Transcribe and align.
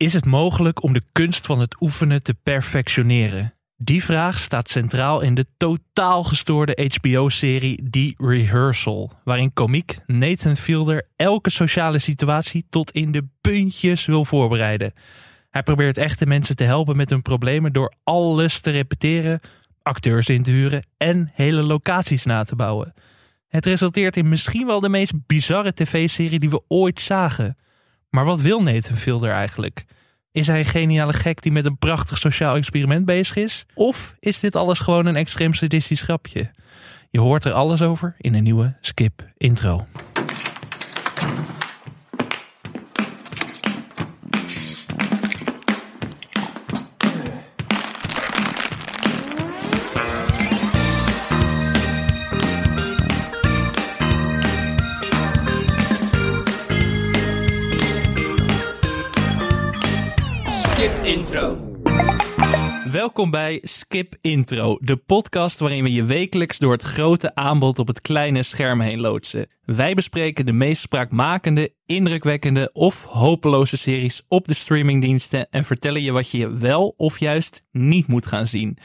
Is 0.00 0.12
het 0.12 0.24
mogelijk 0.24 0.82
om 0.82 0.92
de 0.92 1.02
kunst 1.12 1.46
van 1.46 1.60
het 1.60 1.80
oefenen 1.80 2.22
te 2.22 2.34
perfectioneren? 2.34 3.54
Die 3.76 4.04
vraag 4.04 4.38
staat 4.38 4.70
centraal 4.70 5.20
in 5.20 5.34
de 5.34 5.46
totaal 5.56 6.24
gestoorde 6.24 6.88
HBO-serie 6.98 7.90
The 7.90 8.14
Rehearsal, 8.16 9.12
waarin 9.24 9.52
komiek 9.52 9.98
Nathan 10.06 10.56
Fielder 10.56 11.06
elke 11.16 11.50
sociale 11.50 11.98
situatie 11.98 12.66
tot 12.70 12.90
in 12.90 13.12
de 13.12 13.28
puntjes 13.40 14.06
wil 14.06 14.24
voorbereiden. 14.24 14.92
Hij 15.50 15.62
probeert 15.62 15.98
echte 15.98 16.26
mensen 16.26 16.56
te 16.56 16.64
helpen 16.64 16.96
met 16.96 17.10
hun 17.10 17.22
problemen 17.22 17.72
door 17.72 17.92
alles 18.04 18.60
te 18.60 18.70
repeteren, 18.70 19.40
acteurs 19.82 20.28
in 20.28 20.42
te 20.42 20.50
huren 20.50 20.86
en 20.96 21.30
hele 21.34 21.62
locaties 21.62 22.24
na 22.24 22.44
te 22.44 22.56
bouwen. 22.56 22.94
Het 23.48 23.64
resulteert 23.64 24.16
in 24.16 24.28
misschien 24.28 24.66
wel 24.66 24.80
de 24.80 24.88
meest 24.88 25.26
bizarre 25.26 25.74
tv-serie 25.74 26.38
die 26.38 26.50
we 26.50 26.62
ooit 26.68 27.00
zagen. 27.00 27.56
Maar 28.10 28.24
wat 28.24 28.40
wil 28.40 28.62
Nathan 28.62 28.96
Fielder 28.96 29.30
eigenlijk? 29.30 29.84
Is 30.32 30.46
hij 30.46 30.58
een 30.58 30.64
geniale 30.64 31.12
gek 31.12 31.42
die 31.42 31.52
met 31.52 31.64
een 31.64 31.78
prachtig 31.78 32.18
sociaal 32.18 32.56
experiment 32.56 33.04
bezig 33.04 33.36
is? 33.36 33.66
Of 33.74 34.14
is 34.20 34.40
dit 34.40 34.56
alles 34.56 34.78
gewoon 34.78 35.06
een 35.06 35.16
extreem 35.16 35.54
sadistisch 35.54 36.02
grapje? 36.02 36.50
Je 37.10 37.20
hoort 37.20 37.44
er 37.44 37.52
alles 37.52 37.82
over 37.82 38.14
in 38.18 38.34
een 38.34 38.42
nieuwe 38.42 38.76
Skip 38.80 39.30
intro. 39.36 39.86
Welkom 62.84 63.30
bij 63.30 63.58
Skip 63.62 64.14
Intro, 64.20 64.78
de 64.80 64.96
podcast 64.96 65.58
waarin 65.58 65.82
we 65.82 65.92
je 65.92 66.04
wekelijks 66.04 66.58
door 66.58 66.72
het 66.72 66.82
grote 66.82 67.34
aanbod 67.34 67.78
op 67.78 67.86
het 67.86 68.00
kleine 68.00 68.42
scherm 68.42 68.80
heen 68.80 69.00
loodsen. 69.00 69.46
Wij 69.64 69.94
bespreken 69.94 70.46
de 70.46 70.52
meest 70.52 70.82
spraakmakende, 70.82 71.72
indrukwekkende 71.86 72.70
of 72.72 73.04
hopeloze 73.04 73.76
series 73.76 74.22
op 74.28 74.46
de 74.46 74.54
streamingdiensten 74.54 75.50
en 75.50 75.64
vertellen 75.64 76.02
je 76.02 76.12
wat 76.12 76.30
je 76.30 76.56
wel 76.56 76.94
of 76.96 77.18
juist 77.18 77.62
niet 77.70 78.06
moet 78.06 78.26
gaan 78.26 78.46
zien. 78.46 78.78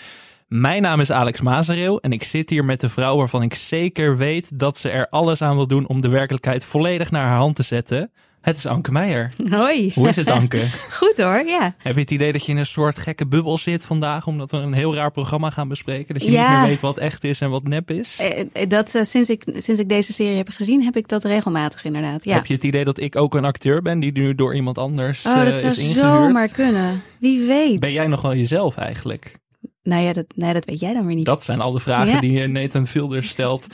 Mijn 0.47 0.81
naam 0.81 0.99
is 0.99 1.11
Alex 1.11 1.41
Mazereel 1.41 2.01
en 2.01 2.11
ik 2.11 2.23
zit 2.23 2.49
hier 2.49 2.65
met 2.65 2.81
de 2.81 2.89
vrouw 2.89 3.17
waarvan 3.17 3.41
ik 3.41 3.53
zeker 3.53 4.17
weet 4.17 4.59
dat 4.59 4.77
ze 4.77 4.89
er 4.89 5.09
alles 5.09 5.41
aan 5.41 5.55
wil 5.55 5.67
doen 5.67 5.87
om 5.87 6.01
de 6.01 6.09
werkelijkheid 6.09 6.65
volledig 6.65 7.11
naar 7.11 7.27
haar 7.27 7.37
hand 7.37 7.55
te 7.55 7.63
zetten. 7.63 8.11
Het 8.45 8.57
is 8.57 8.65
Anke 8.65 8.91
Meijer. 8.91 9.31
Hoi. 9.49 9.91
Hoe 9.95 10.07
is 10.09 10.15
het, 10.15 10.29
Anke? 10.29 10.67
Goed 10.99 11.17
hoor, 11.17 11.43
ja. 11.45 11.75
Heb 11.77 11.93
je 11.95 12.01
het 12.01 12.11
idee 12.11 12.31
dat 12.31 12.45
je 12.45 12.51
in 12.51 12.57
een 12.57 12.65
soort 12.65 12.97
gekke 12.97 13.27
bubbel 13.27 13.57
zit 13.57 13.85
vandaag, 13.85 14.27
omdat 14.27 14.51
we 14.51 14.57
een 14.57 14.73
heel 14.73 14.95
raar 14.95 15.11
programma 15.11 15.49
gaan 15.49 15.67
bespreken? 15.67 16.13
Dat 16.13 16.23
je 16.25 16.31
Ja. 16.31 16.49
niet 16.51 16.59
meer 16.59 16.67
weet 16.69 16.81
wat 16.81 16.97
echt 16.97 17.23
is 17.23 17.41
en 17.41 17.49
wat 17.49 17.63
nep 17.67 17.91
is? 17.91 18.17
Eh, 18.19 18.39
eh, 18.53 18.69
Dat, 18.69 18.95
eh, 18.95 19.03
sinds, 19.03 19.29
ik, 19.29 19.43
sinds 19.55 19.81
ik 19.81 19.89
deze 19.89 20.13
serie 20.13 20.37
heb 20.37 20.49
gezien, 20.49 20.83
heb 20.83 20.95
ik 20.95 21.07
dat 21.07 21.23
regelmatig 21.23 21.85
inderdaad. 21.85 22.23
Ja. 22.23 22.33
Heb 22.35 22.45
je 22.45 22.53
het 22.53 22.63
idee 22.63 22.83
dat 22.83 22.99
ik 22.99 23.15
ook 23.15 23.35
een 23.35 23.45
acteur 23.45 23.81
ben 23.81 23.99
die 23.99 24.11
nu 24.11 24.35
door 24.35 24.55
iemand 24.55 24.77
anders 24.77 25.25
oh, 25.25 25.31
eh, 25.39 25.45
dat 25.45 25.59
zou 25.59 25.71
is 25.71 25.77
ingehuurd? 25.77 26.05
zomaar 26.05 26.47
kunnen. 26.47 27.01
Wie 27.19 27.47
weet. 27.47 27.79
Ben 27.79 27.91
jij 27.91 28.07
nog 28.07 28.21
wel 28.21 28.35
jezelf 28.35 28.77
eigenlijk? 28.77 29.37
Nou 29.83 30.03
ja, 30.03 30.13
dat, 30.13 30.25
nee, 30.35 30.53
dat 30.53 30.65
weet 30.65 30.79
jij 30.79 30.93
dan 30.93 31.05
weer 31.05 31.15
niet. 31.15 31.25
Dat 31.25 31.43
zijn 31.43 31.61
al 31.61 31.71
de 31.71 31.79
vragen 31.79 32.13
Ja. 32.13 32.19
die 32.19 32.47
Nathan 32.47 32.87
Fielder 32.87 33.23
stelt 33.23 33.67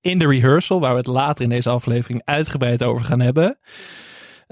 in 0.00 0.18
de 0.18 0.26
rehearsal, 0.26 0.80
waar 0.80 0.90
we 0.92 0.96
het 0.98 1.06
later 1.06 1.44
in 1.44 1.50
deze 1.50 1.68
aflevering 1.70 2.22
uitgebreid 2.24 2.82
over 2.82 3.04
gaan 3.04 3.20
hebben. 3.20 3.58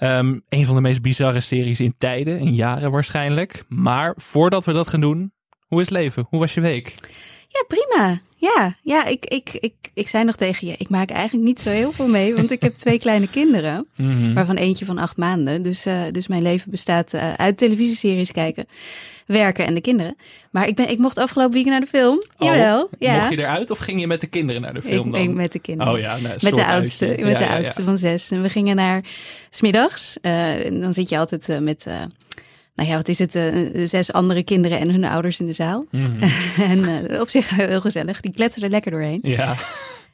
Ehm, 0.02 0.38
een 0.48 0.64
van 0.64 0.74
de 0.74 0.80
meest 0.80 1.02
bizarre 1.02 1.40
series 1.40 1.80
in 1.80 1.94
tijden, 1.98 2.38
in 2.38 2.54
jaren 2.54 2.90
waarschijnlijk. 2.90 3.64
Maar 3.68 4.14
voordat 4.16 4.64
we 4.64 4.72
dat 4.72 4.88
gaan 4.88 5.00
doen, 5.00 5.32
hoe 5.66 5.80
is 5.80 5.88
leven? 5.88 6.26
Hoe 6.28 6.40
was 6.40 6.54
je 6.54 6.60
week? 6.60 6.94
Ja, 7.52 7.64
prima. 7.68 8.20
Ja, 8.36 8.74
ja 8.82 9.04
ik, 9.04 9.24
ik, 9.26 9.48
ik, 9.60 9.72
ik 9.94 10.08
zei 10.08 10.24
nog 10.24 10.36
tegen 10.36 10.66
je, 10.66 10.74
ik 10.78 10.88
maak 10.88 11.10
eigenlijk 11.10 11.46
niet 11.46 11.60
zo 11.60 11.70
heel 11.70 11.92
veel 11.92 12.08
mee, 12.08 12.34
want 12.34 12.50
ik 12.50 12.62
heb 12.62 12.74
twee 12.74 12.98
kleine 12.98 13.28
kinderen, 13.28 13.86
Mhm. 13.96 14.32
waarvan 14.34 14.56
eentje 14.56 14.84
van 14.84 14.98
acht 14.98 15.16
maanden. 15.16 15.62
Dus, 15.62 15.86
eh, 15.86 16.02
dus 16.10 16.26
mijn 16.26 16.42
leven 16.42 16.70
bestaat 16.70 17.14
eh, 17.14 17.32
uit 17.34 17.56
televisieseries 17.56 18.30
kijken, 18.32 18.66
werken 19.26 19.66
en 19.66 19.74
de 19.74 19.80
kinderen. 19.80 20.16
Maar 20.50 20.68
ik, 20.68 20.74
ben, 20.76 20.90
ik 20.90 20.98
mocht 20.98 21.18
afgelopen 21.18 21.52
weekend 21.52 21.72
naar 21.74 21.84
de 21.84 21.98
film. 21.98 22.22
Jawel, 22.38 22.82
Oh, 22.82 22.90
ja. 22.98 23.16
Mocht 23.16 23.30
je 23.30 23.38
eruit 23.38 23.70
of 23.70 23.78
ging 23.78 24.00
je 24.00 24.06
met 24.06 24.20
de 24.20 24.26
kinderen 24.26 24.62
naar 24.62 24.74
de 24.74 24.82
film 24.82 25.06
ik, 25.06 25.12
dan? 25.12 25.20
ik 25.20 25.30
met 25.34 25.52
de 25.52 25.58
kinderen. 25.58 25.92
Oh 25.92 25.98
ja, 25.98 26.16
nou, 26.18 26.34
Met 26.42 26.54
de 26.54 26.66
oudste, 26.66 27.06
uitje. 27.06 27.24
met 27.24 27.32
Ja, 27.32 27.38
de 27.38 27.44
ja, 27.44 27.50
ja. 27.50 27.56
oudste 27.56 27.82
van 27.82 27.98
zes. 27.98 28.30
En 28.30 28.42
we 28.42 28.48
gingen 28.48 28.76
naar 28.76 29.04
smiddags. 29.50 30.16
en 30.20 30.80
dan 30.80 30.92
zit 30.92 31.08
je 31.08 31.18
altijd 31.18 31.58
met, 31.60 31.86
nou 32.74 32.88
ja, 32.88 32.96
wat 32.96 33.08
is 33.08 33.18
het, 33.18 33.34
eh, 33.34 33.52
zes 33.84 34.12
andere 34.12 34.42
kinderen 34.42 34.78
en 34.78 34.90
hun 34.90 35.04
ouders 35.04 35.40
in 35.40 35.46
de 35.46 35.52
zaal. 35.52 35.84
Mhm. 35.90 36.22
en 36.72 37.08
eh, 37.08 37.20
op 37.20 37.28
zich 37.28 37.50
heel 37.50 37.80
gezellig. 37.80 38.20
Die 38.20 38.32
kletsen 38.32 38.62
er 38.62 38.70
lekker 38.70 38.90
doorheen. 38.90 39.20
Ja, 39.22 39.56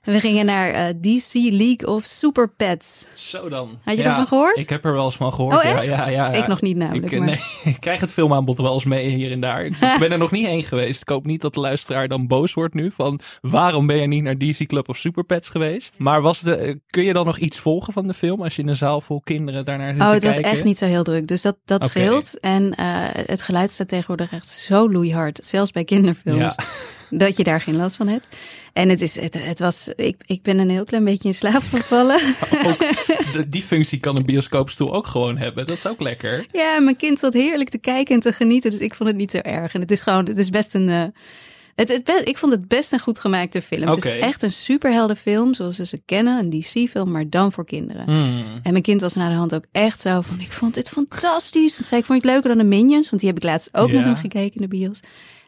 we 0.03 0.20
gingen 0.20 0.44
naar 0.47 0.70
eh, 0.70 0.84
DC 1.00 1.32
League 1.32 1.86
of 1.86 2.04
Super 2.04 2.48
Pets. 2.56 3.06
zo 3.14 3.48
dan. 3.48 3.78
Had 3.84 3.97
je 3.97 4.03
Ja, 4.03 4.09
ervan 4.09 4.26
gehoord? 4.26 4.56
Ik 4.59 4.69
heb 4.69 4.84
er 4.84 4.92
wel 4.92 5.04
eens 5.04 5.16
van 5.16 5.32
gehoord. 5.32 5.56
Oh, 5.56 5.62
ja, 5.62 5.76
echt? 5.82 5.88
Ja, 5.88 6.09
ja. 6.09 6.28
Ik 6.32 6.47
nog 6.47 6.60
niet 6.60 6.76
namelijk, 6.76 7.04
Ik, 7.06 7.12
eh, 7.12 7.19
maar- 7.19 7.26
nee, 7.28 7.41
ik 7.75 7.81
krijg 7.81 8.00
het 8.00 8.12
filmaanbod 8.12 8.56
wel 8.56 8.72
eens 8.72 8.84
mee 8.84 9.08
hier 9.08 9.31
en 9.32 9.41
daar. 9.41 9.64
Ik 9.64 9.97
ben 9.98 10.12
er 10.12 10.19
nog 10.19 10.31
niet 10.31 10.47
heen 10.47 10.64
geweest. 10.64 11.00
Ik 11.00 11.08
hoop 11.08 11.26
niet 11.26 11.41
dat 11.41 11.54
de 11.54 11.60
luisteraar 11.60 12.08
dan 12.08 12.26
boos 12.26 12.54
wordt 12.54 12.75
nu. 12.75 12.91
Van 12.91 13.20
waarom 13.41 13.87
ben 13.87 13.97
je 13.97 14.06
niet 14.06 14.22
naar 14.22 14.38
DC 14.38 14.66
Club 14.66 14.88
of 14.88 14.97
Super 14.97 15.25
Pets 15.25 15.48
geweest? 15.48 15.94
Maar 15.98 16.22
was 16.22 16.41
de, 16.41 16.54
eh, 16.56 16.75
kun 16.87 17.03
je 17.04 17.12
dan 17.12 17.26
nog 17.26 17.38
iets 17.38 17.58
volgen 17.58 17.92
van 17.92 18.06
de 18.06 18.14
film 18.14 18.42
als 18.42 18.56
je 18.56 18.62
in 18.62 18.69
een 18.69 18.76
zaal 18.76 19.00
vol 19.00 19.20
kinderen 19.20 19.64
daarnaar 19.64 19.94
zit 19.94 20.03
Oh, 20.03 20.10
het 20.12 20.25
was 20.25 20.37
echt 20.37 20.64
niet 20.64 20.78
zo 20.78 20.87
heel 20.87 21.03
druk. 21.03 21.26
Dus 21.26 21.42
dat, 21.42 21.56
dat 21.64 21.84
scheelt. 21.88 22.41
En 22.41 22.72
het 23.26 23.42
geluid 23.42 23.70
staat 23.70 23.88
tegenwoordig 23.88 24.32
echt 24.32 24.47
zo 24.47 24.91
loeihard. 24.91 25.44
Zelfs 25.44 25.70
bij 25.70 25.84
kinderfilms. 25.84 26.54
Dat 27.10 27.36
je 27.36 27.44
daar 27.44 27.60
geen 27.60 27.76
last 27.76 27.96
van 27.96 28.08
hebt. 28.08 28.26
En 28.72 28.88
het, 28.88 29.00
is, 29.00 29.20
het, 29.20 29.44
het 29.44 29.58
was, 29.58 29.88
ik, 29.96 30.16
ik 30.26 30.42
ben 30.42 30.58
een 30.58 30.70
heel 30.70 30.84
klein 30.84 31.04
beetje 31.04 31.28
in 31.28 31.34
slaap 31.34 31.62
gevallen. 31.62 32.20
Ook, 32.66 32.78
de- 33.32 33.48
die 33.48 33.62
functie 33.62 34.00
kan 34.00 34.16
een 34.16 34.24
bioscoopstoel 34.26 34.94
ook 34.94 35.06
gewoon 35.06 35.36
hebben. 35.38 35.66
Dat 35.66 35.76
is 35.76 35.86
ook 35.86 36.00
lekker. 36.00 36.46
ja, 36.52 36.80
mijn 36.80 36.96
kind 36.96 37.19
zat 37.19 37.32
heerlijk 37.32 37.69
te 37.69 37.78
kijken 37.78 38.14
en 38.14 38.20
te 38.20 38.32
genieten. 38.32 38.70
Dus 38.70 38.80
ik 38.80 38.94
vond 38.94 39.08
het 39.08 39.19
niet 39.19 39.30
zo 39.30 39.38
erg. 39.38 39.74
En 39.74 39.80
het 39.80 39.91
is 39.91 40.00
gewoon, 40.00 40.24
het 40.26 40.38
is 40.38 40.50
best 40.50 40.74
een. 40.74 40.88
eh, 40.88 41.02
het, 41.74 41.88
het, 41.88 42.20
ik 42.24 42.38
vond 42.38 42.52
het 42.52 42.69
best 42.69 42.92
een 42.92 42.98
goed 42.98 43.20
gemaakte 43.20 43.62
film. 43.62 43.88
Het 43.88 44.04
is 44.04 44.20
echt 44.20 44.42
een 44.42 44.50
superheldenfilm, 44.50 45.54
zoals 45.54 45.76
ze 45.76 45.86
ze 45.86 46.00
kennen. 46.06 46.38
Een 46.38 46.50
DC-film, 46.60 47.10
maar 47.10 47.28
dan 47.28 47.52
voor 47.52 47.64
kinderen. 47.64 48.04
Hmm. 48.04 48.42
En 48.62 48.70
mijn 48.72 48.82
kind 48.82 49.00
was 49.00 49.14
na 49.14 49.28
de 49.28 49.34
hand 49.34 49.54
ook 49.54 49.64
echt 49.72 50.00
zo 50.00 50.20
van, 50.20 50.40
ik 50.40 50.52
vond 50.52 50.75
dit 50.75 50.88
fantastisch. 50.88 51.76
Toen 51.76 51.84
zei 51.84 52.00
ik, 52.00 52.06
vond 52.06 52.22
het 52.22 52.30
leuker 52.32 52.48
dan 52.48 52.58
de 52.58 52.64
Minions? 52.76 53.10
Want 53.10 53.20
die 53.22 53.30
heb 53.30 53.38
ik 53.38 53.44
laatst 53.44 53.69
ook 53.72 53.88
Ja. 53.88 53.94
met 53.94 54.04
hem 54.04 54.16
gekeken 54.16 54.54
in 54.54 54.62
de 54.62 54.69
bios. 54.69 55.00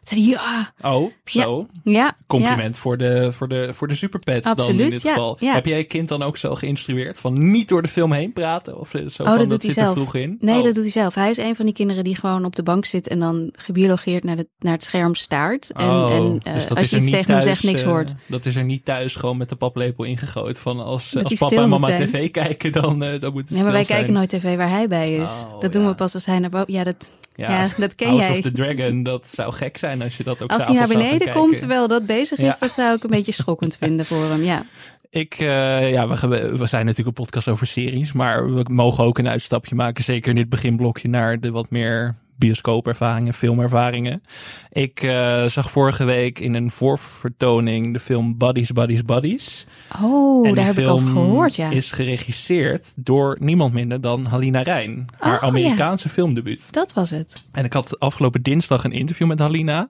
Zei 0.03 0.27
ja, 0.27 0.73
Oh, 0.81 1.11
zo. 1.25 1.65
ja. 1.83 2.17
Compliment 2.27 2.77
voor, 2.77 2.97
de, 2.97 3.31
voor, 3.31 3.47
de, 3.47 3.69
voor 3.73 3.87
de 3.87 3.95
superpets 3.95 4.55
dan 4.55 4.69
in 4.69 4.77
dit 4.77 5.01
ja, 5.01 5.09
geval. 5.13 5.37
Heb 5.39 5.65
jij 5.65 5.77
je 5.77 5.83
kind 5.83 6.07
dan 6.07 6.23
ook 6.23 6.37
zo 6.37 6.55
geïnstrueerd 6.55 7.19
van 7.19 7.51
niet 7.51 7.67
door 7.67 7.81
de 7.81 7.87
film 7.87 8.11
heen 8.11 8.33
praten? 8.33 8.79
Of 8.79 8.93
eh, 8.93 9.07
zo 9.07 9.23
Oh, 9.23 9.29
van, 9.29 9.37
dat 9.37 9.49
doet 9.49 9.61
hij 9.61 9.71
zit 9.71 9.77
er 9.79 9.83
zelf. 9.83 9.95
vroeg 9.95 10.15
in? 10.15 10.37
Nee, 10.39 10.57
Oh. 10.57 10.63
dat 10.63 10.73
doet 10.73 10.83
hij 10.83 10.91
zelf. 10.91 11.15
Hij 11.15 11.29
is 11.29 11.37
een 11.37 11.55
van 11.55 11.65
die 11.65 11.73
kinderen 11.73 12.03
die 12.03 12.15
gewoon 12.15 12.45
op 12.45 12.55
de 12.55 12.63
bank 12.63 12.85
zit 12.85 13.07
en 13.07 13.19
dan 13.19 13.49
gebiologeerd 13.55 14.23
naar, 14.23 14.35
de, 14.35 14.47
naar 14.59 14.73
het 14.73 14.83
scherm 14.83 15.15
staart. 15.15 15.71
En, 15.71 15.89
Oh, 15.89 16.11
en 16.13 16.39
eh, 16.43 16.53
dus 16.53 16.67
dat 16.67 16.77
als 16.77 16.89
je 16.89 16.97
iets 16.97 17.09
tegen 17.09 17.33
hem 17.33 17.41
zegt, 17.41 17.63
niks 17.63 17.81
eh, 17.81 17.87
hoort. 17.87 18.11
Dat 18.27 18.45
is 18.45 18.55
er 18.55 18.63
niet 18.63 18.85
thuis 18.85 19.15
gewoon 19.15 19.37
met 19.37 19.49
de 19.49 19.55
paplepel 19.55 20.03
ingegooid. 20.03 20.59
Van 20.59 20.79
als, 20.79 21.11
Dat 21.11 21.23
als 21.23 21.33
papa 21.33 21.55
en 21.61 21.69
mama 21.69 21.87
tv 21.87 22.31
kijken, 22.31 22.71
dan, 22.71 23.03
eh 23.03 23.19
dan 23.19 23.31
moet 23.33 23.41
het 23.41 23.51
Nee, 23.51 23.63
maar 23.63 23.71
wij 23.71 23.85
kijken 23.85 24.13
nooit 24.13 24.29
tv 24.29 24.57
waar 24.57 24.69
hij 24.69 24.87
bij 24.87 25.13
is. 25.15 25.29
Oh, 25.31 25.59
dat 25.61 25.73
doen 25.73 25.87
we 25.87 25.95
pas 25.95 26.13
als 26.13 26.25
hij 26.25 26.39
naar 26.39 26.49
boven... 26.49 26.73
Ja, 26.73 26.83
dat, 26.83 27.11
ja, 27.35 27.67
dat 27.77 27.95
ken 27.95 28.07
House 28.07 28.23
jij. 28.23 28.35
of 28.37 28.41
the 28.41 28.51
Dragon, 28.51 29.03
dat 29.03 29.27
zou 29.27 29.53
gek 29.53 29.77
zijn 29.77 30.01
als 30.01 30.17
je 30.17 30.23
dat 30.23 30.41
ook 30.43 30.51
Als 30.51 30.65
hij 30.65 30.75
naar 30.75 30.87
beneden 30.87 31.33
komt 31.33 31.57
terwijl 31.57 31.87
dat 31.87 32.05
bezig 32.05 32.37
is, 32.39 32.45
Ja. 32.45 32.55
dat 32.59 32.71
zou 32.73 32.95
ik 32.95 33.03
een 33.03 33.09
beetje 33.09 33.31
schokkend 33.31 33.77
vinden 33.81 34.05
voor 34.05 34.23
hem. 34.23 34.43
Ja. 34.43 34.65
Ik, 35.09 35.33
eh, 35.39 35.91
ja, 35.91 36.07
we, 36.07 36.57
we 36.57 36.67
zijn 36.67 36.85
natuurlijk 36.85 37.17
een 37.17 37.23
podcast 37.23 37.47
over 37.47 37.67
series, 37.67 38.11
maar 38.13 38.53
we 38.53 38.65
mogen 38.67 39.03
ook 39.03 39.17
een 39.17 39.27
uitstapje 39.27 39.75
maken, 39.75 40.03
zeker 40.03 40.29
in 40.29 40.35
dit 40.35 40.49
beginblokje, 40.49 41.09
naar 41.09 41.39
de 41.39 41.51
wat 41.51 41.69
meer 41.69 42.15
bioscoopervaringen, 42.41 43.33
filmervaringen. 43.33 44.23
Ik 44.71 45.03
eh, 45.03 45.45
zag 45.45 45.71
vorige 45.71 46.03
week 46.03 46.39
in 46.39 46.53
een 46.53 46.71
voorvertoning 46.71 47.93
de 47.93 47.99
film 47.99 48.37
Buddies, 48.37 48.71
Buddies, 48.71 49.05
Buddies. 49.05 49.65
Oh, 50.01 50.47
en 50.47 50.55
daar 50.55 50.65
heb 50.65 50.77
ik 50.77 50.87
over 50.87 51.07
gehoord, 51.07 51.55
ja. 51.55 51.69
is 51.69 51.91
geregisseerd 51.91 52.93
door 52.97 53.37
niemand 53.39 53.73
minder 53.73 54.01
dan 54.01 54.25
Halina 54.25 54.61
Rijn. 54.61 55.05
Haar 55.17 55.41
Oh, 55.41 55.47
Amerikaanse 55.47 56.09
filmdebuut. 56.09 56.73
Dat 56.73 56.93
was 56.93 57.09
het. 57.09 57.49
En 57.51 57.65
ik 57.65 57.73
had 57.73 57.99
afgelopen 57.99 58.41
dinsdag 58.41 58.83
een 58.83 58.91
interview 58.91 59.27
met 59.27 59.39
Halina. 59.39 59.89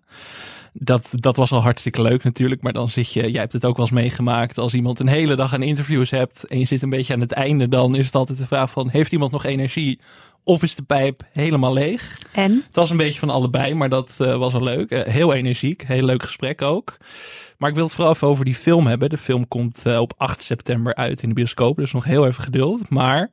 Dat, 0.74 1.13
dat 1.15 1.36
was 1.36 1.51
al 1.51 1.62
hartstikke 1.62 2.01
leuk 2.01 2.24
natuurlijk. 2.24 2.62
Maar 2.62 2.74
dan 2.74 2.89
zit 2.89 3.13
je, 3.13 3.31
jij 3.31 3.42
hebt 3.42 3.53
het 3.53 3.65
ook 3.65 3.77
wel 3.77 3.86
eens 3.86 3.95
meegemaakt. 3.95 4.57
Als 4.57 4.74
iemand 4.74 5.00
een 5.00 5.07
hele 5.07 5.36
dag 5.36 5.53
aan 5.53 5.63
interviews 5.63 6.09
hebt. 6.09 6.45
en 6.45 6.59
je 6.59 6.65
zit 6.65 6.81
een 6.81 6.89
beetje 6.89 7.13
aan 7.13 7.19
het 7.19 7.31
einde. 7.31 7.68
dan 7.68 7.95
is 7.95 8.06
het 8.06 8.15
altijd 8.15 8.38
de 8.38 8.45
vraag: 8.45 8.71
van, 8.71 8.89
heeft 8.89 9.12
iemand 9.12 9.31
nog 9.31 9.45
energie? 9.45 10.00
Of 10.43 10.63
is 10.63 10.75
de 10.75 10.83
pijp 10.83 11.23
helemaal 11.31 11.73
leeg? 11.73 12.19
En? 12.31 12.63
Het 12.65 12.75
was 12.75 12.89
een 12.89 12.97
beetje 12.97 13.19
van 13.19 13.29
allebei, 13.29 13.73
maar 13.73 13.89
dat 13.89 14.15
eh, 14.19 14.38
was 14.38 14.53
wel 14.53 14.63
leuk. 14.63 14.91
Eh, 14.91 15.13
heel 15.13 15.33
energiek, 15.33 15.83
heel 15.83 16.05
leuk 16.05 16.23
gesprek 16.23 16.61
ook. 16.61 16.97
Maar 17.57 17.69
ik 17.69 17.75
wil 17.75 17.83
het 17.83 17.93
vooral 17.93 18.13
even 18.13 18.27
over 18.27 18.45
die 18.45 18.55
film 18.55 18.88
hebben. 18.88 19.09
De 19.09 19.17
film 19.17 19.47
komt 19.47 19.85
eh, 19.85 19.99
op 19.99 20.13
8 20.17 20.43
september 20.43 20.95
uit 20.95 21.23
in 21.23 21.29
de 21.29 21.35
bioscoop, 21.35 21.77
dus 21.77 21.91
nog 21.91 22.03
heel 22.03 22.25
even 22.25 22.43
geduld. 22.43 22.89
Maar 22.89 23.31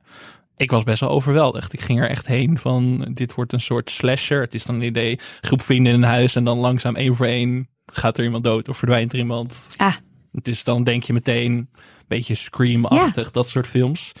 ik 0.57 0.71
was 0.71 0.83
best 0.83 0.99
wel 0.99 1.09
overweldigd. 1.09 1.73
Ik 1.73 1.81
ging 1.81 1.99
er 1.99 2.09
echt 2.09 2.27
heen 2.27 2.57
van, 2.57 3.07
dit 3.13 3.33
wordt 3.33 3.53
een 3.53 3.61
soort 3.61 3.89
slasher. 3.89 4.41
Het 4.41 4.53
is 4.53 4.65
dan 4.65 4.75
een 4.75 4.81
idee, 4.81 5.19
groep 5.41 5.61
vrienden 5.61 5.93
in 5.93 6.03
een 6.03 6.09
huis 6.09 6.35
en 6.35 6.43
dan 6.43 6.57
langzaam 6.57 6.95
één 6.95 7.15
voor 7.15 7.25
één 7.25 7.67
gaat 7.85 8.17
er 8.17 8.23
iemand 8.23 8.43
dood 8.43 8.69
of 8.69 8.77
verdwijnt 8.77 9.13
er 9.13 9.19
iemand. 9.19 9.69
Ah. 9.77 9.95
Dus 10.31 10.63
dan 10.63 10.83
denk 10.83 11.03
je 11.03 11.13
meteen 11.13 11.51
een 11.51 11.67
beetje 12.07 12.35
Scream-achtig, 12.35 13.31
dat 13.31 13.49
soort 13.49 13.67
films. 13.67 14.11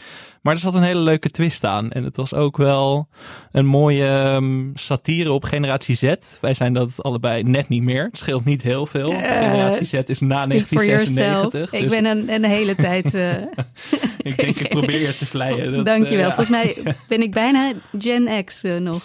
Maar 0.41 0.53
er 0.53 0.59
zat 0.59 0.73
een 0.73 0.83
hele 0.83 0.99
leuke 0.99 1.29
twist 1.29 1.65
aan. 1.65 1.91
En 1.91 2.03
het 2.03 2.15
was 2.15 2.33
ook 2.33 2.57
wel 2.57 3.07
een 3.51 3.65
mooie 3.65 4.33
um, 4.35 4.71
satire 4.73 5.31
op 5.31 5.43
Generatie 5.43 5.95
Z. 5.95 6.13
Wij 6.41 6.53
zijn 6.53 6.73
dat 6.73 7.03
allebei 7.03 7.43
net 7.43 7.69
niet 7.69 7.83
meer. 7.83 8.03
Het 8.03 8.17
scheelt 8.17 8.45
niet 8.45 8.61
heel 8.61 8.85
veel. 8.85 9.11
Uh, 9.11 9.17
Generatie 9.17 9.85
Z 9.85 9.93
is 9.93 10.19
na 10.19 10.47
1996. 10.47 11.69
Dus... 11.69 11.81
Ik 11.81 11.89
ben 11.89 12.05
een, 12.05 12.33
een 12.33 12.43
hele 12.43 12.75
tijd... 12.89 13.13
Uh... 13.13 13.31
ik 14.17 14.37
denk, 14.37 14.59
ik 14.59 14.69
probeer 14.79 15.01
je 15.01 15.17
te 15.17 15.25
vleien. 15.25 15.73
Dat, 15.73 15.85
Dankjewel. 15.85 16.27
Uh, 16.29 16.35
Volgens 16.35 16.49
mij 16.49 16.77
ben 17.07 17.21
ik 17.21 17.33
bijna 17.33 17.71
Gen 17.97 18.45
X 18.45 18.61
nog. 18.79 19.03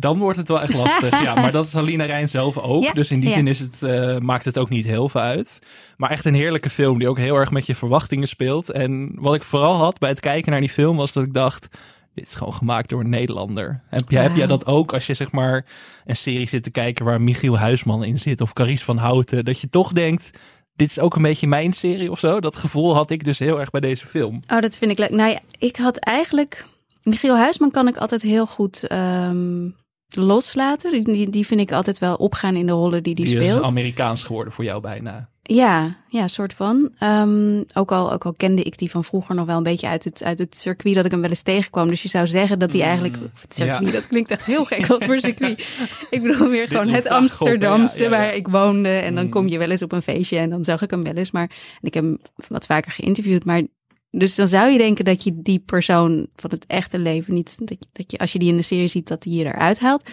Dan 0.00 0.18
wordt 0.18 0.38
het 0.38 0.48
wel 0.48 0.60
echt 0.60 0.74
lastig. 0.74 1.22
ja, 1.22 1.34
maar 1.34 1.52
dat 1.52 1.66
is 1.66 1.76
Alina 1.76 2.04
Rijn 2.04 2.28
zelf 2.28 2.58
ook. 2.58 2.82
Ja, 2.90 2.92
dus 2.92 3.10
in 3.10 3.20
die 3.20 3.28
ja. 3.28 3.34
zin 3.34 3.46
is 3.46 3.58
het, 3.58 3.80
uh, 3.82 4.18
maakt 4.18 4.44
het 4.44 4.58
ook 4.58 4.68
niet 4.68 4.84
heel 4.84 5.08
veel 5.08 5.20
uit. 5.20 5.58
Maar 5.96 6.10
echt 6.10 6.24
een 6.24 6.34
heerlijke 6.34 6.70
film 6.70 6.98
die 6.98 7.08
ook 7.08 7.18
heel 7.18 7.36
erg 7.36 7.50
met 7.50 7.66
je 7.66 7.74
verwachtingen 7.74 8.28
speelt. 8.28 8.70
En 8.70 9.12
wat 9.14 9.34
ik 9.34 9.42
vooral 9.42 9.74
had 9.74 9.98
bij 9.98 10.08
het 10.08 10.20
kijken 10.20 10.50
naar 10.50 10.60
die 10.60 10.68
film 10.68 10.96
was 10.96 11.12
dat 11.12 11.24
ik 11.24 11.34
dacht... 11.34 11.68
Dit 12.14 12.26
is 12.26 12.34
gewoon 12.34 12.52
gemaakt 12.52 12.88
door 12.88 13.00
een 13.00 13.08
Nederlander. 13.08 13.82
Heb 13.88 14.10
jij, 14.10 14.22
heb 14.22 14.36
jij 14.36 14.46
dat 14.46 14.66
ook 14.66 14.92
als 14.92 15.06
je 15.06 15.14
zeg 15.14 15.30
maar 15.30 15.66
een 16.04 16.16
serie 16.16 16.48
zit 16.48 16.62
te 16.62 16.70
kijken 16.70 17.04
waar 17.04 17.20
Michiel 17.20 17.58
Huisman 17.58 18.04
in 18.04 18.18
zit 18.18 18.40
of 18.40 18.52
Caries 18.52 18.84
van 18.84 18.96
Houten? 18.96 19.44
Dat 19.44 19.60
je 19.60 19.70
toch 19.70 19.92
denkt, 19.92 20.30
dit 20.74 20.90
is 20.90 20.98
ook 20.98 21.16
een 21.16 21.22
beetje 21.22 21.46
mijn 21.46 21.72
serie 21.72 22.10
of 22.10 22.18
zo. 22.18 22.40
Dat 22.40 22.56
gevoel 22.56 22.94
had 22.94 23.10
ik 23.10 23.24
dus 23.24 23.38
heel 23.38 23.60
erg 23.60 23.70
bij 23.70 23.80
deze 23.80 24.06
film. 24.06 24.40
Oh, 24.48 24.60
dat 24.60 24.76
vind 24.76 24.90
ik 24.90 24.98
leuk. 24.98 25.10
Nou 25.10 25.30
ja, 25.30 25.40
ik 25.58 25.76
had 25.76 25.96
eigenlijk... 25.96 26.66
Michiel 27.02 27.36
Huisman 27.36 27.70
kan 27.70 27.88
ik 27.88 27.96
altijd 27.96 28.22
heel 28.22 28.46
goed 28.46 28.92
um, 28.92 29.76
loslaten. 30.16 31.04
Die, 31.04 31.30
die 31.30 31.46
vind 31.46 31.60
ik 31.60 31.72
altijd 31.72 31.98
wel 31.98 32.14
opgaan 32.14 32.56
in 32.56 32.66
de 32.66 32.72
rollen 32.72 33.02
die 33.02 33.14
die, 33.14 33.24
die 33.24 33.40
speelt. 33.40 33.62
is 33.62 33.68
Amerikaans 33.68 34.22
geworden 34.22 34.52
voor 34.52 34.64
jou 34.64 34.80
bijna. 34.80 35.28
Ja, 35.42 35.96
ja, 36.08 36.28
soort 36.28 36.54
van. 36.54 36.92
Um, 37.02 37.64
ook, 37.74 37.92
al, 37.92 38.12
ook 38.12 38.24
al 38.24 38.32
kende 38.32 38.62
ik 38.62 38.78
die 38.78 38.90
van 38.90 39.04
vroeger 39.04 39.34
nog 39.34 39.46
wel 39.46 39.56
een 39.56 39.62
beetje 39.62 39.88
uit 39.88 40.04
het, 40.04 40.24
uit 40.24 40.38
het 40.38 40.58
circuit 40.58 40.94
dat 40.94 41.04
ik 41.04 41.10
hem 41.10 41.20
wel 41.20 41.30
eens 41.30 41.42
tegenkwam. 41.42 41.88
Dus 41.88 42.02
je 42.02 42.08
zou 42.08 42.26
zeggen 42.26 42.58
dat 42.58 42.72
die 42.72 42.82
eigenlijk. 42.82 43.16
Het 43.40 43.54
circuit, 43.54 43.86
ja. 43.86 43.90
dat 43.90 44.06
klinkt 44.06 44.30
echt 44.30 44.44
heel 44.44 44.64
gek 44.64 44.86
wat 44.86 45.04
voor 45.04 45.20
circuit. 45.30 45.68
ik 46.10 46.22
bedoel 46.22 46.48
meer 46.48 46.68
gewoon 46.68 46.88
het 46.88 47.08
Amsterdamse 47.08 47.98
ja, 47.98 48.04
ja, 48.04 48.10
waar 48.10 48.34
ik 48.34 48.48
woonde. 48.48 48.88
En 48.88 49.14
dan 49.14 49.28
kom 49.28 49.48
je 49.48 49.58
wel 49.58 49.70
eens 49.70 49.82
op 49.82 49.92
een 49.92 50.02
feestje 50.02 50.38
en 50.38 50.50
dan 50.50 50.64
zag 50.64 50.82
ik 50.82 50.90
hem 50.90 51.02
wel 51.02 51.14
eens. 51.14 51.30
Maar 51.30 51.50
en 51.80 51.86
ik 51.86 51.94
heb 51.94 52.04
hem 52.04 52.18
wat 52.48 52.66
vaker 52.66 52.92
geïnterviewd. 52.92 53.44
Maar 53.44 53.62
dus 54.10 54.34
dan 54.34 54.48
zou 54.48 54.70
je 54.70 54.78
denken 54.78 55.04
dat 55.04 55.22
je 55.24 55.32
die 55.42 55.58
persoon 55.58 56.26
van 56.36 56.50
het 56.50 56.66
echte 56.66 56.98
leven 56.98 57.34
niet, 57.34 57.56
dat 57.58 57.76
je, 57.80 57.86
dat 57.92 58.10
je 58.10 58.18
als 58.18 58.32
je 58.32 58.38
die 58.38 58.48
in 58.48 58.56
de 58.56 58.62
serie 58.62 58.88
ziet, 58.88 59.08
dat 59.08 59.24
hij 59.24 59.32
je 59.32 59.44
eruit 59.44 59.80
haalt. 59.80 60.10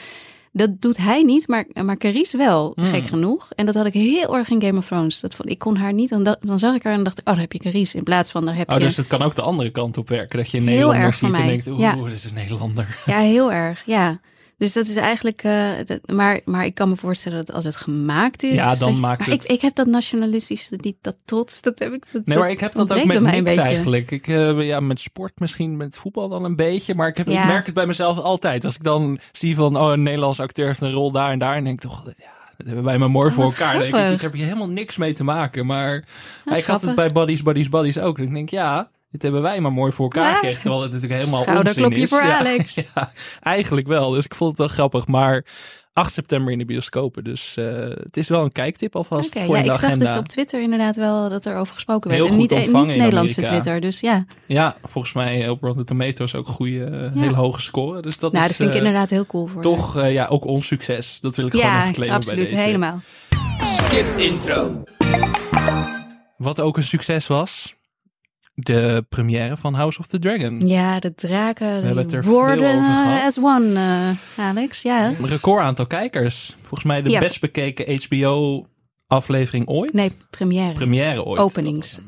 Dat 0.51 0.81
doet 0.81 0.97
hij 0.97 1.23
niet, 1.23 1.47
maar, 1.47 1.65
maar 1.83 1.97
Carice 1.97 2.37
wel, 2.37 2.71
Hmm. 2.75 2.85
gek 2.85 3.07
genoeg. 3.07 3.49
En 3.55 3.65
dat 3.65 3.75
had 3.75 3.85
ik 3.85 3.93
heel 3.93 4.35
erg 4.37 4.49
in 4.49 4.61
Game 4.61 4.77
of 4.77 4.85
Thrones. 4.85 5.19
Dat 5.19 5.35
vond, 5.35 5.49
ik 5.49 5.59
kon 5.59 5.75
haar 5.77 5.93
niet, 5.93 6.09
dan, 6.09 6.23
da- 6.23 6.37
dan 6.39 6.59
zag 6.59 6.75
ik 6.75 6.83
haar 6.83 6.93
en 6.93 7.03
dacht 7.03 7.19
ik, 7.19 7.27
oh, 7.27 7.33
daar 7.33 7.41
heb 7.43 7.51
je 7.53 7.59
Carice. 7.59 7.97
In 7.97 8.03
plaats 8.03 8.31
van, 8.31 8.45
daar 8.45 8.55
heb 8.55 8.69
Oh, 8.71 8.77
je... 8.77 8.83
dus 8.83 8.97
het 8.97 9.07
kan 9.07 9.21
ook 9.21 9.35
de 9.35 9.41
andere 9.41 9.69
kant 9.69 9.97
op 9.97 10.09
werken. 10.09 10.37
Dat 10.37 10.51
je 10.51 10.57
een 10.57 10.63
Nederlander 10.63 11.13
ziet 11.13 11.33
en 11.33 11.47
denkt, 11.47 11.67
oeh, 11.67 11.79
Ja. 11.79 11.95
dit 11.95 12.11
is 12.11 12.23
een 12.23 12.33
Nederlander. 12.33 13.01
Ja, 13.05 13.19
heel 13.19 13.51
erg, 13.51 13.83
ja. 13.85 14.19
Dus 14.57 14.73
dat 14.73 14.85
is 14.87 14.95
eigenlijk, 14.95 15.43
eh, 15.43 15.71
dat- 15.85 16.11
maar, 16.11 16.39
maar 16.45 16.65
ik 16.65 16.73
kan 16.75 16.89
me 16.89 16.95
voorstellen 16.95 17.45
dat 17.45 17.55
als 17.55 17.65
het 17.65 17.75
gemaakt 17.75 18.43
is. 18.43 18.53
Ja, 18.53 18.75
dan 18.75 18.93
je- 18.93 18.99
maakt 18.99 19.25
het- 19.25 19.43
Ik, 19.43 19.49
ik 19.49 19.61
heb 19.61 19.75
dat 19.75 19.87
nationalistische, 19.87 20.75
die, 20.77 20.97
dat 21.01 21.17
trots, 21.25 21.61
dat 21.61 21.79
heb 21.79 21.93
ik. 21.93 22.05
Dat, 22.11 22.25
Nee, 22.25 22.37
maar 22.37 22.49
ik 22.49 22.59
heb 22.59 22.73
dat 22.73 22.93
ook 22.93 23.05
met 23.05 23.21
mij 23.21 23.41
niks 23.41 23.55
eigenlijk. 23.55 24.11
Ik, 24.11 24.27
eh, 24.27 24.61
ja, 24.61 24.79
met 24.79 24.99
sport 24.99 25.39
misschien, 25.39 25.77
met 25.77 25.97
voetbal 25.97 26.29
dan 26.29 26.43
een 26.43 26.55
beetje. 26.55 26.95
Maar 26.95 27.07
ik, 27.07 27.17
heb, 27.17 27.29
ik 27.29 27.45
merk 27.45 27.65
het 27.65 27.75
bij 27.75 27.85
mezelf 27.85 28.17
altijd. 28.17 28.65
Als 28.65 28.75
ik 28.75 28.83
dan 28.83 29.19
zie 29.31 29.55
van, 29.55 29.75
oh, 29.77 29.91
een 29.91 30.03
Nederlands 30.03 30.39
acteur 30.39 30.67
heeft 30.67 30.81
een 30.81 30.91
rol 30.93 31.11
daar 31.11 31.31
en 31.31 31.39
daar. 31.39 31.55
En 31.55 31.63
denk 31.63 31.83
ik 31.83 31.89
toch, 31.89 32.03
ja, 32.05 32.11
dat 32.57 32.65
hebben 32.67 32.83
wij 32.83 32.97
maar 32.97 33.11
mooi 33.11 33.29
Oh, 33.29 33.35
voor 33.35 33.43
elkaar. 33.43 33.79
Denk 33.79 33.95
ik, 33.95 34.11
ik 34.11 34.21
heb 34.21 34.33
hier 34.33 34.45
helemaal 34.45 34.69
niks 34.69 34.97
mee 34.97 35.13
te 35.13 35.23
maken. 35.23 35.65
Maar 35.65 36.03
Oh, 36.45 36.57
ik 36.57 36.65
had 36.65 36.81
het 36.81 36.89
grappig. 36.89 36.95
bij 36.95 37.11
Buddies, 37.11 37.41
Buddies, 37.43 37.69
Buddies 37.69 37.99
ook. 37.99 38.19
Ik 38.19 38.33
denk, 38.33 38.49
ja, 38.49 38.89
dit 39.09 39.21
hebben 39.21 39.41
wij 39.41 39.59
maar 39.59 39.73
mooi 39.73 39.91
voor 39.91 40.03
elkaar 40.05 40.29
Ja. 40.29 40.33
gekregen. 40.33 40.61
Terwijl 40.61 40.81
het 40.83 40.91
natuurlijk 40.91 41.19
helemaal 41.21 41.59
onzin 41.59 41.91
is. 41.91 42.09
voor 42.09 42.23
ja, 42.23 42.37
Alex. 42.39 42.75
Ja, 42.95 43.11
eigenlijk 43.41 43.87
wel. 43.87 44.09
Dus 44.11 44.25
ik 44.25 44.35
vond 44.35 44.49
het 44.49 44.59
wel 44.59 44.67
grappig. 44.67 45.07
Maar 45.07 45.45
8 45.93 46.13
september 46.13 46.51
in 46.51 46.57
de 46.57 46.65
bioscopen. 46.65 47.23
Dus 47.23 47.57
eh, 47.57 47.65
het 47.89 48.17
is 48.17 48.29
wel 48.29 48.43
een 48.43 48.51
kijktip 48.51 48.95
alvast 48.95 49.35
Oké, 49.35 49.45
voor 49.45 49.55
ja, 49.57 49.61
de 49.63 49.67
ik 49.69 49.75
zag 49.75 49.83
agenda. 49.83 50.05
dus 50.05 50.15
op 50.15 50.27
Twitter 50.27 50.61
inderdaad 50.61 50.95
wel 50.95 51.29
dat 51.29 51.45
er 51.45 51.55
over 51.55 51.73
gesproken 51.73 52.09
werd. 52.09 52.21
Heel 52.23 52.31
en 52.31 52.37
niet, 52.37 52.51
ontvangen 52.51 52.81
niet 52.81 52.91
in 52.95 52.97
Nederlandse 53.01 53.35
Amerika. 53.35 53.61
Twitter, 53.61 53.81
dus 53.81 53.99
ja. 53.99 54.25
Ja, 54.45 54.75
volgens 54.83 55.13
mij 55.13 55.49
op 55.49 55.61
Rotten 55.63 55.85
Tomatoes 55.85 56.35
ook 56.35 56.47
goede, 56.47 56.83
eh, 56.83 57.01
Ja. 57.15 57.21
hele 57.21 57.35
hoge 57.35 57.61
score. 57.61 58.01
Dus 58.01 58.19
dat 58.19 58.31
nou, 58.31 58.43
is 58.43 58.49
dat 58.49 58.57
vind 58.57 58.69
ik 58.69 58.75
eh, 58.75 58.85
inderdaad 58.85 59.09
heel 59.09 59.25
cool 59.25 59.47
voor 59.47 59.61
toch 59.61 59.97
eh, 59.97 60.13
ja, 60.13 60.25
ook 60.25 60.45
ons 60.45 60.67
succes. 60.67 61.17
Dat 61.21 61.35
wil 61.35 61.45
ik 61.45 61.51
gewoon 61.51 61.65
even 61.65 61.77
claimen 61.93 62.19
bij 62.19 62.27
absoluut, 62.29 62.49
deze. 62.49 62.61
helemaal. 62.61 62.99
Skip 63.63 64.17
intro. 64.17 64.83
Wat 66.37 66.61
ook 66.61 66.77
een 66.77 66.83
succes 66.83 67.27
was, 67.27 67.75
de 68.59 69.05
première 69.09 69.57
van 69.57 69.73
House 69.73 69.99
of 69.99 70.07
the 70.07 70.19
Dragon. 70.19 70.67
Ja, 70.67 70.99
de 70.99 71.15
draken 71.15 71.67
hebben 71.67 71.97
het 71.97 72.13
er 72.13 72.23
veel 72.23 72.41
over 72.41 72.63
eh, 72.63 72.71
gehad. 72.71 73.21
as 73.23 73.37
one, 73.43 73.73
eh, 74.37 74.45
Alex. 74.45 74.81
Ja. 74.81 75.07
Een 75.07 75.27
record 75.27 75.63
aantal 75.63 75.87
kijkers. 75.87 76.55
Volgens 76.59 76.83
mij 76.83 77.01
de 77.01 77.09
Ja. 77.09 77.19
best 77.19 77.39
bekeken 77.41 77.99
HBO 78.07 78.65
aflevering 79.07 79.67
ooit. 79.67 79.93
Nee, 79.93 80.11
première. 80.29 80.73
Première 80.73 81.25
ooit. 81.25 81.39
Openings. 81.41 81.99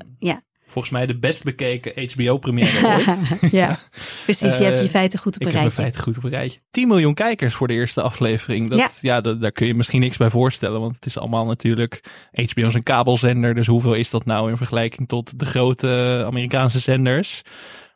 Ja. 0.69 0.73
Volgens 0.73 0.93
mij 0.93 1.05
de 1.05 1.19
best 1.19 1.43
bekeken 1.43 2.09
HBO 2.13 2.37
première 2.37 2.87
ooit. 2.87 3.39
ja, 3.51 3.79
precies. 4.23 4.57
Je 4.57 4.63
hebt 4.63 4.77
je 4.79 4.83
Eh, 4.85 4.89
feiten 4.89 5.19
goed 5.19 5.35
op 5.35 5.41
Ik 5.41 5.47
een 5.47 5.53
heb 5.53 5.61
mijn 5.63 5.75
rijtje. 5.75 5.81
feiten 5.81 6.01
goed 6.01 6.17
op 6.17 6.23
een 6.23 6.29
rijtje. 6.29 6.59
10 6.71 6.87
miljoen 6.87 7.13
kijkers 7.13 7.53
voor 7.53 7.67
de 7.67 7.73
eerste 7.73 8.01
aflevering. 8.01 8.69
Dat, 8.69 8.99
ja, 9.01 9.21
dat- 9.21 9.41
daar 9.41 9.51
kun 9.51 9.67
je 9.67 9.75
misschien 9.75 9.99
niks 9.99 10.17
bij 10.17 10.29
voorstellen. 10.29 10.79
Want 10.79 10.95
het 10.95 11.05
is 11.05 11.17
allemaal 11.17 11.45
natuurlijk... 11.45 12.03
HBO 12.31 12.67
is 12.67 12.73
een 12.73 12.83
kabelzender. 12.83 13.55
Dus 13.55 13.67
hoeveel 13.67 13.93
is 13.93 14.09
dat 14.09 14.25
nou 14.25 14.49
in 14.49 14.57
vergelijking 14.57 15.07
tot 15.07 15.39
de 15.39 15.45
grote 15.45 16.23
Amerikaanse 16.25 16.79
zenders? 16.79 17.41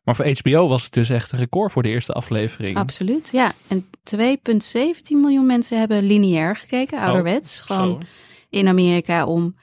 Maar 0.04 0.16
voor 0.16 0.26
HBO 0.42 0.68
was 0.68 0.84
het 0.84 0.92
dus 0.94 1.10
echt 1.10 1.32
een 1.32 1.40
record 1.40 1.72
voor 1.72 1.84
de 1.84 1.90
eerste 1.90 2.14
aflevering. 2.14 2.78
Absoluut, 2.78 3.30
ja. 3.32 3.52
En 3.68 3.86
2,17 4.04 5.18
miljoen 5.22 5.46
mensen 5.46 5.80
hebben 5.80 6.04
lineair 6.04 6.56
gekeken, 6.56 7.00
ouderwets. 7.00 7.62
Gewoon 7.62 7.90
Oh, 7.92 8.00
Zo. 8.00 8.06
in 8.50 8.68
Amerika 8.68 9.26
om, 9.26 9.56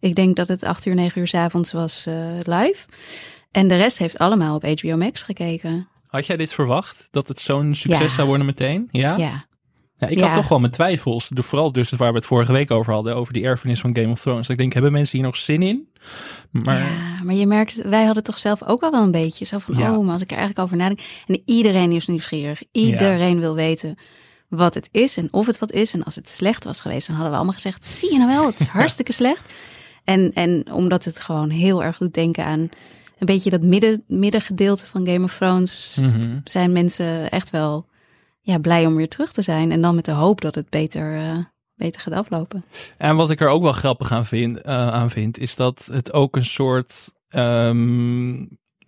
ik 0.00 0.14
denk 0.14 0.36
dat 0.36 0.48
het 0.48 0.62
8 0.64 0.86
uur, 0.86 0.94
9 0.94 1.20
uur 1.20 1.26
's 1.26 1.34
avonds 1.34 1.72
was 1.72 2.06
eh, 2.06 2.14
live. 2.42 2.86
En 3.50 3.68
de 3.68 3.76
rest 3.76 3.98
heeft 3.98 4.18
allemaal 4.18 4.54
op 4.54 4.64
HBO 4.80 4.96
Max 4.96 5.22
gekeken. 5.22 5.88
Had 6.06 6.26
jij 6.26 6.36
dit 6.36 6.52
verwacht? 6.52 7.08
Dat 7.10 7.28
het 7.28 7.40
zo'n 7.40 7.74
succes 7.74 8.00
Ja. 8.00 8.08
zou 8.08 8.26
worden 8.28 8.46
meteen? 8.46 8.88
Ja? 8.90 9.16
Ja, 9.16 9.48
Ja, 9.98 10.06
ik 10.06 10.18
Ja. 10.18 10.26
had 10.26 10.34
toch 10.34 10.48
wel 10.48 10.60
mijn 10.60 10.72
twijfels. 10.72 11.28
Door- 11.28 11.44
Vooral 11.44 11.72
dus 11.72 11.90
waar 11.90 12.10
we 12.10 12.16
het 12.16 12.26
vorige 12.26 12.52
week 12.52 12.70
over 12.70 12.92
hadden. 12.92 13.16
Over 13.16 13.32
die 13.32 13.44
erfenis 13.44 13.80
van 13.80 13.96
Game 13.96 14.08
of 14.10 14.20
Thrones. 14.20 14.48
Ik 14.48 14.56
denk, 14.58 14.72
hebben 14.72 14.92
mensen 14.92 15.18
hier 15.18 15.26
nog 15.26 15.36
zin 15.36 15.62
in? 15.62 15.88
Maar 16.50 16.78
ja, 16.78 17.22
maar 17.24 17.34
je 17.34 17.46
merkt, 17.46 17.74
wij 17.82 18.04
hadden 18.04 18.22
toch 18.22 18.38
zelf 18.38 18.62
ook 18.64 18.82
al 18.82 18.90
wel 18.90 19.02
een 19.02 19.10
beetje 19.10 19.44
zo 19.44 19.58
van, 19.58 19.74
oh, 19.82 20.04
maar 20.04 20.12
als 20.12 20.22
ik 20.22 20.30
er 20.30 20.36
eigenlijk 20.36 20.58
over 20.66 20.76
nadenk. 20.76 21.00
En 21.26 21.42
iedereen 21.44 21.92
is 21.92 22.06
nieuwsgierig. 22.06 22.62
Iedereen 22.72 23.40
wil 23.40 23.54
weten 23.54 23.98
wat 24.48 24.74
het 24.74 24.88
is 24.92 25.16
en 25.16 25.32
of 25.32 25.46
het 25.46 25.58
wat 25.58 25.72
is. 25.72 25.92
En 25.94 26.04
als 26.04 26.14
het 26.14 26.28
slecht 26.28 26.64
was 26.64 26.80
geweest, 26.80 27.06
dan 27.06 27.14
hadden 27.14 27.30
we 27.32 27.38
allemaal 27.38 27.56
gezegd, 27.56 27.84
zie 27.84 28.12
je 28.12 28.18
nou 28.18 28.30
wel, 28.30 28.46
het 28.46 28.60
is 28.60 28.66
hartstikke 28.80 29.12
slecht. 29.12 29.52
En, 30.04 30.30
en 30.30 30.72
omdat 30.72 31.04
het 31.04 31.20
gewoon 31.20 31.50
heel 31.50 31.82
erg 31.82 31.98
doet 31.98 32.14
denken 32.14 32.44
aan 32.44 32.60
een 33.18 33.26
beetje 33.26 33.50
dat 33.50 33.62
midden, 33.62 34.04
middengedeelte 34.06 34.86
van 34.86 35.06
Game 35.06 35.24
of 35.24 35.36
Thrones, 35.36 35.98
Mhm. 36.00 36.38
zijn 36.44 36.72
mensen 36.72 37.30
echt 37.30 37.50
wel 37.50 37.86
ja, 38.40 38.58
blij 38.58 38.86
om 38.86 38.94
weer 38.96 39.08
terug 39.08 39.32
te 39.32 39.42
zijn. 39.42 39.72
En 39.72 39.80
dan 39.82 39.94
met 39.94 40.04
de 40.04 40.12
hoop 40.12 40.40
dat 40.40 40.54
het 40.54 40.70
beter, 40.70 41.16
eh, 41.16 41.36
beter 41.74 42.00
gaat 42.00 42.14
aflopen. 42.14 42.64
En 42.98 43.16
wat 43.16 43.30
ik 43.30 43.40
er 43.40 43.48
ook 43.48 43.62
wel 43.62 43.72
grappig 43.72 44.12
aan 44.12 44.26
vind, 44.26 44.60
eh, 44.60 44.88
aan 44.88 45.10
vind 45.10 45.38
is 45.38 45.56
dat 45.56 45.88
het 45.92 46.12
ook 46.12 46.36
een 46.36 46.44
soort 46.44 47.12
ehm, 47.28 48.44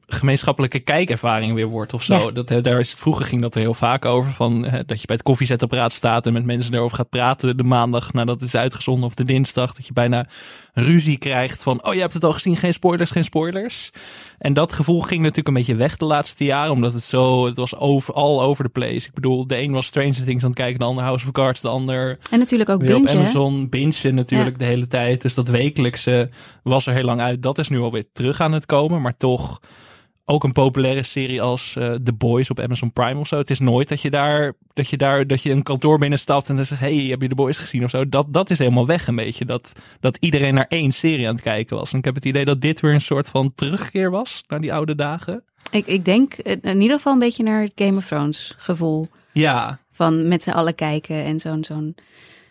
gemeenschappelijke 0.06 0.78
kijkervaring 0.78 1.54
weer 1.54 1.66
wordt 1.66 1.94
of 1.94 2.02
zo. 2.02 2.14
Ja. 2.26 2.30
Dat, 2.30 2.64
daar 2.64 2.78
is, 2.78 2.92
vroeger 2.92 3.26
ging 3.26 3.42
dat 3.42 3.54
er 3.54 3.60
heel 3.60 3.74
vaak 3.74 4.04
over, 4.04 4.32
van, 4.32 4.66
eh, 4.66 4.72
dat 4.86 5.00
je 5.00 5.06
bij 5.06 5.16
het 5.16 5.24
koffiezetapparaat 5.24 5.92
staat 5.92 6.26
en 6.26 6.32
met 6.32 6.44
mensen 6.44 6.74
erover 6.74 6.96
gaat 6.96 7.08
praten 7.08 7.56
de 7.56 7.62
maandag 7.62 8.12
nadat 8.12 8.40
het 8.40 8.48
is 8.48 8.54
uitgezonden 8.54 9.04
of 9.04 9.14
de 9.14 9.24
dinsdag. 9.24 9.72
Dat 9.74 9.86
je 9.86 9.92
bijna 9.92 10.26
ruzie 10.72 11.18
krijgt 11.18 11.62
van, 11.62 11.84
oh 11.86 11.94
je 11.94 12.00
hebt 12.00 12.12
het 12.12 12.24
al 12.24 12.32
gezien, 12.32 12.56
geen 12.56 12.72
spoilers, 12.72 13.10
geen 13.10 13.24
spoilers. 13.24 13.90
En 14.38 14.52
dat 14.52 14.72
gevoel 14.72 15.00
ging 15.00 15.20
natuurlijk 15.20 15.48
een 15.48 15.54
beetje 15.54 15.74
weg 15.74 15.96
de 15.96 16.04
laatste 16.04 16.44
jaren, 16.44 16.72
omdat 16.72 16.92
het 16.92 17.02
zo, 17.02 17.46
het 17.46 17.56
was 17.56 17.76
over, 17.76 18.14
all 18.14 18.38
over 18.38 18.64
the 18.64 18.70
place. 18.70 19.06
Ik 19.06 19.14
bedoel, 19.14 19.46
de 19.46 19.58
een 19.58 19.72
was 19.72 19.86
Stranger 19.86 20.24
Things 20.24 20.42
aan 20.42 20.50
het 20.50 20.58
kijken, 20.58 20.78
de 20.78 20.84
ander 20.84 21.04
House 21.04 21.26
of 21.26 21.32
Cards, 21.32 21.60
de 21.60 21.68
ander 21.68 22.18
En 22.30 22.38
natuurlijk 22.38 22.70
ook 22.70 22.80
Weer 22.80 22.96
op 22.96 23.02
binge, 23.02 23.16
hè? 23.16 23.22
Amazon 23.22 23.68
bingen 23.68 24.14
natuurlijk 24.14 24.58
de 24.58 24.64
hele 24.64 24.86
tijd. 24.86 25.22
Dus 25.22 25.34
dat 25.34 25.48
wekelijkse 25.48 26.30
was 26.62 26.86
er 26.86 26.94
heel 26.94 27.04
lang 27.04 27.20
uit. 27.20 27.42
Dat 27.42 27.58
is 27.58 27.68
nu 27.68 27.78
alweer 27.80 28.04
terug 28.12 28.40
aan 28.40 28.52
het 28.52 28.66
komen. 28.66 29.00
Maar 29.00 29.16
toch 29.16 29.60
ook 30.32 30.44
een 30.44 30.52
populaire 30.52 31.02
serie 31.02 31.42
als 31.42 31.76
eh, 31.76 31.92
The 31.92 32.12
Boys 32.12 32.50
op 32.50 32.60
Amazon 32.60 32.92
Prime 32.92 33.20
of 33.20 33.28
zo. 33.28 33.38
Het 33.38 33.50
is 33.50 33.58
nooit 33.58 33.88
dat 33.88 34.00
je 34.00 34.10
daar, 34.10 34.52
dat 34.72 34.88
je 34.88 34.96
daar, 34.96 35.26
dat 35.26 35.42
je 35.42 35.50
een 35.50 35.62
kantoor 35.62 35.98
binnenstapt 35.98 36.48
en 36.48 36.56
dan 36.56 36.66
zegt, 36.66 36.80
hey, 36.80 36.94
heb 36.94 37.22
je 37.22 37.28
The 37.28 37.34
Boys 37.34 37.58
gezien 37.58 37.84
of 37.84 37.90
zo? 37.90 38.08
Dat, 38.08 38.32
dat 38.32 38.50
is 38.50 38.58
helemaal 38.58 38.86
weg 38.86 39.06
een 39.06 39.16
beetje. 39.16 39.44
Dat, 39.44 39.72
dat 40.00 40.16
iedereen 40.20 40.54
naar 40.54 40.66
één 40.68 40.92
serie 40.92 41.28
aan 41.28 41.34
het 41.34 41.42
kijken 41.42 41.76
was. 41.76 41.92
En 41.92 41.98
ik 41.98 42.04
heb 42.04 42.14
het 42.14 42.24
idee 42.24 42.44
dat 42.44 42.60
dit 42.60 42.80
weer 42.80 42.92
een 42.92 43.00
soort 43.00 43.28
van 43.28 43.52
terugkeer 43.54 44.10
was 44.10 44.44
naar 44.48 44.60
die 44.60 44.72
oude 44.72 44.94
dagen. 44.94 45.44
Ik, 45.70 45.86
ik 45.86 46.04
denk 46.04 46.34
in 46.34 46.80
ieder 46.80 46.96
geval 46.96 47.12
een 47.12 47.18
beetje 47.18 47.42
naar 47.42 47.62
het 47.62 47.72
Game 47.74 47.96
of 47.96 48.06
Thrones 48.06 48.54
gevoel. 48.56 49.06
Ja. 49.32 49.78
Van 49.90 50.28
met 50.28 50.42
z'n 50.42 50.50
allen 50.50 50.74
kijken 50.74 51.24
en 51.24 51.40
zo'n, 51.40 51.64
zo'n, 51.64 51.94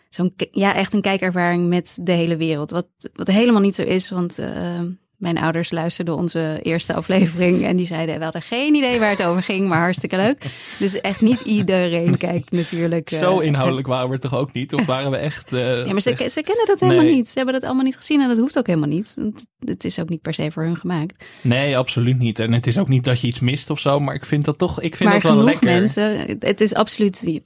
zo'n, 0.08 0.34
ja, 0.50 0.74
echt 0.74 0.92
een 0.92 1.00
kijkervaring 1.00 1.68
met 1.68 1.98
de 2.00 2.12
hele 2.12 2.36
wereld. 2.36 2.70
Wat, 2.70 2.86
wat 3.14 3.28
helemaal 3.28 3.60
niet 3.60 3.74
zo 3.74 3.82
is, 3.82 4.10
want 4.10 4.38
uh, 4.38 4.80
mijn 5.22 5.38
ouders 5.38 5.70
luisterden 5.70 6.16
onze 6.16 6.58
eerste 6.62 6.94
aflevering 6.94 7.64
en 7.64 7.76
die 7.76 7.86
zeiden, 7.86 8.18
we 8.18 8.24
hadden 8.24 8.42
geen 8.42 8.74
idee 8.74 8.98
waar 8.98 9.10
het 9.10 9.24
over 9.24 9.42
ging, 9.42 9.68
maar 9.68 9.80
hartstikke 9.80 10.16
leuk. 10.16 10.44
Dus 10.78 11.00
echt 11.00 11.20
niet 11.20 11.40
iedereen 11.40 12.16
kijkt 12.16 12.50
natuurlijk. 12.50 13.10
Uh, 13.10 13.18
Zo 13.18 13.38
inhoudelijk 13.38 13.86
waren 13.86 14.10
we 14.10 14.18
toch 14.18 14.34
ook 14.34 14.52
niet? 14.52 14.74
Of 14.74 14.86
waren 14.86 15.10
we 15.10 15.16
echt... 15.16 15.52
Uh, 15.52 15.86
ja, 15.86 15.92
maar 15.92 16.00
ze, 16.00 16.28
ze, 16.30 16.42
kennen 16.42 16.66
dat 16.66 16.80
helemaal 16.80 17.04
nee. 17.04 17.14
niet. 17.14 17.28
Ze 17.28 17.36
hebben 17.36 17.54
dat 17.54 17.64
allemaal 17.64 17.84
niet 17.84 17.96
gezien 17.96 18.20
en 18.20 18.28
dat 18.28 18.38
hoeft 18.38 18.58
ook 18.58 18.66
helemaal 18.66 18.88
niet. 18.88 19.12
Want 19.16 19.46
het 19.58 19.84
is 19.84 19.98
ook 20.00 20.08
niet 20.08 20.20
per 20.20 20.34
se 20.34 20.50
voor 20.50 20.62
hun 20.62 20.76
gemaakt. 20.76 21.24
Nee, 21.40 21.76
absoluut 21.76 22.18
niet. 22.18 22.38
En 22.38 22.52
het 22.52 22.66
is 22.66 22.78
ook 22.78 22.88
niet 22.88 23.04
dat 23.04 23.20
je 23.20 23.26
iets 23.26 23.40
mist 23.40 23.70
of 23.70 23.78
zo, 23.78 24.00
maar 24.00 24.14
ik 24.14 24.24
vind 24.24 24.44
dat 24.44 24.58
toch, 24.58 24.80
ik 24.80 24.96
vind 24.96 25.10
maar 25.10 25.20
dat 25.20 25.34
wel 25.34 25.44
lekker. 25.44 25.64
mensen, 25.64 26.36
het 26.38 26.60
is 26.60 26.74
absoluut, 26.74 27.40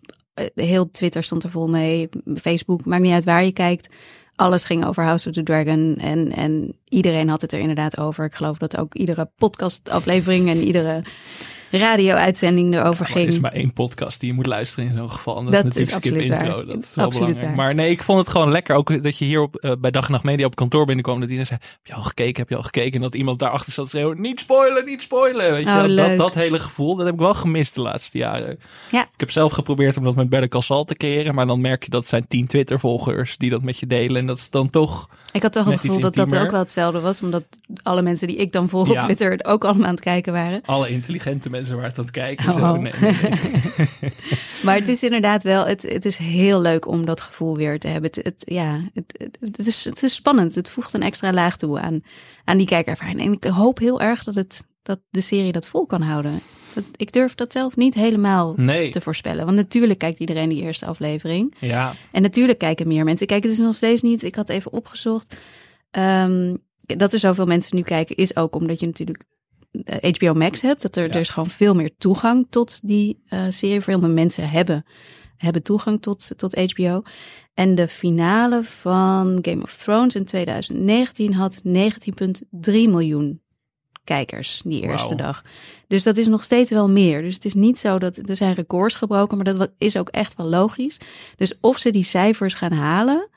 heel 0.55 0.91
Twitter 0.91 1.23
stond 1.23 1.43
er 1.43 1.51
vol 1.51 1.69
mee, 1.69 2.09
Facebook, 2.35 2.85
maakt 2.85 3.03
niet 3.03 3.13
uit 3.13 3.25
waar 3.25 3.45
je 3.45 3.53
kijkt 3.53 3.89
alles 4.37 4.65
ging 4.65 4.87
over 4.87 5.05
House 5.05 5.29
of 5.29 5.35
the 5.35 5.43
Dragon. 5.43 5.97
En, 5.97 6.33
en 6.33 6.79
iedereen 6.89 7.29
had 7.29 7.41
het 7.41 7.53
er 7.53 7.59
inderdaad 7.59 7.99
over. 7.99 8.25
Ik 8.25 8.35
geloof 8.35 8.59
dat 8.59 8.77
ook 8.77 8.95
iedere 8.95 9.31
podcastaflevering 9.37 10.49
en 10.49 10.57
iedere 10.57 11.03
radio-uitzending 11.79 12.75
erover 12.75 13.07
ging. 13.07 13.27
Er 13.27 13.33
is 13.33 13.39
maar 13.39 13.53
één 13.53 13.73
podcast 13.73 14.21
die 14.21 14.29
je 14.29 14.35
moet 14.35 14.47
luisteren 14.47 14.91
in 14.91 14.97
zo'n 14.97 15.11
geval. 15.11 15.45
dat, 15.45 15.53
dat, 15.53 15.77
is 15.77 15.91
natuurlijk 15.91 16.25
Skip 16.25 16.39
Intro. 16.39 16.65
Dat 16.65 16.83
is 16.83 16.95
wel 16.95 17.09
belangrijk. 17.09 17.57
Maar 17.57 17.75
nee, 17.75 17.91
ik 17.91 18.03
vond 18.03 18.19
het 18.19 18.29
gewoon 18.29 18.51
lekker. 18.51 18.77
Ook 18.77 19.03
dat 19.03 19.19
je 19.19 19.25
hier 19.25 19.41
op, 19.41 19.59
uh, 19.61 19.73
bij 19.79 19.91
Dag 19.91 20.07
en 20.07 20.13
Nacht 20.13 20.25
Media 20.25 20.47
op 20.47 20.55
kantoor 20.55 20.85
binnenkwam. 20.85 21.21
Dat 21.21 21.29
iedereen 21.29 21.47
zei, 21.47 21.61
heb 21.61 21.87
je 21.87 21.95
al 21.95 22.03
gekeken? 22.03 22.41
Heb 22.41 22.49
je 22.49 22.57
al 22.57 22.63
gekeken? 22.63 22.93
En 22.93 23.01
dat 23.01 23.15
iemand 23.15 23.39
daarachter 23.39 23.73
zat 23.73 23.89
schreeuwen, 23.89 24.21
niet 24.21 24.41
spoilen, 24.41 24.85
niet 24.85 25.03
spoilen. 25.03 25.51
Weet 25.51 25.65
je 25.65 25.71
oh, 25.71 25.97
dat, 25.97 26.17
dat, 26.17 26.35
hele 26.35 26.59
gevoel, 26.59 26.97
dat 26.97 27.07
heb 27.07 27.15
ik 27.15 27.21
wel 27.21 27.35
gemist 27.35 27.75
de 27.75 27.81
laatste 27.81 28.19
jaren. 28.19 28.59
Ja. 28.91 29.03
Ik 29.03 29.21
heb 29.21 29.31
zelf 29.31 29.53
geprobeerd 29.53 29.97
om 29.97 30.05
dat 30.05 30.15
met 30.15 30.29
Better 30.29 30.49
Call 30.49 30.61
Saul 30.61 30.85
te 30.85 30.95
creëren. 30.95 31.35
Maar 31.35 31.47
dan 31.47 31.61
merk 31.61 31.85
je 31.85 31.91
dat 31.91 32.09
zijn 32.09 32.29
tien 32.29 32.47
Twitter-volgers 32.47 33.37
die 33.37 33.51
dat 33.51 33.63
met 33.63 33.79
je 33.79 33.87
delen. 33.87 34.17
En 34.17 34.27
dat 34.27 34.39
is 34.39 34.51
dan 34.51 34.71
toch... 34.71 35.09
Ik 35.33 35.43
had 35.43 35.53
toch 35.53 35.67
het 35.67 35.81
gevoel 35.81 36.01
dat 36.01 36.15
dat 36.15 36.37
ook 36.37 36.51
wel 36.51 36.61
hetzelfde 36.61 37.01
was. 37.01 37.23
Omdat 37.23 37.45
alle 37.83 38.03
mensen 38.03 38.27
die 38.27 38.37
ik 38.37 38.53
dan 38.53 38.69
volg 38.69 38.91
op 38.91 38.99
Twitter 38.99 39.39
ook 39.43 39.65
allemaal 39.65 39.87
aan 39.87 39.95
het 39.95 40.01
kijken 40.01 40.33
waren. 40.33 40.61
Alle 40.65 40.89
intelligente 40.89 41.51
mensen 41.51 41.66
het 41.69 41.99
aan 41.99 42.05
het 42.05 42.11
kijken. 42.11 42.49
Oh. 42.49 42.55
Zo. 42.55 42.77
Nee, 42.77 42.93
nee, 43.01 43.13
nee. 43.13 43.31
maar 44.65 44.75
het 44.75 44.89
is 44.89 45.03
inderdaad 45.03 45.43
wel, 45.43 45.67
het, 45.67 45.83
het 45.83 46.05
is 46.05 46.17
heel 46.17 46.61
leuk 46.61 46.87
om 46.87 47.05
dat 47.05 47.21
gevoel 47.21 47.57
weer 47.57 47.79
te 47.79 47.89
hebben. 47.89 48.11
Het, 48.15 48.25
het 48.25 48.43
ja, 48.47 48.81
het, 48.95 49.29
het, 49.41 49.67
is, 49.67 49.85
het 49.85 50.03
is 50.03 50.15
spannend. 50.15 50.55
Het 50.55 50.69
voegt 50.69 50.93
een 50.93 51.03
extra 51.03 51.33
laag 51.33 51.57
toe 51.57 51.81
aan, 51.81 52.03
aan 52.45 52.59
die 52.59 52.67
kijkervaring. 52.67 53.21
En 53.21 53.33
ik 53.33 53.45
hoop 53.45 53.79
heel 53.79 54.01
erg 54.01 54.25
dat, 54.25 54.35
het, 54.35 54.65
dat 54.83 55.01
de 55.11 55.21
serie 55.21 55.53
dat 55.53 55.67
vol 55.67 55.87
kan 55.87 56.03
houden. 56.03 56.41
Dat, 56.75 56.85
ik 56.97 57.13
durf 57.13 57.35
dat 57.35 57.53
zelf 57.53 57.77
niet 57.77 57.95
helemaal 57.95 58.55
te 58.55 59.01
voorspellen. 59.01 59.45
Want 59.45 59.57
natuurlijk 59.57 59.99
kijkt 59.99 60.19
iedereen 60.19 60.49
die 60.49 60.63
eerste 60.63 60.87
aflevering. 60.87 61.55
Ja. 61.59 61.95
En 62.13 62.23
natuurlijk 62.23 62.59
kijken 62.59 62.89
meer 62.89 63.05
mensen. 63.05 63.27
Kijk, 63.27 63.43
het 63.43 63.53
is 63.53 63.59
nog 63.59 63.75
steeds 63.75 64.03
niet. 64.03 64.23
Ik 64.23 64.35
had 64.35 64.49
even 64.49 64.73
opgezocht. 64.73 65.41
Um, 65.91 66.65
dat 66.87 67.13
er 67.13 67.19
zoveel 67.19 67.47
mensen 67.47 67.77
nu 67.77 67.83
kijken, 67.83 68.17
is 68.17 68.37
ook 68.37 68.55
omdat 68.55 68.81
je 68.81 68.87
natuurlijk 68.87 69.25
HBO 69.85 70.27
eh, 70.27 70.33
Max 70.33 70.61
hebt. 70.61 70.83
Dat 70.83 70.97
er, 70.97 71.11
er 71.11 71.21
is 71.21 71.29
gewoon 71.29 71.51
veel 71.51 71.75
meer 71.75 71.91
toegang 71.99 72.47
tot 72.51 72.87
die 72.87 73.23
uh, 73.29 73.45
serie. 73.49 73.81
Veel 73.81 74.01
meer 74.01 74.11
mensen 74.11 74.49
hebben, 74.49 74.85
hebben 75.37 75.63
toegang 75.63 76.03
tot, 76.03 76.31
tot 76.37 76.73
HBO. 76.73 77.03
En 77.55 77.75
de 77.75 77.89
finale 77.89 78.65
van 78.65 79.39
Game 79.43 79.63
of 79.63 79.77
Thrones 79.77 80.15
in 80.15 80.25
2019 80.25 81.35
had 81.35 81.63
19,3 81.65 81.71
miljoen 82.63 83.41
kijkers 84.07 84.63
die 84.65 84.83
eerste 84.83 85.15
dag. 85.15 85.43
Dus 85.89 86.03
dat 86.03 86.17
is 86.17 86.27
nog 86.27 86.43
steeds 86.43 86.71
wel 86.71 86.91
meer. 86.91 87.23
Dus 87.23 87.35
het 87.35 87.45
is 87.45 87.55
niet 87.55 87.79
zo 87.79 87.99
dat 87.99 88.17
er 88.17 88.37
zijn 88.37 88.55
records 88.55 88.95
gebroken, 88.95 89.37
maar 89.37 89.57
dat 89.57 89.71
is 89.79 89.97
ook 89.97 90.09
echt 90.09 90.37
wel 90.37 90.47
logisch. 90.47 90.97
Dus 91.37 91.55
of 91.61 91.79
ze 91.79 91.91
die 91.91 92.05
cijfers 92.05 92.55
gaan 92.55 92.73
halen, 92.73 93.29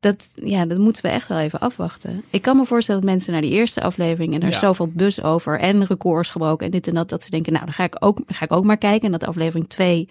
dat, 0.00 0.30
ja, 0.34 0.66
dat 0.66 0.78
moeten 0.78 1.02
we 1.02 1.08
echt 1.08 1.28
wel 1.28 1.38
even 1.38 1.60
afwachten. 1.60 2.24
Ik 2.30 2.42
kan 2.42 2.56
me 2.56 2.66
voorstellen 2.66 3.00
dat 3.00 3.10
mensen 3.10 3.32
naar 3.32 3.40
die 3.40 3.50
eerste 3.50 3.82
aflevering 3.82 4.34
en 4.34 4.40
er 4.40 4.48
is 4.48 4.58
zoveel 4.58 4.88
bus 4.88 5.22
over 5.22 5.58
en 5.58 5.84
records 5.84 6.30
gebroken 6.30 6.66
en 6.66 6.72
dit 6.72 6.86
en 6.86 6.94
dat, 6.94 7.08
dat 7.08 7.24
ze 7.24 7.30
denken, 7.30 7.52
nou, 7.52 7.64
dan 7.64 7.74
ga 7.74 7.84
ik 7.84 7.96
ook, 7.98 8.20
ga 8.26 8.44
ik 8.44 8.52
ook 8.52 8.64
maar 8.64 8.78
kijken. 8.78 9.06
En 9.06 9.18
dat 9.18 9.26
aflevering 9.26 9.68
2 9.68 10.08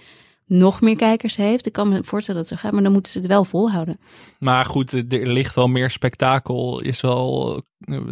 nog 0.47 0.81
meer 0.81 0.95
kijkers 0.95 1.35
heeft. 1.35 1.65
Ik 1.65 1.73
kan 1.73 1.89
me 1.89 2.03
voorstellen 2.03 2.41
dat 2.41 2.49
ze 2.49 2.57
gaat, 2.57 2.71
maar 2.71 2.83
dan 2.83 2.91
moeten 2.91 3.11
ze 3.11 3.17
het 3.17 3.27
wel 3.27 3.43
volhouden. 3.43 3.99
Maar 4.39 4.65
goed, 4.65 4.93
er 4.93 5.27
ligt 5.27 5.55
wel 5.55 5.67
meer 5.67 5.89
spektakel. 5.89 6.81
Is 6.81 7.01
wel, 7.01 7.61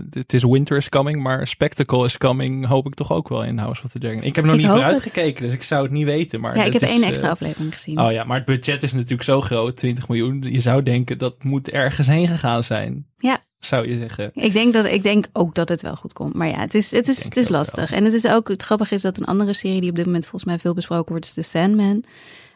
het 0.10 0.34
is 0.34 0.44
winter 0.44 0.78
is 0.78 0.90
coming, 0.90 1.24
maar 1.24 1.48
spectacle 1.48 2.06
is 2.06 2.18
coming. 2.18 2.66
Hoop 2.66 2.88
ik 2.88 2.94
toch 2.94 3.12
ook 3.12 3.30
wel 3.30 3.44
in 3.44 3.58
House 3.58 3.84
of 3.84 3.92
the 3.92 4.00
Dragon. 4.00 4.24
Ik 4.24 4.36
heb 4.36 4.46
nog 4.46 4.56
niet 4.56 4.68
vooruit 4.68 5.02
gekeken, 5.02 5.44
dus 5.44 5.54
ik 5.54 5.64
zou 5.64 5.84
het 5.84 5.92
niet 5.92 6.06
weten. 6.06 6.42
Maar 6.42 6.58
ja, 6.58 6.64
ik 6.64 6.74
heb 6.74 6.82
is, 6.82 6.90
één 6.90 7.04
extra 7.04 7.26
uh, 7.26 7.34
aflevering 7.34 7.74
gezien. 7.74 8.00
Oh 8.00 8.12
ja, 8.12 8.24
maar 8.24 8.38
het 8.38 8.46
budget 8.46 8.84
is 8.84 8.94
natuurlijk 8.94 9.24
zo 9.24 9.42
groot, 9.42 9.78
20 9.78 10.08
miljoen. 10.08 10.42
Je 10.42 10.60
zou 10.60 10.84
denken 10.84 11.18
dat 11.18 11.44
moet 11.44 11.70
ergens 11.70 12.08
heen 12.08 12.28
gegaan 12.28 12.64
zijn. 12.64 13.08
Ja, 13.18 13.44
zou 13.66 13.90
je 13.90 13.98
zeggen. 13.98 14.32
Ik 14.34 14.54
denk, 14.54 14.74
dat, 14.74 14.86
ik 14.86 15.04
denk 15.04 15.26
ook 15.34 15.56
dat 15.56 15.70
het 15.70 15.82
wel 15.82 15.96
goed 15.96 16.14
komt. 16.14 16.34
Maar 16.34 16.48
ja, 16.48 16.60
het 16.60 16.76
is, 16.76 16.92
het 16.92 17.08
is, 17.08 17.24
het 17.24 17.38
is 17.38 17.50
lastig. 17.50 17.92
En 17.92 18.06
het 18.06 18.14
is 18.14 18.28
ook, 18.28 18.48
het 18.48 18.64
grappige 18.64 18.94
is 18.94 19.02
dat 19.02 19.18
een 19.18 19.26
andere 19.26 19.54
serie 19.54 19.82
die 19.82 19.90
op 19.90 19.96
dit 19.96 20.06
moment 20.06 20.24
volgens 20.24 20.46
mij 20.46 20.60
veel 20.60 20.74
besproken 20.74 21.12
wordt, 21.12 21.26
is 21.26 21.34
The 21.34 21.42
Sandman. 21.42 22.04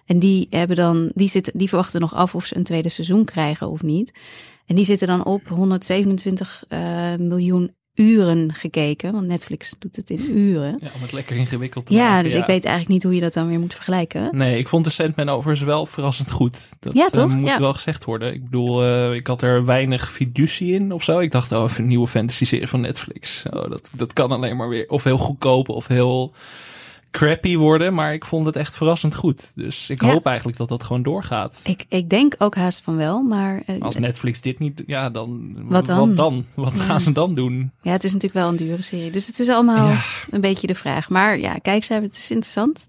En 0.05 0.19
die 0.19 0.47
hebben 0.49 0.75
dan, 0.75 1.11
die 1.13 1.29
zitten, 1.29 1.57
die 1.57 1.67
verwachten 1.67 2.01
nog 2.01 2.13
af 2.13 2.35
of 2.35 2.45
ze 2.45 2.57
een 2.57 2.63
tweede 2.63 2.89
seizoen 2.89 3.25
krijgen 3.25 3.69
of 3.69 3.81
niet. 3.81 4.11
En 4.65 4.75
die 4.75 4.85
zitten 4.85 5.07
dan 5.07 5.25
op 5.25 5.47
127 5.47 6.63
uh, 6.69 6.79
miljoen 7.15 7.75
uren 7.99 8.53
gekeken. 8.53 9.11
Want 9.11 9.27
Netflix 9.27 9.73
doet 9.79 9.95
het 9.95 10.09
in 10.09 10.37
uren. 10.37 10.77
Ja, 10.81 10.91
om 10.95 11.01
het 11.01 11.11
lekker 11.11 11.35
ingewikkeld 11.35 11.85
te 11.85 11.93
ja, 11.93 12.07
maken. 12.07 12.23
Dus 12.23 12.33
ik 12.33 12.45
weet 12.45 12.65
eigenlijk 12.65 12.87
niet 12.87 13.03
hoe 13.03 13.15
je 13.15 13.21
dat 13.21 13.33
dan 13.33 13.47
weer 13.47 13.59
moet 13.59 13.73
vergelijken. 13.73 14.29
Nee, 14.31 14.57
ik 14.57 14.67
vond 14.67 14.83
de 14.83 14.89
Sandman 14.89 15.29
overigens 15.29 15.67
wel 15.67 15.85
verrassend 15.85 16.31
goed. 16.31 16.69
Dat 16.79 16.93
ja, 16.93 17.09
toch? 17.09 17.29
Uh, 17.29 17.35
moet 17.35 17.47
ja. 17.47 17.59
wel 17.59 17.73
gezegd 17.73 18.03
worden. 18.03 18.33
Ik 18.33 18.43
bedoel, 18.43 18.85
uh, 18.85 19.13
ik 19.13 19.27
had 19.27 19.41
er 19.41 19.65
weinig 19.65 20.11
fiducie 20.11 20.73
in 20.73 20.91
of 20.91 21.03
zo. 21.03 21.19
Ik 21.19 21.31
dacht, 21.31 21.51
oh, 21.51 21.63
even 21.63 21.81
een 21.81 21.87
nieuwe 21.87 22.07
fantasy 22.07 22.45
serie 22.45 22.67
van 22.67 22.81
Netflix. 22.81 23.43
Oh, 23.51 23.69
dat, 23.69 23.89
dat 23.93 24.13
kan 24.13 24.31
alleen 24.31 24.57
maar 24.57 24.69
weer 24.69 24.85
of 24.87 25.03
heel 25.03 25.17
goedkoop 25.17 25.69
of 25.69 25.87
heel 25.87 26.33
crappy 27.11 27.57
worden, 27.57 27.93
maar 27.93 28.13
ik 28.13 28.25
vond 28.25 28.45
het 28.45 28.55
echt 28.55 28.77
verrassend 28.77 29.15
goed. 29.15 29.51
Dus 29.55 29.89
ik 29.89 30.01
ja. 30.01 30.11
hoop 30.11 30.25
eigenlijk 30.25 30.57
dat 30.57 30.67
dat 30.67 30.83
gewoon 30.83 31.03
doorgaat. 31.03 31.61
Ik, 31.63 31.85
ik 31.89 32.09
denk 32.09 32.35
ook 32.37 32.55
haast 32.55 32.81
van 32.81 32.95
wel, 32.95 33.21
maar... 33.21 33.63
Uh, 33.67 33.81
Als 33.81 33.95
Netflix 33.95 34.41
dit 34.41 34.59
niet... 34.59 34.83
Ja, 34.85 35.09
dan... 35.09 35.55
Wat 35.57 35.85
dan? 35.85 36.07
Wat, 36.07 36.15
dan? 36.15 36.45
wat 36.55 36.77
ja. 36.77 36.83
gaan 36.83 37.01
ze 37.01 37.11
dan 37.11 37.33
doen? 37.33 37.71
Ja, 37.81 37.91
het 37.91 38.03
is 38.03 38.13
natuurlijk 38.13 38.39
wel 38.41 38.49
een 38.49 38.67
dure 38.67 38.81
serie. 38.81 39.11
Dus 39.11 39.27
het 39.27 39.39
is 39.39 39.49
allemaal 39.49 39.89
ja. 39.89 40.01
een 40.29 40.41
beetje 40.41 40.67
de 40.67 40.75
vraag. 40.75 41.09
Maar 41.09 41.39
ja, 41.39 41.53
kijk, 41.61 41.85
het 41.85 42.17
is 42.17 42.31
interessant. 42.31 42.85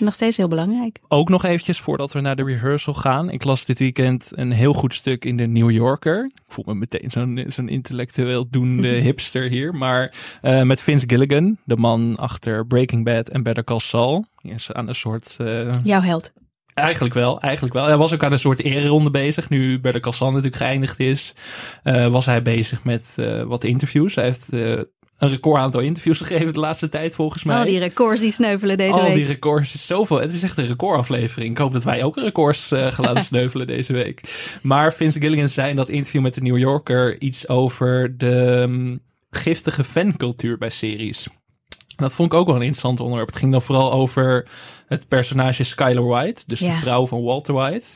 Nog 0.00 0.14
steeds 0.14 0.36
heel 0.36 0.48
belangrijk. 0.48 0.98
Ook 1.08 1.28
nog 1.28 1.44
eventjes 1.44 1.80
voordat 1.80 2.12
we 2.12 2.20
naar 2.20 2.36
de 2.36 2.44
rehearsal 2.44 2.94
gaan. 2.94 3.30
Ik 3.30 3.44
las 3.44 3.64
dit 3.64 3.78
weekend 3.78 4.30
een 4.34 4.52
heel 4.52 4.72
goed 4.72 4.94
stuk 4.94 5.24
in 5.24 5.36
de 5.36 5.46
New 5.46 5.70
Yorker. 5.70 6.24
Ik 6.34 6.42
voel 6.48 6.64
me 6.66 6.74
meteen 6.74 7.10
zo'n 7.10 7.44
zo'n 7.48 7.68
intellectueel 7.68 8.50
doende 8.50 8.88
hipster 9.06 9.48
hier. 9.48 9.74
Maar 9.74 10.14
uh, 10.42 10.62
met 10.62 10.82
Vince 10.82 11.08
Gilligan, 11.08 11.58
de 11.64 11.76
man 11.76 12.16
achter 12.16 12.66
Breaking 12.66 13.04
Bad 13.04 13.28
en 13.28 13.42
Better 13.42 13.64
Call 13.64 13.78
Saul. 13.78 14.24
Die 14.42 14.52
is 14.52 14.72
aan 14.72 14.88
een 14.88 14.94
soort... 14.94 15.36
Uh, 15.40 15.72
Jouw 15.84 16.00
held. 16.00 16.32
Eigenlijk 16.74 17.14
wel, 17.14 17.40
eigenlijk 17.40 17.74
wel. 17.74 17.86
Hij 17.86 17.96
was 17.96 18.12
ook 18.12 18.24
aan 18.24 18.32
een 18.32 18.38
soort 18.38 18.62
ereronde 18.62 19.10
bezig. 19.10 19.48
Nu 19.48 19.80
Better 19.80 20.00
Call 20.00 20.12
Saul 20.12 20.30
natuurlijk 20.30 20.56
geëindigd 20.56 21.00
is, 21.00 21.34
uh, 21.84 22.06
was 22.06 22.26
hij 22.26 22.42
bezig 22.42 22.84
met 22.84 23.16
uh, 23.20 23.42
wat 23.42 23.64
interviews. 23.64 24.14
Hij 24.14 24.24
heeft 24.24 24.52
uh, 24.52 24.80
een 25.20 25.28
record 25.28 25.60
aantal 25.60 25.80
interviews 25.80 26.18
gegeven 26.26 26.52
de 26.52 26.58
laatste 26.58 26.88
tijd 26.88 27.14
volgens 27.14 27.44
mij. 27.44 27.58
Al 27.58 27.64
die 27.64 27.78
records 27.78 28.20
die 28.20 28.30
sneuvelen 28.30 28.76
deze 28.76 28.92
Al 28.92 29.00
week. 29.00 29.08
Al 29.08 29.14
die 29.14 29.26
records, 29.26 29.74
is 29.74 29.86
zoveel. 29.86 30.20
Het 30.20 30.32
is 30.32 30.42
echt 30.42 30.58
een 30.58 30.66
recordaflevering. 30.66 31.50
Ik 31.50 31.58
hoop 31.58 31.72
dat 31.72 31.84
wij 31.84 32.02
ook 32.02 32.16
records 32.16 32.72
uh, 32.72 32.86
gaan 32.86 33.04
laten 33.04 33.24
sneuvelen 33.32 33.66
deze 33.66 33.92
week. 33.92 34.20
Maar 34.62 34.92
Vince 34.92 35.20
Gilligan 35.20 35.48
zei 35.48 35.70
in 35.70 35.76
dat 35.76 35.88
interview 35.88 36.22
met 36.22 36.34
de 36.34 36.42
New 36.42 36.58
Yorker 36.58 37.20
iets 37.20 37.48
over 37.48 38.18
de 38.18 38.60
um, 38.60 39.00
giftige 39.30 39.84
fancultuur 39.84 40.58
bij 40.58 40.70
series. 40.70 41.28
Dat 41.96 42.14
vond 42.14 42.32
ik 42.32 42.38
ook 42.38 42.46
wel 42.46 42.54
een 42.54 42.60
interessant 42.60 43.00
onderwerp. 43.00 43.28
Het 43.28 43.38
ging 43.38 43.52
dan 43.52 43.62
vooral 43.62 43.92
over 43.92 44.48
het 44.86 45.08
personage 45.08 45.64
Skylar 45.64 46.06
White, 46.06 46.42
dus 46.46 46.60
ja. 46.60 46.74
de 46.74 46.80
vrouw 46.80 47.06
van 47.06 47.22
Walter 47.22 47.54
White, 47.54 47.86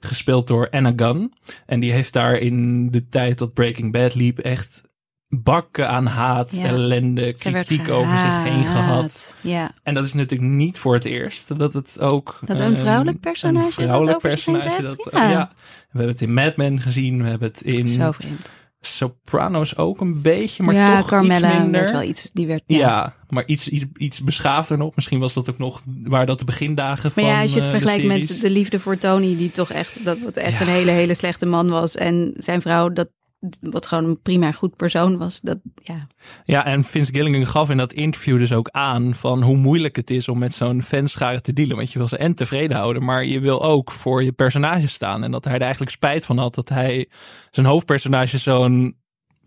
gespeeld 0.00 0.46
door 0.46 0.70
Anna 0.70 0.92
Gunn. 0.96 1.34
En 1.66 1.80
die 1.80 1.92
heeft 1.92 2.12
daar 2.12 2.36
in 2.36 2.90
de 2.90 3.08
tijd 3.08 3.38
dat 3.38 3.52
Breaking 3.52 3.92
Bad 3.92 4.14
liep 4.14 4.38
echt 4.38 4.88
bakken 5.28 5.88
aan 5.88 6.06
haat, 6.06 6.52
ja. 6.52 6.64
ellende, 6.64 7.32
kritiek 7.32 7.90
over 7.90 8.18
zich 8.18 8.42
heen 8.42 8.64
gehad. 8.64 9.34
Ja. 9.40 9.70
En 9.82 9.94
dat 9.94 10.04
is 10.04 10.12
natuurlijk 10.12 10.50
niet 10.50 10.78
voor 10.78 10.94
het 10.94 11.04
eerst 11.04 11.58
dat 11.58 11.72
het 11.72 12.00
ook... 12.00 12.38
Dat 12.44 12.58
een 12.58 12.76
vrouwelijk 12.76 13.20
personage 13.20 13.66
Een 13.66 13.72
vrouwelijk 13.72 14.20
dat 14.20 14.30
personage. 14.30 14.82
Dat, 14.82 15.08
ja. 15.12 15.30
Ja. 15.30 15.50
We 15.90 15.98
hebben 15.98 16.12
het 16.12 16.20
in 16.20 16.34
Mad 16.34 16.56
Men 16.56 16.80
gezien, 16.80 17.22
we 17.22 17.28
hebben 17.28 17.48
het 17.48 17.62
in... 17.62 17.88
Zo 17.88 18.12
vreemd. 18.12 18.50
Sopranos 18.80 19.76
ook 19.76 20.00
een 20.00 20.22
beetje, 20.22 20.62
maar 20.62 20.74
ja, 20.74 20.98
toch 20.98 21.08
Carmella 21.08 21.48
iets 21.48 21.58
minder. 21.58 21.80
Werd 21.80 21.90
wel 21.92 22.02
iets, 22.02 22.30
die 22.32 22.46
werd, 22.46 22.62
ja. 22.66 22.78
ja. 22.78 23.14
maar 23.28 23.46
iets, 23.46 23.68
iets, 23.68 23.84
iets 23.96 24.22
beschaafder 24.22 24.78
nog. 24.78 24.94
Misschien 24.94 25.18
was 25.18 25.34
dat 25.34 25.50
ook 25.50 25.58
nog, 25.58 25.82
waar 26.02 26.26
dat 26.26 26.38
de 26.38 26.44
begindagen 26.44 27.02
maar 27.14 27.24
van 27.24 27.34
ja, 27.34 27.40
als 27.40 27.50
je 27.50 27.56
het 27.56 27.64
uh, 27.64 27.70
vergelijkt 27.70 28.02
de 28.02 28.08
met 28.08 28.40
de 28.40 28.50
liefde 28.50 28.78
voor 28.78 28.98
Tony, 28.98 29.36
die 29.36 29.50
toch 29.50 29.70
echt, 29.70 30.04
dat 30.04 30.18
wat 30.18 30.36
echt 30.36 30.52
ja. 30.52 30.60
een 30.60 30.72
hele, 30.72 30.90
hele 30.90 31.14
slechte 31.14 31.46
man 31.46 31.68
was. 31.68 31.96
En 31.96 32.32
zijn 32.36 32.60
vrouw, 32.60 32.92
dat 32.92 33.08
wat 33.60 33.86
gewoon 33.86 34.04
een 34.04 34.22
prima 34.22 34.52
goed 34.52 34.76
persoon 34.76 35.18
was. 35.18 35.40
Dat, 35.40 35.58
ja. 35.74 36.06
Ja, 36.44 36.64
en 36.64 36.84
Vince 36.84 37.12
Gilligan 37.12 37.46
gaf 37.46 37.70
in 37.70 37.76
dat 37.76 37.92
interview 37.92 38.38
dus 38.38 38.52
ook 38.52 38.68
aan 38.70 39.14
van 39.14 39.42
hoe 39.42 39.56
moeilijk 39.56 39.96
het 39.96 40.10
is 40.10 40.28
om 40.28 40.38
met 40.38 40.54
zo'n 40.54 40.82
fanschare 40.82 41.40
te 41.40 41.52
dealen. 41.52 41.76
Want 41.76 41.92
je 41.92 41.98
wil 41.98 42.08
ze 42.08 42.16
en 42.16 42.34
tevreden 42.34 42.76
houden, 42.76 43.04
maar 43.04 43.24
je 43.24 43.40
wil 43.40 43.62
ook 43.62 43.90
voor 43.90 44.24
je 44.24 44.32
personage 44.32 44.88
staan. 44.88 45.24
En 45.24 45.30
dat 45.30 45.44
hij 45.44 45.54
er 45.54 45.60
eigenlijk 45.60 45.90
spijt 45.90 46.26
van 46.26 46.38
had 46.38 46.54
dat 46.54 46.68
hij 46.68 47.08
zijn 47.50 47.66
hoofdpersonage 47.66 48.38
zo'n 48.38 48.96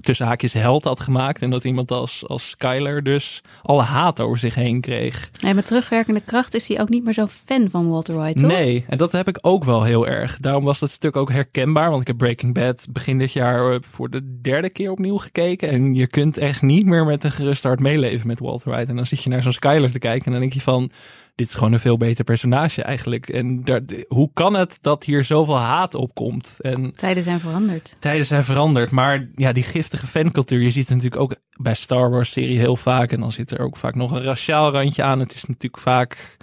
tussen 0.01 0.25
haakjes 0.25 0.53
held 0.53 0.83
had 0.83 0.99
gemaakt. 0.99 1.41
En 1.41 1.49
dat 1.49 1.63
iemand 1.63 1.91
als, 1.91 2.27
als 2.27 2.49
Skyler 2.49 3.03
dus 3.03 3.41
alle 3.61 3.81
haat 3.81 4.19
over 4.19 4.37
zich 4.37 4.55
heen 4.55 4.81
kreeg. 4.81 5.31
En 5.45 5.55
met 5.55 5.65
terugwerkende 5.65 6.21
kracht 6.21 6.53
is 6.53 6.67
hij 6.67 6.81
ook 6.81 6.89
niet 6.89 7.03
meer 7.03 7.13
zo 7.13 7.27
fan 7.27 7.69
van 7.69 7.89
Walter 7.89 8.17
White, 8.17 8.39
toch? 8.39 8.51
Nee, 8.51 8.85
en 8.87 8.97
dat 8.97 9.11
heb 9.11 9.27
ik 9.27 9.37
ook 9.41 9.63
wel 9.63 9.83
heel 9.83 10.07
erg. 10.07 10.37
Daarom 10.37 10.63
was 10.63 10.79
dat 10.79 10.89
stuk 10.89 11.15
ook 11.15 11.31
herkenbaar. 11.31 11.89
Want 11.89 12.01
ik 12.01 12.07
heb 12.07 12.17
Breaking 12.17 12.53
Bad 12.53 12.87
begin 12.89 13.17
dit 13.17 13.31
jaar 13.31 13.71
eh, 13.71 13.77
voor 13.81 14.09
de 14.09 14.39
derde 14.41 14.69
keer 14.69 14.91
opnieuw 14.91 15.17
gekeken. 15.17 15.69
En 15.69 15.93
je 15.93 16.07
kunt 16.07 16.37
echt 16.37 16.61
niet 16.61 16.85
meer 16.85 17.05
met 17.05 17.23
een 17.23 17.31
gerust 17.31 17.63
hart 17.63 17.79
meeleven 17.79 18.27
met 18.27 18.39
Walter 18.39 18.71
White. 18.71 18.89
En 18.89 18.95
dan 18.95 19.05
zit 19.05 19.23
je 19.23 19.29
naar 19.29 19.43
zo'n 19.43 19.51
Skyler 19.51 19.91
te 19.91 19.99
kijken 19.99 20.25
en 20.25 20.31
dan 20.31 20.41
denk 20.41 20.53
je 20.53 20.61
van 20.61 20.91
dit 21.35 21.47
is 21.47 21.53
gewoon 21.53 21.73
een 21.73 21.79
veel 21.79 21.97
beter 21.97 22.23
personage 22.23 22.81
eigenlijk. 22.81 23.29
En 23.29 23.63
daar, 23.63 23.81
hoe 24.07 24.29
kan 24.33 24.53
het 24.53 24.77
dat 24.81 25.03
hier 25.03 25.23
zoveel 25.23 25.57
haat 25.57 25.95
op 25.95 26.13
komt? 26.13 26.57
En 26.61 26.95
tijden 26.95 27.23
zijn 27.23 27.39
veranderd. 27.39 27.95
Tijden 27.99 28.25
zijn 28.25 28.43
veranderd. 28.43 28.91
Maar 28.91 29.29
ja, 29.35 29.51
die 29.51 29.63
giftige 29.63 30.07
fancultuur, 30.07 30.61
je 30.61 30.71
ziet 30.71 30.87
het 30.89 30.95
natuurlijk 30.95 31.21
ook 31.21 31.35
bij 31.61 31.73
Star 31.73 32.09
Wars 32.09 32.31
serie 32.31 32.57
heel 32.57 32.75
vaak. 32.75 33.11
En 33.11 33.19
dan 33.19 33.31
zit 33.31 33.51
er 33.51 33.59
ook 33.59 33.77
vaak 33.77 33.95
nog 33.95 34.11
een 34.11 34.23
raciaal 34.23 34.71
randje 34.71 35.03
aan. 35.03 35.19
Het 35.19 35.33
is 35.33 35.45
natuurlijk 35.45 35.81
vaak 35.81 36.37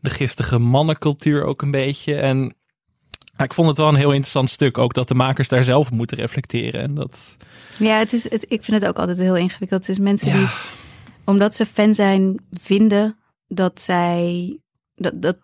de 0.00 0.10
giftige 0.10 0.58
mannencultuur 0.58 1.44
ook 1.44 1.62
een 1.62 1.70
beetje. 1.70 2.14
En 2.14 2.54
ik 3.36 3.54
vond 3.54 3.68
het 3.68 3.76
wel 3.76 3.88
een 3.88 3.94
heel 3.94 4.12
interessant 4.12 4.50
stuk. 4.50 4.78
Ook 4.78 4.94
dat 4.94 5.08
de 5.08 5.14
makers 5.14 5.48
daar 5.48 5.64
zelf 5.64 5.90
moeten 5.90 6.18
reflecteren. 6.18 6.80
En 6.80 6.94
dat... 6.94 7.36
Ja, 7.78 7.98
het 7.98 8.12
is, 8.12 8.30
het, 8.30 8.44
ik 8.48 8.64
vind 8.64 8.80
het 8.80 8.90
ook 8.90 8.98
altijd 8.98 9.18
heel 9.18 9.36
ingewikkeld. 9.36 9.86
Het 9.86 9.96
is 9.96 9.98
mensen 9.98 10.32
die, 10.32 10.46
omdat 11.24 11.54
ze 11.54 11.66
fan 11.66 11.94
zijn, 11.94 12.40
vinden 12.52 13.16
dat 13.48 13.80
zij 13.80 14.58
dat, 14.94 15.22
dat 15.22 15.36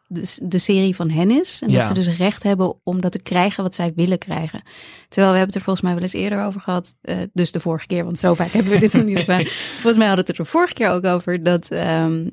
de, 0.43 0.59
serie 0.59 0.95
van 0.95 1.11
hen 1.11 1.31
is. 1.31 1.61
En 1.63 1.73
dat 1.73 1.85
ze 1.85 1.95
dus 1.95 2.17
recht 2.17 2.43
hebben 2.43 2.81
om 2.83 3.01
dat 3.01 3.13
te 3.13 3.23
krijgen 3.23 3.63
wat 3.63 3.75
zij 3.75 3.93
willen 3.95 4.19
krijgen. 4.19 4.63
Terwijl 5.09 5.33
we 5.33 5.39
hebben 5.39 5.47
het 5.47 5.55
er 5.55 5.61
volgens 5.61 5.81
mij 5.81 5.95
wel 5.95 6.03
eens 6.03 6.13
eerder 6.13 6.45
over 6.45 6.61
gehad. 6.61 6.95
Uh, 7.03 7.17
dus 7.33 7.53
de 7.53 7.61
vorige 7.61 7.87
keer, 7.87 8.05
want 8.05 8.19
zo 8.19 8.35
vaak 8.35 8.51
hebben 8.51 8.73
we 8.73 8.79
dit 8.79 8.93
nog 8.93 9.05
niet 9.05 9.19
gedaan. 9.19 9.47
Volgens 9.81 9.97
mij 9.97 10.07
hadden 10.07 10.25
we 10.25 10.31
het 10.31 10.39
er 10.39 10.45
de 10.45 10.51
vorige 10.51 10.75
keer 10.75 10.91
ook 10.91 11.05
over 11.05 11.43
dat. 11.43 11.73
Um, 11.73 12.31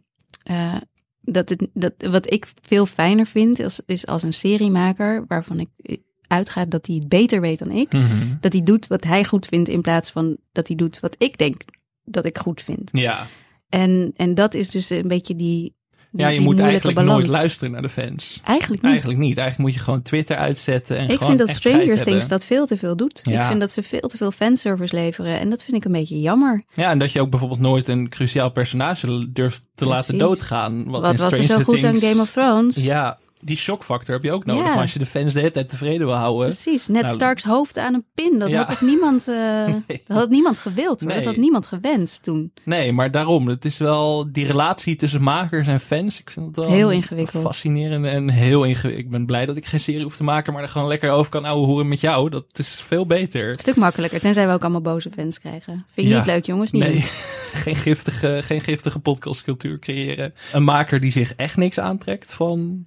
uh, 0.52 0.76
dat, 1.22 1.50
het, 1.50 1.68
dat 1.74 1.94
wat 1.98 2.32
ik 2.32 2.48
veel 2.62 2.86
fijner 2.86 3.26
vind, 3.26 3.60
is, 3.60 3.80
is 3.86 4.08
als 4.08 4.24
een 4.24 4.34
seriemaker 4.34 5.26
waarvan 5.28 5.60
ik 5.60 6.00
uitga 6.28 6.66
dat 6.66 6.88
hij 6.88 6.96
het 6.96 7.10
beter 7.10 7.42
weet 7.42 7.60
dan 7.60 7.72
ik. 7.72 7.94
Mhm. 7.94 8.36
Dat 8.40 8.54
hij 8.54 8.64
doet 8.64 8.88
wat 8.88 9.04
hij 9.04 9.24
goed 9.24 9.46
vindt 9.46 9.70
in 9.70 9.82
plaats 9.82 10.12
van 10.12 10.38
dat 10.52 10.68
hij 10.68 10.76
doet 10.76 11.00
wat 11.00 11.16
ik 11.18 11.38
denk 11.38 11.62
dat 12.04 12.26
ik 12.26 12.38
goed 12.38 12.62
vind. 12.62 12.90
Ja. 12.94 13.28
En, 13.72 14.14
en 14.16 14.36
dat 14.36 14.54
is 14.54 14.70
dus 14.70 14.90
een 14.90 15.08
beetje 15.08 15.36
die. 15.36 15.74
ja, 16.12 16.28
je 16.28 16.42
moet 16.42 16.60
eigenlijk 16.60 17.02
nooit 17.02 17.28
luisteren 17.28 17.72
naar 17.72 17.82
de 17.82 17.90
fans. 17.90 18.40
Eigenlijk 18.44 18.82
niet. 18.82 18.92
Eigenlijk 18.92 19.20
niet. 19.20 19.38
Eigenlijk 19.38 19.70
moet 19.70 19.80
je 19.80 19.84
gewoon 19.86 20.02
Twitter 20.02 20.38
uitzetten. 20.38 20.98
En 20.98 21.10
ik 21.10 21.22
vind 21.22 21.38
dat 21.40 21.50
Stranger 21.50 22.04
Things 22.04 22.28
dat 22.28 22.46
veel 22.46 22.66
te 22.66 22.78
veel 22.78 22.96
doet. 22.96 23.22
Ik 23.26 23.42
vind 23.42 23.60
dat 23.60 23.72
ze 23.72 23.84
veel 23.84 24.00
te 24.00 24.18
veel 24.18 24.32
fanservice 24.32 24.96
leveren. 24.96 25.40
En 25.40 25.50
dat 25.50 25.64
vind 25.64 25.78
ik 25.78 25.86
een 25.86 25.92
beetje 25.92 26.20
jammer. 26.20 26.64
Ja, 26.72 26.90
en 26.90 27.00
dat 27.00 27.12
je 27.12 27.22
ook 27.22 27.30
bijvoorbeeld 27.30 27.60
nooit 27.60 27.88
een 27.88 28.10
cruciaal 28.10 28.52
personage 28.52 29.32
durft 29.32 29.66
te 29.76 29.86
laten 29.86 30.18
doodgaan. 30.18 30.90
Wat, 30.90 31.02
wat 31.02 31.18
was 31.18 31.34
er 31.34 31.44
zo 31.44 31.60
goed 31.60 31.84
aan 31.84 31.98
Game 31.98 32.22
of 32.22 32.32
Thrones? 32.32 32.76
Ja, 32.76 33.20
die 33.42 33.58
shockfactor 33.58 34.14
heb 34.14 34.24
je 34.24 34.32
ook 34.32 34.46
nodig. 34.46 34.64
Maar 34.64 34.78
als 34.78 34.94
je 34.94 35.00
de 35.00 35.06
fans 35.06 35.34
de 35.34 35.40
hele 35.40 35.52
tijd 35.52 35.70
tevreden 35.70 36.08
wil 36.08 36.16
houden. 36.16 36.48
Precies, 36.48 36.88
net 36.88 37.04
nou, 37.04 37.16
Starks 37.16 37.44
hoofd 37.44 37.78
aan 37.78 37.94
een 37.94 38.06
pin. 38.14 38.40
Dat 38.40 38.54
had 38.54 38.68
toch 38.68 38.82
niemand, 38.82 39.28
uh, 39.28 39.66
dat 40.08 40.18
had 40.18 40.30
niemand 40.30 40.60
gewild. 40.60 41.02
Nee. 41.02 41.16
Dat 41.16 41.26
had 41.26 41.36
niemand 41.36 41.68
gewenst 41.68 42.24
toen. 42.24 42.52
Nee, 42.64 42.92
maar 42.92 43.12
daarom. 43.12 43.48
Het 43.48 43.66
is 43.66 43.78
wel 43.78 44.32
die 44.32 44.46
relatie 44.46 44.96
tussen 44.96 45.22
makers 45.22 45.68
en 45.68 45.80
fans. 45.80 46.20
Ik 46.20 46.30
vind 46.30 46.46
het 46.46 46.56
wel 46.56 46.74
heel 46.74 46.92
ingewikkeld. 46.92 47.44
Fascinerend 47.44 48.06
en 48.06 48.30
heel 48.30 48.64
ingewikkeld. 48.64 49.06
Ik 49.06 49.12
ben 49.12 49.26
blij 49.26 49.46
dat 49.46 49.56
ik 49.56 49.66
geen 49.66 49.80
serie 49.80 50.04
hoef 50.04 50.16
te 50.16 50.24
maken, 50.24 50.54
maar 50.54 50.64
er 50.64 50.70
gewoon 50.70 50.88
lekker 50.88 51.12
over 51.12 51.32
kan 51.32 51.46
ouwe 51.46 51.66
horen 51.66 51.88
met 51.88 52.02
jou. 52.02 52.30
Dat 52.30 52.46
is 52.54 52.82
veel 52.88 53.06
beter. 53.06 53.50
Een 53.50 53.60
stuk 53.60 53.76
makkelijker. 53.76 54.20
Tenzij 54.20 54.48
we 54.48 54.54
ook 54.54 54.62
allemaal 54.62 54.82
boze 54.82 55.10
fans 55.12 55.40
krijgen. 55.40 55.86
Vind 55.94 56.08
je 56.08 56.16
niet 56.16 56.26
leuk, 56.26 56.46
jongens? 56.46 56.72
Niet 56.72 56.84
nee, 56.84 57.02
geen 57.64 57.76
giftige, 57.76 58.40
geen 58.44 58.62
giftige 58.62 59.00
podcastcultuur 59.00 59.80
creëren. 59.80 60.34
Een 60.52 60.64
maker 60.64 61.00
die 61.00 61.12
zich 61.12 61.36
echt 61.36 61.58
niks 61.58 61.80
aantrekt 61.80 62.34
van 62.34 62.86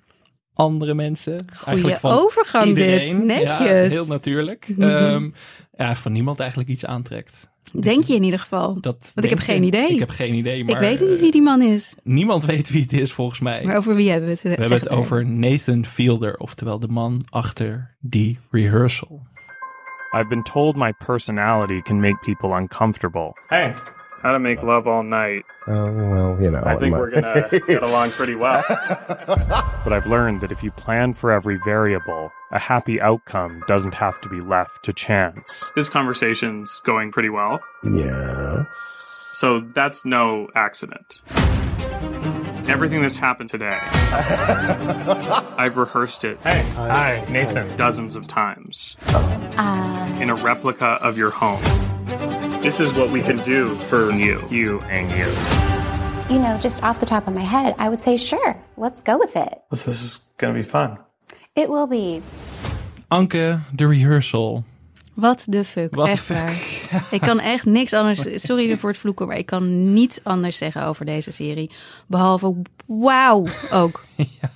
andere 0.54 0.94
mensen. 0.94 1.46
Goeie 1.56 1.96
van 1.96 2.10
overgang 2.10 2.66
iedereen. 2.66 3.14
dit, 3.14 3.24
netjes. 3.24 3.68
Ja, 3.68 3.88
heel 3.88 4.06
natuurlijk. 4.06 4.68
um, 4.78 5.34
ja, 5.76 5.94
van 5.96 6.12
niemand 6.12 6.40
eigenlijk 6.40 6.70
iets 6.70 6.86
aantrekt. 6.86 7.52
Denk 7.80 8.04
je 8.04 8.14
in 8.14 8.22
ieder 8.22 8.38
geval? 8.38 8.80
Dat 8.80 9.10
Want 9.14 9.26
ik 9.26 9.30
heb 9.30 9.38
geen 9.38 9.62
idee. 9.62 9.88
Ik 9.88 9.98
heb 9.98 10.10
geen 10.10 10.34
idee. 10.34 10.64
Maar, 10.64 10.74
ik 10.74 10.98
weet 10.98 11.08
niet 11.08 11.20
wie 11.20 11.30
die 11.30 11.42
man 11.42 11.62
is. 11.62 11.94
Niemand 12.02 12.44
weet 12.54 12.70
wie 12.70 12.82
het 12.82 12.92
is 12.92 13.12
volgens 13.12 13.40
mij. 13.40 13.64
Maar 13.64 13.76
over 13.76 13.94
wie 13.94 14.10
hebben 14.10 14.28
we 14.28 14.34
het? 14.34 14.42
We 14.42 14.48
hebben 14.48 14.70
het 14.70 14.90
over 14.90 15.26
Nathan 15.26 15.84
Fielder, 15.84 16.36
oftewel 16.36 16.78
de 16.78 16.88
man 16.88 17.22
achter 17.30 17.96
die 18.00 18.38
rehearsal. 18.50 19.22
I've 20.12 20.28
been 20.28 20.42
told 20.42 20.76
my 20.76 20.92
personality 20.92 21.80
can 21.80 22.00
make 22.00 22.18
people 22.20 22.60
uncomfortable. 22.60 23.32
Hey, 23.46 23.74
how 24.24 24.32
to 24.32 24.38
make 24.38 24.62
love 24.62 24.88
all 24.88 25.02
night. 25.02 25.44
Oh, 25.66 25.92
well, 25.92 26.42
you 26.42 26.50
know. 26.50 26.62
I 26.64 26.76
think 26.76 26.96
we're 26.96 27.10
going 27.10 27.22
to 27.50 27.60
get 27.68 27.82
along 27.82 28.10
pretty 28.10 28.34
well. 28.34 28.64
but 28.68 29.92
I've 29.92 30.06
learned 30.06 30.40
that 30.40 30.50
if 30.50 30.62
you 30.62 30.70
plan 30.70 31.12
for 31.12 31.30
every 31.30 31.58
variable, 31.62 32.32
a 32.50 32.58
happy 32.58 32.98
outcome 33.02 33.62
doesn't 33.68 33.94
have 33.94 34.18
to 34.22 34.30
be 34.30 34.40
left 34.40 34.82
to 34.84 34.94
chance. 34.94 35.70
This 35.76 35.90
conversation's 35.90 36.80
going 36.87 37.12
pretty 37.12 37.28
well. 37.28 37.60
Yes. 37.84 38.74
So 39.38 39.60
that's 39.60 40.06
no 40.06 40.48
accident. 40.54 41.20
Everything 42.66 43.02
that's 43.02 43.18
happened 43.18 43.50
today, 43.50 43.78
I've 43.82 45.76
rehearsed 45.76 46.24
it. 46.24 46.40
Hey, 46.40 46.62
hi, 46.74 47.26
Nathan. 47.28 47.76
Dozens 47.76 48.16
of 48.16 48.26
times. 48.26 48.96
Uh, 49.08 50.18
in 50.18 50.30
a 50.30 50.34
replica 50.34 50.87
of 51.02 51.18
your 51.18 51.28
home. 51.28 51.60
This 52.64 52.81
is 52.81 52.92
what 52.94 53.11
we 53.11 53.20
can 53.20 53.37
do 53.42 53.74
for 53.74 54.11
you, 54.11 54.40
you, 54.48 54.81
and 54.88 55.11
you. 55.11 55.27
You 56.31 56.40
know, 56.40 56.59
just 56.59 56.83
off 56.83 56.98
the 56.98 57.05
top 57.07 57.27
of 57.27 57.35
my 57.35 57.42
head, 57.42 57.74
I 57.79 57.88
would 57.88 58.03
say, 58.03 58.16
sure, 58.16 58.57
let's 58.77 59.03
go 59.03 59.18
with 59.18 59.37
it. 59.37 59.61
This 59.70 59.87
is 59.87 60.31
going 60.38 60.55
to 60.55 60.61
be 60.61 60.66
fun. 60.66 60.98
It 61.55 61.68
will 61.68 61.87
be. 61.87 62.22
Anke, 63.09 63.61
de 63.74 63.87
rehearsal. 63.87 64.64
Wat 65.14 65.44
de 65.48 65.64
fuck. 65.64 65.94
Wat 65.94 66.09
echt 66.09 66.29
waar. 66.29 66.53
ik 67.11 67.20
kan 67.20 67.40
echt 67.40 67.64
niks 67.64 67.92
anders. 67.92 68.42
Sorry 68.42 68.77
voor 68.77 68.90
het 68.90 68.98
vloeken, 68.98 69.27
maar 69.27 69.38
ik 69.38 69.46
kan 69.46 69.92
niets 69.92 70.20
anders 70.22 70.57
zeggen 70.57 70.87
over 70.87 71.05
deze 71.05 71.31
serie. 71.31 71.70
Behalve 72.07 72.55
wauw 72.87 73.46
ook. 73.72 74.05
ja. 74.40 74.50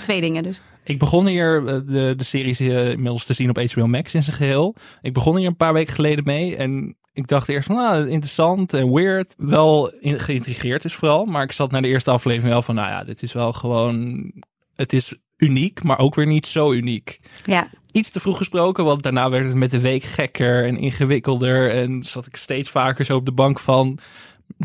Twee 0.00 0.20
dingen 0.20 0.42
dus. 0.42 0.60
Ik 0.84 0.98
begon 0.98 1.26
hier 1.26 1.66
eh, 1.66 1.74
de, 1.86 2.14
de 2.16 2.24
serie 2.24 2.56
uh, 2.60 2.90
inmiddels 2.90 3.26
te 3.26 3.34
zien 3.34 3.48
op 3.50 3.58
HBO 3.72 3.86
Max 3.86 4.14
in 4.14 4.22
zijn 4.22 4.36
geheel. 4.36 4.74
Ik 5.02 5.12
begon 5.12 5.36
hier 5.36 5.46
een 5.46 5.56
paar 5.56 5.72
weken 5.72 5.94
geleden 5.94 6.24
mee 6.24 6.56
en 6.56 6.96
ik 7.12 7.26
dacht 7.26 7.48
eerst 7.48 7.66
van, 7.66 7.76
nou, 7.76 8.08
interessant 8.08 8.74
en 8.74 8.92
weird. 8.92 9.34
Wel 9.38 9.92
geïntrigeerd 10.00 10.84
is 10.84 10.94
vooral. 10.94 11.24
Maar 11.24 11.42
ik 11.42 11.52
zat 11.52 11.70
naar 11.70 11.82
de 11.82 11.88
eerste 11.88 12.10
aflevering 12.10 12.52
wel 12.52 12.62
van, 12.62 12.74
nou 12.74 12.88
ja, 12.88 13.04
dit 13.04 13.22
is 13.22 13.32
wel 13.32 13.52
gewoon... 13.52 14.32
Het 14.74 14.92
is 14.92 15.14
uniek, 15.36 15.82
maar 15.82 15.98
ook 15.98 16.14
weer 16.14 16.26
niet 16.26 16.46
zo 16.46 16.72
uniek. 16.72 17.20
Ja. 17.44 17.68
Iets 17.90 18.10
te 18.10 18.20
vroeg 18.20 18.36
gesproken, 18.36 18.84
want 18.84 19.02
daarna 19.02 19.30
werd 19.30 19.44
het 19.44 19.54
met 19.54 19.70
de 19.70 19.80
week 19.80 20.02
gekker 20.02 20.64
en 20.64 20.76
ingewikkelder. 20.76 21.70
En 21.70 22.02
zat 22.02 22.26
ik 22.26 22.36
steeds 22.36 22.70
vaker 22.70 23.04
zo 23.04 23.16
op 23.16 23.26
de 23.26 23.32
bank 23.32 23.58
van 23.58 23.98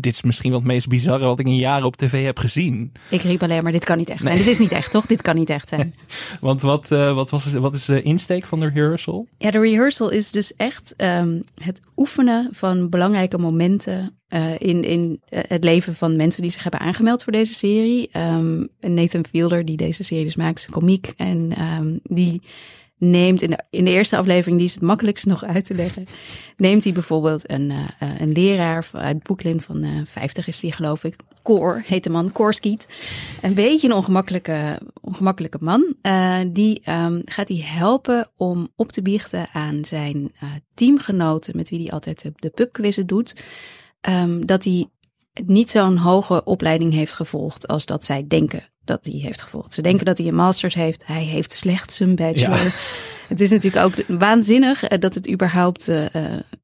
dit 0.02 0.12
is 0.12 0.22
misschien 0.22 0.50
wel 0.50 0.58
het 0.58 0.68
meest 0.68 0.88
bizarre 0.88 1.24
wat 1.24 1.40
ik 1.40 1.46
in 1.46 1.56
jaren 1.56 1.86
op 1.86 1.96
tv 1.96 2.24
heb 2.24 2.38
gezien. 2.38 2.92
Ik 3.10 3.22
riep 3.22 3.42
alleen 3.42 3.62
maar, 3.62 3.72
dit 3.72 3.84
kan 3.84 3.98
niet 3.98 4.08
echt 4.08 4.22
zijn. 4.22 4.36
Dit 4.36 4.46
is 4.46 4.58
niet 4.58 4.72
echt, 4.72 4.90
toch? 4.90 5.06
Dit 5.06 5.22
kan 5.22 5.36
niet 5.36 5.50
echt 5.50 5.68
zijn. 5.68 5.94
Want 6.40 6.60
wat, 6.60 6.90
uh, 6.90 7.14
wat, 7.14 7.30
was, 7.30 7.52
wat 7.52 7.74
is 7.74 7.84
de 7.84 8.02
insteek 8.02 8.44
van 8.44 8.60
de 8.60 8.66
rehearsal? 8.66 9.26
Ja, 9.38 9.50
de 9.50 9.60
rehearsal 9.60 10.10
is 10.10 10.30
dus 10.30 10.56
echt 10.56 10.94
um, 10.96 11.44
het 11.62 11.80
oefenen 11.96 12.48
van 12.50 12.88
belangrijke 12.88 13.38
momenten 13.38 14.18
uh, 14.28 14.52
in, 14.58 14.82
in 14.82 15.20
uh, 15.30 15.40
het 15.48 15.64
leven 15.64 15.94
van 15.94 16.16
mensen 16.16 16.42
die 16.42 16.50
zich 16.50 16.62
hebben 16.62 16.80
aangemeld 16.80 17.22
voor 17.22 17.32
deze 17.32 17.54
serie. 17.54 18.10
Um, 18.12 18.68
Nathan 18.80 19.24
Fielder, 19.30 19.64
die 19.64 19.76
deze 19.76 20.02
serie 20.02 20.24
dus 20.24 20.36
maakt, 20.36 20.58
is 20.58 20.66
een 20.66 20.72
komiek. 20.72 21.12
En 21.16 21.52
um, 21.78 22.00
die 22.02 22.42
neemt 22.98 23.42
in 23.42 23.50
de, 23.50 23.58
in 23.70 23.84
de 23.84 23.90
eerste 23.90 24.16
aflevering, 24.16 24.58
die 24.58 24.66
is 24.66 24.74
het 24.74 24.82
makkelijkst 24.82 25.26
nog 25.26 25.44
uit 25.44 25.64
te 25.64 25.74
leggen, 25.74 26.04
neemt 26.56 26.84
hij 26.84 26.92
bijvoorbeeld 26.92 27.50
een, 27.50 27.70
uh, 27.70 27.86
een 28.18 28.32
leraar 28.32 28.88
uit 28.92 29.22
Brooklyn 29.22 29.60
van 29.60 29.84
uh, 29.84 30.00
50 30.04 30.48
is 30.48 30.60
die 30.60 30.72
geloof 30.72 31.04
ik, 31.04 31.16
Cor, 31.42 31.82
heet 31.86 32.04
de 32.04 32.10
man, 32.10 32.32
Cor 32.32 32.54
Skeet. 32.54 32.86
Een 33.42 33.54
beetje 33.54 33.88
een 33.88 33.94
ongemakkelijke, 33.94 34.80
ongemakkelijke 35.00 35.58
man. 35.60 35.94
Uh, 36.02 36.38
die 36.46 36.82
um, 36.88 37.22
gaat 37.24 37.48
hij 37.48 37.62
helpen 37.64 38.30
om 38.36 38.68
op 38.76 38.92
te 38.92 39.02
biechten 39.02 39.48
aan 39.52 39.84
zijn 39.84 40.32
teamgenoten, 40.74 41.56
met 41.56 41.68
wie 41.68 41.80
hij 41.80 41.90
altijd 41.90 42.22
de, 42.22 42.32
de 42.34 42.50
pubquizzen 42.50 43.06
doet, 43.06 43.44
um, 44.08 44.46
dat 44.46 44.64
hij 44.64 44.88
niet 45.46 45.70
zo'n 45.70 45.96
hoge 45.96 46.44
opleiding 46.44 46.92
heeft 46.92 47.14
gevolgd 47.14 47.68
als 47.68 47.86
dat 47.86 48.04
zij 48.04 48.24
denken 48.28 48.68
dat 48.88 49.04
hij 49.04 49.20
heeft 49.20 49.42
gevolgd. 49.42 49.74
Ze 49.74 49.82
denken 49.82 50.04
dat 50.04 50.18
hij 50.18 50.26
een 50.26 50.34
masters 50.34 50.74
heeft. 50.74 51.06
Hij 51.06 51.22
heeft 51.22 51.52
slechts 51.52 52.00
een 52.00 52.14
bachelor. 52.14 52.58
Het 53.28 53.40
is 53.40 53.50
natuurlijk 53.50 53.84
ook 53.84 54.18
waanzinnig 54.18 54.82
eh, 54.82 54.98
dat 54.98 55.14
het 55.14 55.30
überhaupt 55.30 55.88
uh, 55.88 56.06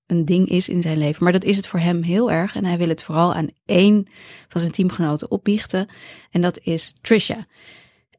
een 0.06 0.24
ding 0.24 0.48
is 0.48 0.68
in 0.68 0.82
zijn 0.82 0.98
leven. 0.98 1.24
Maar 1.24 1.32
dat 1.32 1.44
is 1.44 1.56
het 1.56 1.66
voor 1.66 1.80
hem 1.80 2.02
heel 2.02 2.30
erg. 2.30 2.56
En 2.56 2.64
hij 2.64 2.78
wil 2.78 2.88
het 2.88 3.02
vooral 3.02 3.34
aan 3.34 3.48
één 3.66 4.06
van 4.48 4.60
zijn 4.60 4.72
teamgenoten 4.72 5.30
opbiechten. 5.30 5.88
En 6.30 6.40
dat 6.40 6.58
is 6.62 6.94
Trisha. 7.00 7.46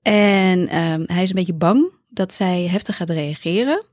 En 0.01 0.59
um, 0.59 1.03
hij 1.05 1.23
is 1.23 1.29
een 1.29 1.35
beetje 1.35 1.53
bang 1.53 1.91
dat 2.09 2.33
zij 2.33 2.67
heftig 2.67 2.95
gaat 2.95 3.09
reageren. 3.09 3.85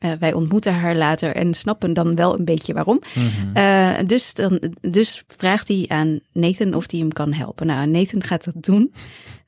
Uh, 0.00 0.12
wij 0.18 0.32
ontmoeten 0.32 0.74
haar 0.74 0.96
later 0.96 1.34
en 1.34 1.54
snappen 1.54 1.92
dan 1.92 2.14
wel 2.14 2.38
een 2.38 2.44
beetje 2.44 2.72
waarom. 2.72 3.00
Mhm. 3.14 3.58
Uh, 3.58 3.98
dus, 4.06 4.34
dan, 4.34 4.60
dus 4.80 5.24
vraagt 5.26 5.68
hij 5.68 5.84
aan 5.88 6.20
Nathan 6.32 6.74
of 6.74 6.90
hij 6.90 7.00
hem 7.00 7.12
kan 7.12 7.32
helpen. 7.32 7.66
Nou, 7.66 7.86
Nathan 7.86 8.22
gaat 8.22 8.44
dat 8.44 8.62
doen 8.62 8.92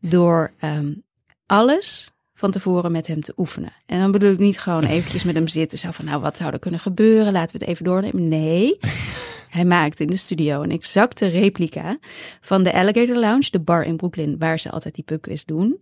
door 0.00 0.52
um, 0.60 1.02
alles 1.46 2.10
van 2.34 2.50
tevoren 2.50 2.92
met 2.92 3.06
hem 3.06 3.20
te 3.20 3.32
oefenen. 3.36 3.72
En 3.86 4.00
dan 4.00 4.10
bedoel 4.10 4.32
ik 4.32 4.38
niet 4.38 4.58
gewoon 4.58 4.84
eventjes 4.94 5.22
met 5.22 5.34
hem 5.34 5.48
zitten. 5.48 5.78
Zo 5.78 5.90
van, 5.90 6.04
nou, 6.04 6.20
wat 6.20 6.36
zou 6.36 6.52
er 6.52 6.58
kunnen 6.58 6.80
gebeuren? 6.80 7.32
Laten 7.32 7.58
we 7.58 7.64
het 7.64 7.72
even 7.72 7.84
doornemen. 7.84 8.28
Nee, 8.28 8.76
hij 9.56 9.64
maakt 9.64 10.00
in 10.00 10.06
de 10.06 10.16
studio 10.16 10.62
een 10.62 10.70
exacte 10.70 11.26
replica 11.26 11.98
van 12.40 12.62
de 12.62 12.72
Alligator 12.72 13.16
Lounge, 13.16 13.50
de 13.50 13.60
bar 13.60 13.84
in 13.84 13.96
Brooklyn, 13.96 14.38
waar 14.38 14.58
ze 14.58 14.70
altijd 14.70 14.94
die 14.94 15.04
pubquiz 15.04 15.44
doen. 15.44 15.78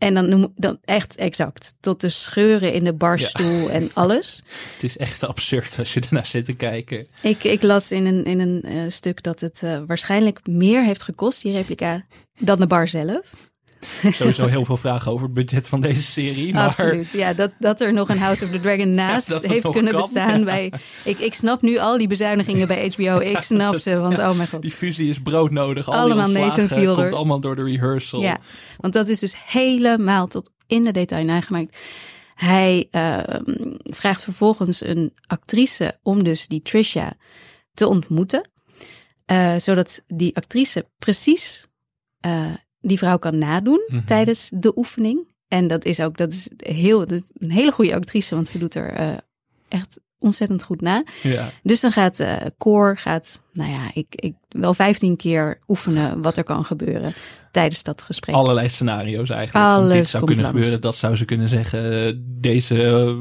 En 0.00 0.14
dan, 0.14 0.28
noem, 0.28 0.52
dan 0.56 0.78
echt 0.84 1.16
exact. 1.16 1.74
Tot 1.80 2.00
de 2.00 2.08
scheuren 2.08 2.72
in 2.72 2.84
de 2.84 2.92
barstoel 2.92 3.60
ja. 3.60 3.68
en 3.68 3.90
alles. 3.94 4.42
Het 4.74 4.84
is 4.84 4.96
echt 4.96 5.24
absurd 5.24 5.78
als 5.78 5.94
je 5.94 6.00
ernaar 6.00 6.26
zit 6.26 6.44
te 6.44 6.52
kijken. 6.52 7.06
Ik, 7.22 7.44
ik 7.44 7.62
las 7.62 7.92
in 7.92 8.06
een, 8.06 8.24
in 8.24 8.40
een 8.40 8.62
uh, 8.64 8.82
stuk 8.88 9.22
dat 9.22 9.40
het 9.40 9.60
uh, 9.64 9.82
waarschijnlijk 9.86 10.46
meer 10.46 10.84
heeft 10.84 11.02
gekost, 11.02 11.42
die 11.42 11.52
replica, 11.52 12.06
dan 12.38 12.58
de 12.58 12.66
bar 12.66 12.88
zelf. 12.88 13.49
Sowieso 14.12 14.46
heel 14.46 14.64
veel 14.64 14.76
vragen 14.76 15.12
over 15.12 15.24
het 15.24 15.34
budget 15.34 15.68
van 15.68 15.80
deze 15.80 16.02
serie. 16.02 16.52
Maar... 16.52 16.66
Absoluut. 16.66 17.10
Ja, 17.10 17.32
dat, 17.32 17.50
dat 17.58 17.80
er 17.80 17.92
nog 17.92 18.08
een 18.08 18.18
House 18.18 18.44
of 18.44 18.50
the 18.50 18.60
Dragon 18.60 18.94
naast 19.04 19.28
ja, 19.28 19.38
heeft 19.42 19.70
kunnen 19.70 19.92
kan. 19.92 20.00
bestaan. 20.00 20.38
Ja. 20.38 20.44
Bij, 20.44 20.72
ik, 21.04 21.18
ik 21.18 21.34
snap 21.34 21.62
nu 21.62 21.78
al 21.78 21.98
die 21.98 22.08
bezuinigingen 22.08 22.66
bij 22.66 22.88
HBO. 22.96 23.18
Ik 23.18 23.42
snap 23.42 23.78
ze, 23.78 23.96
want 23.96 24.18
oh 24.18 24.36
mijn 24.36 24.48
god. 24.48 24.62
Die 24.62 24.70
fusie 24.70 25.08
is 25.08 25.20
broodnodig. 25.20 25.88
Al 25.88 25.94
allemaal 25.94 26.26
die 26.26 26.36
Nathan 26.36 26.68
Fielder. 26.68 27.04
komt 27.04 27.12
allemaal 27.12 27.40
door 27.40 27.56
de 27.56 27.62
rehearsal. 27.62 28.20
Ja, 28.20 28.38
want 28.76 28.92
dat 28.92 29.08
is 29.08 29.18
dus 29.18 29.34
helemaal 29.46 30.26
tot 30.26 30.50
in 30.66 30.84
de 30.84 30.92
detail 30.92 31.24
nagemaakt. 31.24 31.78
Hij 32.34 32.88
uh, 32.90 33.18
vraagt 33.82 34.24
vervolgens 34.24 34.84
een 34.84 35.12
actrice 35.26 35.98
om 36.02 36.24
dus 36.24 36.46
die 36.46 36.62
Trisha 36.62 37.16
te 37.74 37.86
ontmoeten. 37.86 38.50
Uh, 39.26 39.56
zodat 39.56 40.02
die 40.06 40.36
actrice 40.36 40.88
precies 40.98 41.64
uh, 42.26 42.54
die 42.80 42.98
vrouw 42.98 43.18
kan 43.18 43.38
nadoen 43.38 43.84
mm 43.88 43.96
-hmm. 43.96 44.06
tijdens 44.06 44.50
de 44.54 44.72
oefening. 44.76 45.28
En 45.48 45.66
dat 45.66 45.84
is 45.84 46.00
ook 46.00 46.16
dat 46.16 46.32
is 46.32 46.48
heel, 46.56 46.98
dat 46.98 47.10
is 47.10 47.20
een 47.38 47.50
hele 47.50 47.72
goede 47.72 47.94
actrice, 47.94 48.34
want 48.34 48.48
ze 48.48 48.58
doet 48.58 48.74
er 48.74 49.00
uh, 49.00 49.16
echt 49.68 50.00
ontzettend 50.18 50.62
goed 50.62 50.80
na. 50.80 51.04
Ja. 51.22 51.50
Dus 51.62 51.80
dan 51.80 51.92
gaat 51.92 52.20
uh, 52.20 52.36
Cor, 52.58 52.96
gaat, 52.96 53.42
nou 53.52 53.70
ja, 53.70 53.90
ik, 53.94 54.06
ik 54.10 54.34
wel 54.48 54.74
vijftien 54.74 55.16
keer 55.16 55.58
oefenen 55.68 56.22
wat 56.22 56.36
er 56.36 56.44
kan 56.44 56.64
gebeuren 56.64 57.12
tijdens 57.50 57.82
dat 57.82 58.02
gesprek. 58.02 58.34
Allerlei 58.34 58.68
scenario's 58.68 59.30
eigenlijk. 59.30 59.66
Alles 59.66 59.92
dit 59.92 60.08
zou 60.08 60.24
kunnen 60.24 60.44
langs. 60.44 60.58
gebeuren, 60.58 60.80
dat 60.80 60.96
zou 60.96 61.16
ze 61.16 61.24
kunnen 61.24 61.48
zeggen. 61.48 62.24
Deze, 62.40 63.16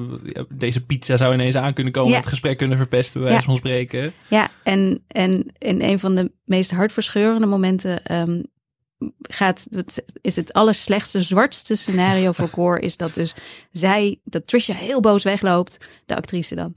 deze 0.50 0.86
pizza 0.86 1.18
zou 1.18 1.34
ineens 1.34 1.56
aan 1.56 1.74
kunnen 1.74 1.94
komen, 1.94 2.12
Ja. 2.12 2.18
het 2.18 2.28
gesprek 2.28 2.58
kunnen 2.58 2.78
verpesten, 2.78 3.22
bij 3.22 3.32
Ja. 3.32 3.42
van 3.42 3.56
spreken. 3.56 4.14
Ja, 4.28 4.50
en, 4.64 5.04
en 5.08 5.46
in 5.58 5.82
een 5.82 6.00
van 6.00 6.16
de 6.16 6.32
meest 6.46 6.72
hartverscheurende 6.72 7.48
momenten 7.48 8.20
um, 8.20 8.46
gaat, 9.22 9.68
het- 9.70 10.04
is 10.22 10.36
het 10.36 10.54
allerslechtste, 10.54 11.22
zwartste 11.22 11.76
scenario 11.76 12.32
voor 12.32 12.50
Cor, 12.50 12.80
is 12.80 12.98
dat 12.98 13.14
dus 13.14 13.34
zij, 13.72 14.20
dat 14.24 14.48
Trisha 14.48 14.74
heel 14.74 15.00
boos 15.00 15.24
wegloopt, 15.24 15.90
de 16.06 16.16
actrice 16.16 16.56
dan. 16.56 16.74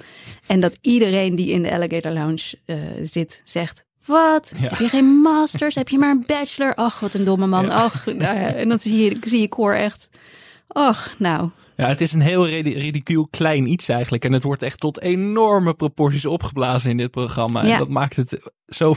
En 0.47 0.61
dat 0.61 0.79
iedereen 0.81 1.37
die 1.37 1.49
in 1.51 1.63
de 1.63 1.73
Alligator 1.73 2.13
Lounge 2.13 2.59
eh, 2.65 2.77
zit, 3.03 3.43
zegt, 3.45 3.85
wat? 4.07 4.53
Ja. 4.61 4.69
Heb 4.69 4.79
je 4.79 4.89
geen 4.89 5.05
masters? 5.21 5.75
Heb 5.75 5.89
je 5.89 5.99
maar 5.99 6.11
een 6.11 6.25
bachelor? 6.27 6.75
Ach, 6.75 7.01
wat 7.01 7.15
een 7.15 7.25
domme 7.25 7.47
man. 7.47 7.65
Ja. 7.67 7.91
Nou 8.05 8.19
ja, 8.19 8.53
en 8.55 8.69
dan 8.69 8.79
zie 8.79 9.05
je, 9.05 9.17
zie 9.25 9.41
je 9.41 9.49
Cor 9.49 9.77
echt, 9.77 10.09
ach, 10.69 11.15
nou, 11.19 11.51
Ja, 11.77 11.89
het 11.89 12.01
is 12.01 12.13
een 12.13 12.21
heel 12.21 12.47
ridi- 12.49 12.79
ridicuul 12.79 13.27
klein 13.31 13.67
iets 13.67 13.89
eigenlijk. 13.89 14.25
En 14.25 14.33
het 14.33 14.43
wordt 14.43 14.63
echt 14.63 14.81
tot 14.81 15.01
enorme 15.01 15.75
proporties 15.75 16.27
opgeblazen 16.27 16.91
in 16.91 16.97
dit 16.97 17.11
programma. 17.11 17.65
Ja. 17.65 17.73
En 17.73 17.79
dat 17.79 17.89
maakt 17.89 18.17
het 18.17 18.51
zo 18.67 18.95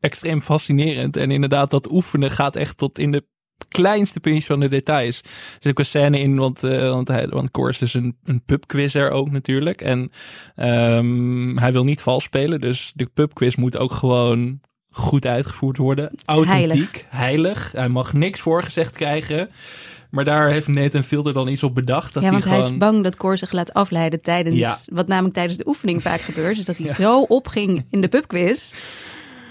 extreem 0.00 0.42
fascinerend. 0.42 1.16
En 1.16 1.30
inderdaad, 1.30 1.70
dat 1.70 1.90
oefenen 1.90 2.30
gaat 2.30 2.56
echt 2.56 2.76
tot 2.76 2.98
in 2.98 3.12
de 3.12 3.24
kleinste 3.68 4.20
puntjes 4.20 4.46
van 4.46 4.60
de 4.60 4.68
details. 4.68 5.20
Er 5.22 5.58
zit 5.60 5.70
ook 5.70 5.78
een 5.78 5.84
scène 5.84 6.18
in, 6.18 6.36
want, 6.36 6.64
eh 6.64 6.90
want, 6.90 7.08
hij, 7.08 7.28
want 7.28 7.50
Cor 7.50 7.68
is 7.68 7.78
dus 7.78 7.94
een, 7.94 8.16
een 8.24 8.42
pubquizzer 8.44 9.10
ook 9.10 9.30
natuurlijk. 9.30 9.80
En 9.80 10.12
ehm, 10.54 11.56
hij 11.56 11.72
wil 11.72 11.84
niet 11.84 12.00
vals 12.00 12.24
spelen, 12.24 12.60
dus 12.60 12.92
de 12.94 13.06
pubquiz 13.14 13.54
moet 13.54 13.78
ook 13.78 13.92
gewoon 13.92 14.60
goed 14.90 15.26
uitgevoerd 15.26 15.76
worden. 15.76 16.10
Authentiek, 16.24 17.06
heilig. 17.08 17.72
Hij 17.72 17.88
mag 17.88 18.12
niks 18.12 18.40
voorgezegd 18.40 18.96
krijgen. 18.96 19.50
Maar 20.10 20.24
daar 20.24 20.50
heeft 20.50 20.68
Nathan 20.68 21.02
Fielder 21.02 21.32
dan 21.32 21.48
iets 21.48 21.62
op 21.62 21.74
bedacht. 21.74 22.14
Dat 22.14 22.22
ja, 22.22 22.30
want 22.30 22.44
hij 22.44 22.52
hij 22.52 22.62
gewoon... 22.62 22.74
is 22.74 22.78
bang 22.86 23.02
dat 23.02 23.16
Cor 23.16 23.38
zich 23.38 23.52
laat 23.52 23.72
afleiden 23.72 24.20
tijdens, 24.20 24.56
Ja. 24.56 24.78
wat 24.86 25.06
namelijk 25.06 25.34
tijdens 25.34 25.58
de 25.58 25.66
oefening 25.66 26.02
vaak 26.02 26.20
gebeurt. 26.20 26.56
Dus 26.56 26.64
dat 26.64 26.76
hij 26.76 26.94
zo 26.94 27.22
opging 27.22 27.86
in 27.90 28.00
de 28.00 28.08
pubquiz, 28.08 28.72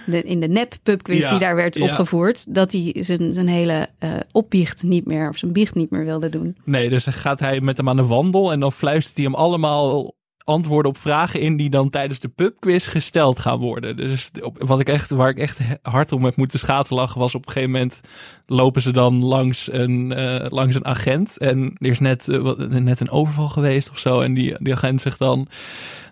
de, 0.07 0.23
in 0.23 0.39
de 0.39 0.47
nep 0.47 0.73
pubquiz 0.83 1.21
Ja, 1.21 1.29
die 1.29 1.39
daar 1.39 1.55
werd 1.55 1.75
ja. 1.75 1.83
opgevoerd, 1.83 2.55
dat 2.55 2.71
hij 2.71 2.95
zijn, 2.99 3.33
zijn 3.33 3.47
hele 3.47 3.87
eh 3.99 4.13
opbiecht 4.31 4.83
niet 4.83 5.05
meer, 5.05 5.29
of 5.29 5.37
zijn 5.37 5.53
biecht 5.53 5.75
niet 5.75 5.89
meer 5.89 6.05
wilde 6.05 6.29
doen. 6.29 6.57
Nee, 6.63 6.89
dus 6.89 7.03
dan 7.03 7.13
gaat 7.13 7.39
hij 7.39 7.61
met 7.61 7.77
hem 7.77 7.89
aan 7.89 7.95
de 7.95 8.05
wandel 8.05 8.51
en 8.51 8.59
dan 8.59 8.71
fluistert 8.71 9.15
hij 9.15 9.25
hem 9.25 9.35
allemaal 9.35 10.15
antwoorden 10.47 10.91
op 10.91 10.97
vragen 10.97 11.39
in 11.39 11.57
die 11.57 11.69
dan 11.69 11.89
tijdens 11.89 12.19
de 12.19 12.27
pubquiz 12.27 12.87
gesteld 12.89 13.39
gaan 13.39 13.59
worden. 13.59 13.95
Dus 13.97 14.31
op- 14.41 14.63
wat 14.65 14.79
ik 14.79 14.89
echt, 14.89 15.09
waar 15.11 15.29
ik 15.29 15.37
echt 15.37 15.59
hard 15.81 16.11
om 16.11 16.23
heb 16.25 16.35
moeten 16.35 16.59
schaterlachen 16.59 17.19
was 17.19 17.35
op 17.35 17.45
een 17.45 17.51
gegeven 17.51 17.71
moment 17.73 18.01
lopen 18.45 18.81
ze 18.81 18.91
dan 18.91 19.23
langs 19.23 19.71
een, 19.71 20.13
eh, 20.13 20.45
langs 20.49 20.75
een 20.75 20.85
agent 20.85 21.37
en 21.37 21.75
er 21.79 21.87
is 21.89 21.99
net, 21.99 22.27
eh, 22.27 22.53
net 22.57 22.99
een 22.99 23.09
overval 23.09 23.49
geweest 23.49 23.89
of 23.89 23.97
zo 23.99 24.21
en 24.21 24.33
die, 24.33 24.55
die 24.59 24.73
agent 24.73 25.01
zegt 25.01 25.19
dan 25.19 25.47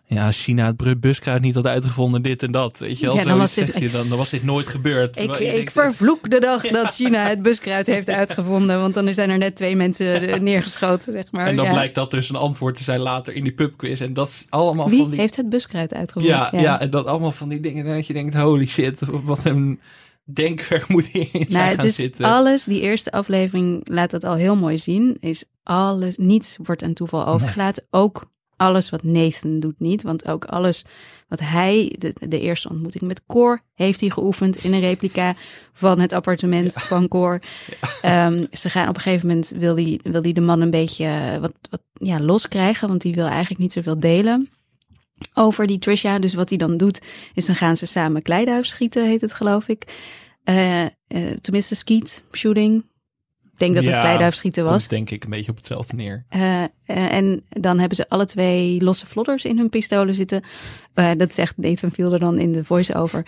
ja, 0.08 0.26
als 0.26 0.44
China 0.44 0.74
het 0.78 1.00
buskruid 1.02 1.42
niet 1.42 1.56
had 1.56 1.68
uitgevonden, 1.68 2.22
dit 2.22 2.44
en 2.44 2.52
dat. 2.52 2.80
Weet 2.80 3.00
je 3.00 3.06
wel, 3.06 3.16
Ja, 3.16 3.24
dan 3.24 3.38
was 3.38 3.54
dit- 3.54 3.74
hij 3.74 3.90
dan, 3.92 4.10
dan 4.10 4.18
was 4.18 4.30
dit 4.30 4.44
nooit 4.44 4.68
gebeurd. 4.68 5.18
Ik, 5.20 5.36
je 5.36 5.52
denkt, 5.52 5.72
vervloek 5.72 6.30
de 6.30 6.40
dag 6.40 6.68
dat 6.82 6.96
China 6.96 7.28
het 7.28 7.42
buskruid 7.42 7.88
heeft 7.88 8.10
uitgevonden, 8.10 8.80
want 8.80 8.94
dan 8.94 9.14
zijn 9.14 9.30
er 9.30 9.38
net 9.38 9.56
twee 9.56 9.76
mensen 9.76 10.28
eh, 10.28 10.40
neergeschoten, 10.40 11.14
zeg 11.14 11.32
maar. 11.32 11.46
en 11.46 11.56
dan 11.56 11.66
Ja. 11.66 11.72
blijkt 11.72 11.96
dat 11.96 12.12
dus 12.12 12.30
een 12.30 12.36
antwoord 12.36 12.76
te 12.78 12.84
zijn 12.84 13.00
later 13.00 13.34
in 13.34 13.44
die 13.44 13.54
pubquiz. 13.54 14.02
En 14.02 14.14
dat 14.14 14.25
is 14.28 14.46
allemaal 14.50 14.90
Wie 14.90 15.00
van 15.00 15.10
die... 15.10 15.20
heeft 15.20 15.36
het 15.36 15.50
buskruid 15.50 15.94
uitgevonden? 15.94 16.38
Ja, 16.38 16.50
ja. 16.52 16.80
en 16.80 16.90
dat 16.90 17.06
allemaal 17.06 17.32
van 17.32 17.50
die 17.50 17.60
dingen 17.60 17.86
dat 17.86 18.08
je 18.08 18.14
denkt, 18.14 18.36
holy 18.36 18.68
shit, 18.68 19.02
wat 19.24 19.46
een 19.46 19.80
denkwerk 20.24 20.88
moet 20.94 21.06
hierin 21.06 21.32
zijn 21.32 21.48
Nou, 21.50 21.66
het 21.66 21.76
gaan 21.76 21.86
is 21.86 21.96
zitten. 21.96 22.26
alles, 22.26 22.64
die 22.64 22.82
eerste 22.82 23.12
aflevering 23.12 23.90
laat 23.90 24.12
dat 24.12 24.24
al 24.24 24.36
heel 24.36 24.56
mooi 24.56 24.78
zien. 24.78 25.18
Is 25.20 25.46
alles, 25.64 26.18
niets 26.18 26.58
wordt 26.64 26.84
aan 26.84 26.94
toeval 26.94 27.28
overgelaten. 27.28 27.84
Ook 27.90 28.34
alles 28.58 28.90
wat 28.90 29.04
Nathan 29.04 29.60
doet 29.60 29.80
niet. 29.80 30.04
Want 30.04 30.28
ook 30.28 30.46
alles 30.46 30.86
wat 31.28 31.40
hij, 31.40 31.96
de, 31.98 32.14
de 32.28 32.40
eerste 32.40 32.70
ontmoeting 32.70 33.04
met 33.04 33.26
Cor, 33.26 33.62
heeft 33.74 34.00
hij 34.00 34.10
geoefend 34.10 34.64
in 34.64 34.74
een 34.74 34.80
replica 34.80 35.36
van 35.74 36.00
het 36.00 36.14
appartement 36.14 36.74
van 36.74 37.08
Cor. 37.08 37.40
Ehm, 38.02 38.46
ze 38.52 38.70
gaan 38.70 38.90
op 38.90 38.96
een 38.96 39.02
gegeven 39.02 39.28
moment, 39.28 39.54
wil 39.58 39.76
hij 39.76 40.00
wil 40.04 40.22
die 40.22 40.34
de 40.34 40.42
man 40.42 40.62
een 40.62 40.70
beetje 40.70 41.06
eh, 41.06 41.38
wat, 41.38 41.54
wat 41.70 41.82
ja, 42.02 42.20
loskrijgen. 42.20 42.88
Want 42.88 43.02
die 43.02 43.14
wil 43.14 43.28
eigenlijk 43.28 43.62
niet 43.62 43.74
zoveel 43.74 44.00
delen 44.00 44.50
over 45.34 45.68
die 45.68 45.80
Trisha. 45.80 46.20
Dus 46.20 46.34
wat 46.34 46.50
hij 46.50 46.58
dan 46.58 46.78
doet, 46.78 47.02
is 47.34 47.46
dan 47.46 47.56
gaan 47.56 47.78
ze 47.78 47.86
samen 47.86 48.22
kleiduif 48.22 48.66
schieten, 48.66 49.08
heet 49.08 49.22
het 49.22 49.34
geloof 49.34 49.68
ik. 49.68 49.84
Eh, 50.44 50.86
tenminste, 51.42 51.76
skeet 51.76 52.24
shooting. 52.32 52.86
Denk 53.58 53.76
dat 53.76 53.86
het 53.86 53.94
Ja, 53.94 54.00
kleiduifschieten 54.00 54.64
was. 54.64 54.88
Denk 54.88 55.10
ik 55.10 55.24
een 55.24 55.30
beetje 55.30 55.52
op 55.52 55.58
hetzelfde 55.58 55.96
neer. 55.96 56.26
Eh, 56.30 56.64
eh, 56.64 56.70
en 56.86 57.44
dan 57.50 57.80
hebben 57.80 57.98
ze 57.98 58.10
alle 58.10 58.26
twee 58.26 58.82
losse 58.82 59.06
vlodders 59.06 59.46
in 59.46 59.58
hun 59.58 59.70
pistolen 59.70 60.14
zitten. 60.14 60.44
Eh, 60.94 61.12
dat 61.18 61.34
zegt 61.34 61.58
Nathan 61.58 61.92
Fielder 61.92 62.20
dan 62.20 62.40
in 62.40 62.52
de 62.52 62.64
voice-over. 62.64 63.26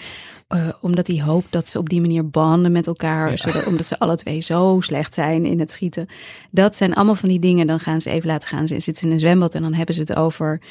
Omdat 0.82 1.08
hij 1.08 1.22
hoopt 1.22 1.52
dat 1.52 1.68
ze 1.68 1.80
op 1.80 1.90
die 1.90 2.02
manier 2.02 2.30
banden 2.30 2.72
met 2.72 2.88
elkaar. 2.88 3.30
Ja. 3.30 3.38
Zodat, 3.38 3.66
omdat 3.66 3.86
ze 3.86 4.00
alle 4.00 4.16
twee 4.16 4.42
zo 4.42 4.78
slecht 4.82 5.14
zijn 5.14 5.46
in 5.46 5.60
het 5.60 5.72
schieten. 5.72 6.08
Dat 6.52 6.76
zijn 6.76 6.94
allemaal 6.94 7.16
van 7.16 7.30
die 7.30 7.40
dingen. 7.40 7.68
Dan 7.68 7.80
gaan 7.80 8.02
ze 8.02 8.10
even 8.10 8.28
laten 8.28 8.48
gaan. 8.48 8.68
Ze 8.68 8.80
zitten 8.80 9.08
in 9.08 9.14
een 9.14 9.20
zwembad 9.20 9.56
en 9.56 9.62
dan 9.62 9.74
hebben 9.74 9.96
ze 9.96 10.02
het 10.02 10.16
over... 10.16 10.62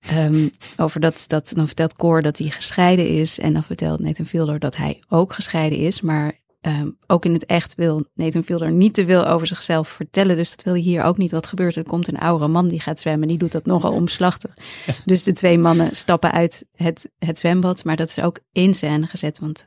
ehm, 0.00 0.48
over 0.76 1.00
dat, 1.00 1.24
dat, 1.26 1.52
dan 1.54 1.66
vertelt 1.66 1.96
Cor 1.96 2.22
dat 2.22 2.38
hij 2.38 2.50
gescheiden 2.50 3.08
is. 3.08 3.38
En 3.38 3.52
dan 3.52 3.64
vertelt 3.64 4.00
Nathan 4.00 4.26
Fielder 4.26 4.58
dat 4.58 4.76
hij 4.76 5.02
ook 5.08 5.32
gescheiden 5.32 5.78
is. 5.78 6.00
Maar 6.00 6.38
ehm, 6.66 6.90
ook 7.06 7.24
in 7.24 7.32
het 7.32 7.46
echt 7.46 7.74
wil 7.74 8.06
Nathan 8.14 8.42
Fielder 8.42 8.70
niet 8.70 8.94
te 8.94 9.04
veel 9.04 9.26
over 9.26 9.46
zichzelf 9.46 9.88
vertellen. 9.88 10.36
Dus 10.36 10.50
dat 10.50 10.62
wil 10.62 10.72
hij 10.72 10.82
hier 10.82 11.02
ook 11.02 11.16
niet. 11.16 11.30
Wat 11.30 11.46
gebeurt 11.46 11.76
er? 11.76 11.82
Er 11.82 11.88
komt 11.88 12.08
een 12.08 12.18
oudere 12.18 12.50
man 12.50 12.68
die 12.68 12.80
gaat 12.80 13.00
zwemmen. 13.00 13.28
Die 13.28 13.38
doet 13.38 13.52
dat 13.52 13.66
nogal 13.66 13.92
omslachtig. 13.92 14.54
Dus 15.04 15.22
de 15.22 15.32
twee 15.32 15.58
mannen 15.58 15.96
stappen 15.96 16.32
uit 16.32 16.64
het, 16.76 17.10
het 17.18 17.38
zwembad. 17.38 17.84
Maar 17.84 17.96
dat 17.96 18.08
is 18.08 18.20
ook 18.20 18.38
in 18.52 18.74
scène 18.74 19.06
gezet. 19.06 19.38
Want 19.38 19.66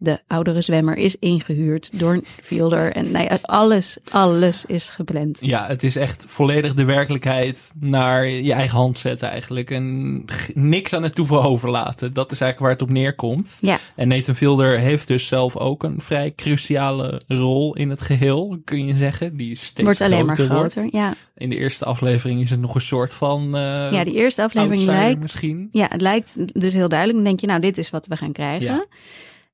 de 0.00 0.20
oudere 0.26 0.60
zwemmer 0.60 0.96
is 0.96 1.16
ingehuurd 1.18 1.98
door 1.98 2.12
een 2.12 2.24
fielder. 2.42 2.92
En 2.92 3.10
nou 3.10 3.24
ja, 3.24 3.38
alles, 3.42 3.98
alles 4.10 4.64
is 4.64 4.88
gepland. 4.88 5.38
Ja, 5.40 5.66
het 5.66 5.82
is 5.82 5.96
echt 5.96 6.24
volledig 6.28 6.74
de 6.74 6.84
werkelijkheid 6.84 7.72
naar 7.80 8.28
je 8.28 8.52
eigen 8.52 8.76
hand 8.76 8.98
zetten 8.98 9.28
eigenlijk. 9.28 9.70
En 9.70 10.24
niks 10.54 10.92
aan 10.92 11.02
het 11.02 11.14
toeval 11.14 11.42
overlaten. 11.42 12.12
Dat 12.12 12.32
is 12.32 12.40
eigenlijk 12.40 12.58
waar 12.60 12.70
het 12.70 12.96
op 12.96 13.02
neerkomt. 13.02 13.58
Ja, 13.60 13.78
En 13.94 14.08
Nathan 14.08 14.34
Fielder 14.34 14.78
heeft 14.78 15.06
dus 15.06 15.26
zelf 15.26 15.56
ook 15.56 15.82
een 15.82 16.00
vrij 16.00 16.32
cruciale 16.36 17.20
rol 17.28 17.76
in 17.76 17.90
het 17.90 18.00
geheel, 18.00 18.58
kun 18.64 18.86
je 18.86 18.96
zeggen. 18.96 19.36
Die 19.36 19.56
steeds 19.56 19.82
wordt 19.82 20.00
alleen 20.00 20.26
maar 20.26 20.36
groter 20.36 20.54
wordt. 20.54 20.92
Ja. 20.92 21.14
In 21.36 21.50
de 21.50 21.56
eerste 21.56 21.84
aflevering 21.84 22.40
is 22.40 22.50
het 22.50 22.60
nog 22.60 22.74
een 22.74 22.80
soort 22.80 23.14
van 23.14 23.56
eh 23.56 23.92
ja, 23.92 24.04
die 24.04 24.14
eerste 24.14 24.42
aflevering 24.42 24.80
lijkt... 24.82 25.20
misschien. 25.20 25.66
Ja, 25.70 25.86
het 25.90 26.00
lijkt 26.00 26.60
dus 26.60 26.72
heel 26.72 26.88
duidelijk. 26.88 27.18
Dan 27.18 27.26
denk 27.26 27.40
je, 27.40 27.46
nou, 27.46 27.60
dit 27.60 27.78
is 27.78 27.90
wat 27.90 28.06
we 28.06 28.16
gaan 28.16 28.32
krijgen. 28.32 28.66
Ja. 28.66 28.86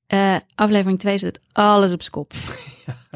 Eh, 0.06 0.36
aflevering 0.54 0.98
2 0.98 1.18
zet 1.18 1.40
alles 1.52 1.92
op 1.92 2.02
z'n 2.02 2.10
kop. 2.10 2.32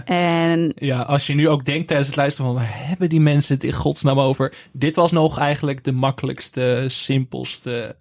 En 0.04 0.72
Ja, 0.76 1.00
als 1.00 1.26
je 1.26 1.34
nu 1.34 1.48
ook 1.48 1.64
denkt 1.64 1.86
tijdens 1.86 2.08
het 2.08 2.16
luisteren 2.16 2.46
van 2.50 2.60
waar 2.60 2.86
hebben 2.86 3.08
die 3.08 3.20
mensen 3.20 3.54
het 3.54 3.64
in 3.64 3.72
godsnaam 3.72 4.20
over? 4.20 4.54
Dit 4.72 4.96
was 4.96 5.12
nog 5.12 5.38
eigenlijk 5.38 5.84
de 5.84 5.92
makkelijkste, 5.92 6.84
simpelste, 6.86 7.96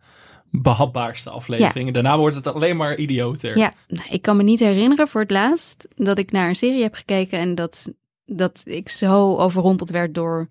behapbaarste 0.52 1.30
aflevering. 1.30 1.94
Daarna 1.94 2.18
wordt 2.18 2.36
het 2.36 2.48
alleen 2.48 2.78
maar 2.78 2.98
idioter. 2.98 3.58
ja, 3.58 3.74
nou, 3.88 4.08
ik 4.10 4.22
kan 4.22 4.38
me 4.38 4.44
niet 4.44 4.60
herinneren 4.60 5.08
voor 5.08 5.22
het 5.22 5.32
laatst 5.32 5.88
dat 5.96 6.18
ik 6.18 6.32
naar 6.32 6.48
een 6.50 6.56
serie 6.56 6.82
heb 6.82 6.94
gekeken 6.94 7.40
en 7.40 7.56
dat, 7.56 7.92
dat 8.26 8.62
ik 8.66 8.90
zo 8.90 9.36
overrompeld 9.36 9.90
werd 9.90 10.14
door, 10.14 10.48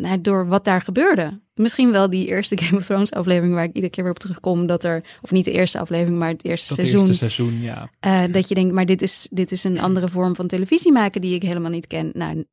nou, 0.00 0.20
door 0.20 0.46
wat 0.48 0.64
daar 0.64 0.80
gebeurde. 0.80 1.40
Misschien 1.54 1.90
wel 1.90 2.10
die 2.10 2.26
eerste 2.26 2.58
Game 2.62 2.76
of 2.76 2.86
Thrones 2.86 3.12
aflevering 3.12 3.54
waar 3.54 3.64
ik 3.64 3.74
iedere 3.74 3.90
keer 3.90 4.02
weer 4.04 4.12
op 4.12 4.18
terugkom. 4.18 4.66
Dat 4.66 4.84
er, 4.84 5.04
of 5.22 5.30
niet 5.30 5.44
de 5.44 5.52
eerste 5.52 5.78
aflevering, 5.78 6.18
maar 6.18 6.28
het 6.28 6.44
eerste 6.44 6.68
Dat 6.68 6.76
seizoen. 6.76 7.00
eerste 7.08 7.14
seizoen, 7.28 7.60
ja. 7.60 7.90
Eh, 8.00 8.22
dat 8.32 8.48
je 8.48 8.54
denkt, 8.54 8.74
maar 8.74 8.86
dit 8.86 9.02
is, 9.02 9.26
dit 9.30 9.52
is 9.52 9.64
een 9.64 9.80
andere 9.80 10.08
vorm 10.08 10.36
van 10.36 10.46
televisie 10.46 10.92
maken 10.92 11.20
die 11.20 11.34
ik 11.34 11.42
helemaal 11.42 11.70
niet 11.70 11.86
ken. 11.86 12.10
Nou, 12.14 12.44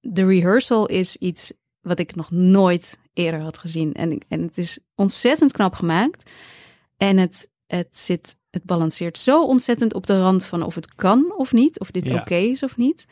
de 0.00 0.24
rehearsal 0.24 0.86
is 0.86 1.16
iets 1.16 1.52
wat 1.80 1.98
ik 1.98 2.14
nog 2.14 2.30
nooit 2.30 2.98
eerder 3.12 3.40
had 3.40 3.58
gezien. 3.58 3.92
En, 3.94 4.18
en 4.28 4.42
het 4.42 4.58
is 4.58 4.78
ontzettend 4.94 5.52
knap 5.52 5.74
gemaakt. 5.74 6.30
En 6.96 7.16
het, 7.16 7.48
het, 7.66 7.96
zit, 7.98 8.36
het 8.50 8.64
balanceert 8.64 9.18
zo 9.18 9.44
ontzettend 9.44 9.94
op 9.94 10.06
de 10.06 10.20
rand 10.20 10.44
van 10.44 10.62
of 10.62 10.74
het 10.74 10.94
kan 10.94 11.34
of 11.36 11.52
niet. 11.52 11.80
Of 11.80 11.90
dit 11.90 12.06
Ja. 12.06 12.20
oké 12.20 12.34
is 12.34 12.62
of 12.62 12.76
niet. 12.76 13.04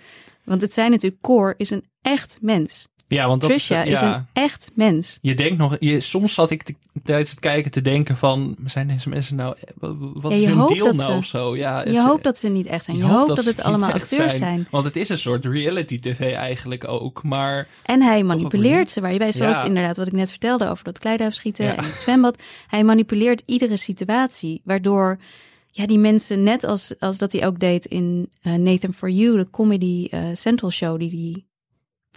Want 0.44 0.60
het 0.60 0.74
zijn 0.74 0.90
natuurlijk, 0.90 1.22
Core 1.22 1.54
is 1.56 1.70
een 1.70 1.84
echt 2.02 2.38
mens. 2.40 2.86
Ja, 3.14 3.26
want 3.26 3.40
dat 3.40 3.50
Trisha 3.50 3.82
is, 3.82 3.92
is 3.92 4.00
ja, 4.00 4.14
een 4.16 4.26
echt 4.32 4.70
mens. 4.74 5.18
Je 5.20 5.34
denkt 5.34 5.58
nog, 5.58 5.76
je, 5.78 6.00
soms 6.00 6.34
zat 6.34 6.50
ik 6.50 6.62
te- 6.62 6.74
tijdens 7.04 7.30
het 7.30 7.40
kijken 7.40 7.70
te 7.70 7.82
denken 7.82 8.16
van, 8.16 8.56
zijn 8.64 8.88
deze 8.88 9.08
mensen 9.08 9.36
nou, 9.36 9.56
wat 10.14 10.32
Ja, 10.32 10.38
is 10.38 10.44
hun 10.44 10.56
dat 10.56 10.68
nou 10.78 10.94
ze- 11.12 11.16
of 11.18 11.24
zo? 11.24 11.56
Ja, 11.56 11.80
Je 11.80 11.90
is- 11.90 11.98
hoopt 11.98 12.24
dat 12.24 12.38
ze 12.38 12.48
niet 12.48 12.66
echt 12.66 12.84
zijn. 12.84 12.96
Je, 12.96 13.02
hoopt 13.02 13.16
hoopt 13.26 13.36
dat 13.36 13.44
het 13.44 13.62
allemaal 13.62 13.90
acteurs 13.92 14.36
zijn. 14.36 14.66
Want 14.70 14.84
het 14.84 14.96
is 14.96 15.08
een 15.08 15.18
soort 15.18 15.44
reality 15.44 16.00
tv 16.00 16.32
eigenlijk 16.34 16.88
ook, 16.88 17.22
maar 17.22 17.68
En 17.82 18.02
hij 18.02 18.22
manipuleert 18.24 18.90
ze, 18.90 19.00
waar 19.00 19.12
je 19.12 19.18
bij, 19.18 19.32
zoals 19.32 19.56
Ja. 19.56 19.64
inderdaad 19.64 19.96
wat 19.96 20.06
ik 20.06 20.12
net 20.12 20.30
vertelde 20.30 20.68
over 20.68 20.84
dat 20.84 20.98
kleiduifschieten 20.98 21.64
Ja. 21.64 21.76
en 21.76 21.84
het 21.84 21.94
zwembad. 21.94 22.42
Hij 22.66 22.84
manipuleert 22.84 23.42
iedere 23.46 23.76
situatie, 23.76 24.60
waardoor 24.64 25.18
ja, 25.70 25.86
die 25.86 25.98
mensen, 25.98 26.42
net 26.42 26.64
als, 26.64 26.94
als 26.98 27.18
dat 27.18 27.32
hij 27.32 27.46
ook 27.46 27.58
deed 27.60 27.86
in 27.86 28.30
eh, 28.42 28.54
Nathan 28.54 28.92
For 28.92 29.10
You, 29.10 29.36
de 29.36 29.50
comedy 29.50 30.06
eh, 30.10 30.20
central 30.32 30.70
show 30.70 30.98
die 30.98 31.10
hij 31.10 31.44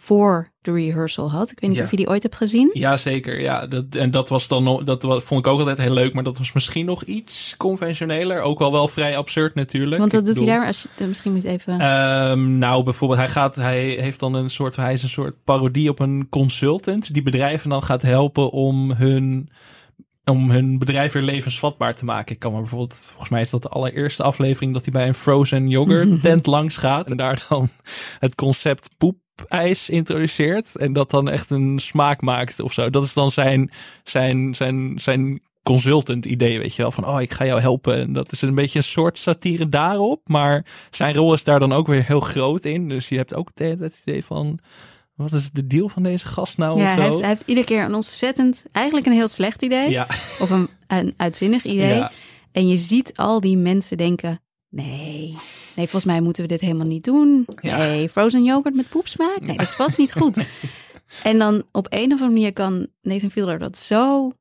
voor 0.01 0.51
de 0.61 0.71
rehearsal 0.71 1.31
had. 1.31 1.51
Ik 1.51 1.59
weet 1.59 1.69
niet 1.69 1.79
Ja. 1.79 1.85
of 1.85 1.91
je 1.91 1.97
die 1.97 2.07
ooit 2.09 2.23
hebt 2.23 2.35
gezien. 2.35 2.69
ja 2.73 2.97
zeker. 2.97 3.41
Ja, 3.41 3.67
dat, 3.67 3.95
en 3.95 4.11
dat 4.11 4.29
was 4.29 4.47
dan 4.47 4.63
nog, 4.63 4.83
dat 4.83 5.01
vond 5.03 5.39
ik 5.45 5.47
ook 5.47 5.59
altijd 5.59 5.77
heel 5.77 5.93
leuk, 5.93 6.13
maar 6.13 6.23
dat 6.23 6.37
was 6.37 6.51
misschien 6.53 6.85
nog 6.85 7.03
iets 7.03 7.57
conventioneler. 7.57 8.41
Ook 8.41 8.61
al 8.61 8.71
wel 8.71 8.87
vrij 8.87 9.17
absurd 9.17 9.55
natuurlijk. 9.55 9.99
Want 9.99 10.11
wat 10.11 10.21
Ik 10.21 10.27
doet 10.27 10.37
hij 10.37 10.45
daar? 10.45 10.65
Als 10.65 10.85
je, 10.97 11.05
misschien 11.05 11.33
moet 11.33 11.43
even... 11.43 11.79
Ehm, 11.79 12.57
nou, 12.57 12.83
bijvoorbeeld, 12.83 13.19
hij, 13.19 13.29
gaat, 13.29 13.55
hij 13.55 13.83
heeft 13.85 14.19
dan 14.19 14.33
een 14.33 14.49
soort, 14.49 14.75
hij 14.75 14.93
is 14.93 15.03
een 15.03 15.09
soort 15.09 15.35
parodie 15.43 15.89
op 15.89 15.99
een 15.99 16.27
consultant 16.29 17.13
die 17.13 17.23
bedrijven 17.23 17.69
dan 17.69 17.83
gaat 17.83 18.01
helpen 18.01 18.51
om 18.51 18.91
hun, 18.91 19.49
om 20.25 20.51
hun 20.51 20.77
bedrijf 20.79 21.11
weer 21.11 21.23
levensvatbaar 21.23 21.95
te 21.95 22.05
maken. 22.05 22.33
Ik 22.33 22.39
kan 22.39 22.51
me 22.53 22.57
bijvoorbeeld, 22.59 23.05
volgens 23.09 23.29
mij 23.29 23.41
is 23.41 23.49
dat 23.49 23.61
de 23.61 23.69
allereerste 23.69 24.23
aflevering 24.23 24.73
dat 24.73 24.83
hij 24.85 24.93
bij 24.93 25.07
een 25.07 25.13
frozen 25.13 25.67
yogurt 25.69 26.21
tent 26.23 26.45
langs 26.45 26.77
gaat 26.77 27.11
en 27.11 27.17
daar 27.17 27.45
dan 27.49 27.69
het 28.19 28.35
concept 28.35 28.89
poepijs 29.37 29.89
introduceert 29.89 30.75
en 30.75 30.93
dat 30.93 31.11
dan 31.11 31.29
echt 31.29 31.49
een 31.49 31.79
smaak 31.79 32.21
maakt 32.21 32.59
of 32.59 32.73
zo. 32.73 32.89
Dat 32.89 33.03
is 33.03 33.13
dan 33.13 33.31
zijn, 33.31 33.71
zijn, 34.03 34.55
zijn, 34.55 34.93
zijn 34.95 35.41
consultant 35.63 36.25
idee, 36.25 36.59
weet 36.59 36.75
je 36.75 36.81
wel. 36.81 36.91
Van, 36.91 37.07
oh, 37.07 37.21
ik 37.21 37.31
ga 37.31 37.45
jou 37.45 37.61
helpen. 37.61 37.95
En 37.95 38.13
dat 38.13 38.31
is 38.31 38.41
een 38.41 38.55
beetje 38.55 38.77
een 38.77 38.83
soort 38.83 39.17
satire 39.17 39.69
daarop. 39.69 40.21
Maar 40.27 40.65
zijn 40.89 41.15
rol 41.15 41.33
is 41.33 41.43
daar 41.43 41.59
dan 41.59 41.73
ook 41.73 41.87
weer 41.87 42.05
heel 42.05 42.19
groot 42.19 42.65
in. 42.65 42.89
Dus 42.89 43.09
je 43.09 43.17
hebt 43.17 43.35
ook 43.35 43.49
het 43.53 44.01
idee 44.05 44.25
van... 44.25 44.59
Wat 45.15 45.33
is 45.33 45.51
de 45.51 45.67
deal 45.67 45.89
van 45.89 46.03
deze 46.03 46.25
gast 46.25 46.57
nou? 46.57 46.79
ja, 46.79 46.85
of 46.85 46.91
zo? 46.91 46.97
hij 46.97 47.07
heeft, 47.07 47.19
hij 47.19 47.29
heeft 47.29 47.43
iedere 47.45 47.65
keer 47.65 47.83
een 47.83 47.93
ontzettend, 47.93 48.65
eigenlijk 48.71 49.05
een 49.05 49.13
heel 49.13 49.27
slecht 49.27 49.61
idee. 49.61 49.89
ja, 49.89 50.07
Of 50.39 50.49
een, 50.49 50.69
een 50.87 51.13
uitzinnig 51.17 51.63
idee. 51.63 51.95
ja, 51.95 52.11
En 52.51 52.67
je 52.67 52.77
ziet 52.77 53.17
al 53.17 53.41
die 53.41 53.57
mensen 53.57 53.97
denken: 53.97 54.39
nee, 54.69 55.29
nee, 55.75 55.87
volgens 55.87 56.05
mij 56.05 56.21
moeten 56.21 56.41
we 56.43 56.47
dit 56.49 56.61
helemaal 56.61 56.87
niet 56.87 57.03
doen. 57.03 57.47
Ja. 57.61 57.77
Nee, 57.77 58.09
frozen 58.09 58.43
yoghurt 58.43 58.75
met 58.75 58.89
poepsmaak? 58.89 59.39
Nee, 59.41 59.57
dat 59.57 59.65
is 59.67 59.73
vast 59.73 59.97
niet 59.97 60.13
goed. 60.13 60.39
En 61.23 61.37
dan 61.37 61.63
op 61.71 61.87
een 61.89 62.05
of 62.05 62.11
andere 62.11 62.29
manier 62.31 62.53
kan 62.53 62.87
Nathan 63.01 63.31
Fielder 63.31 63.59
dat 63.59 63.77
zo 63.77 64.31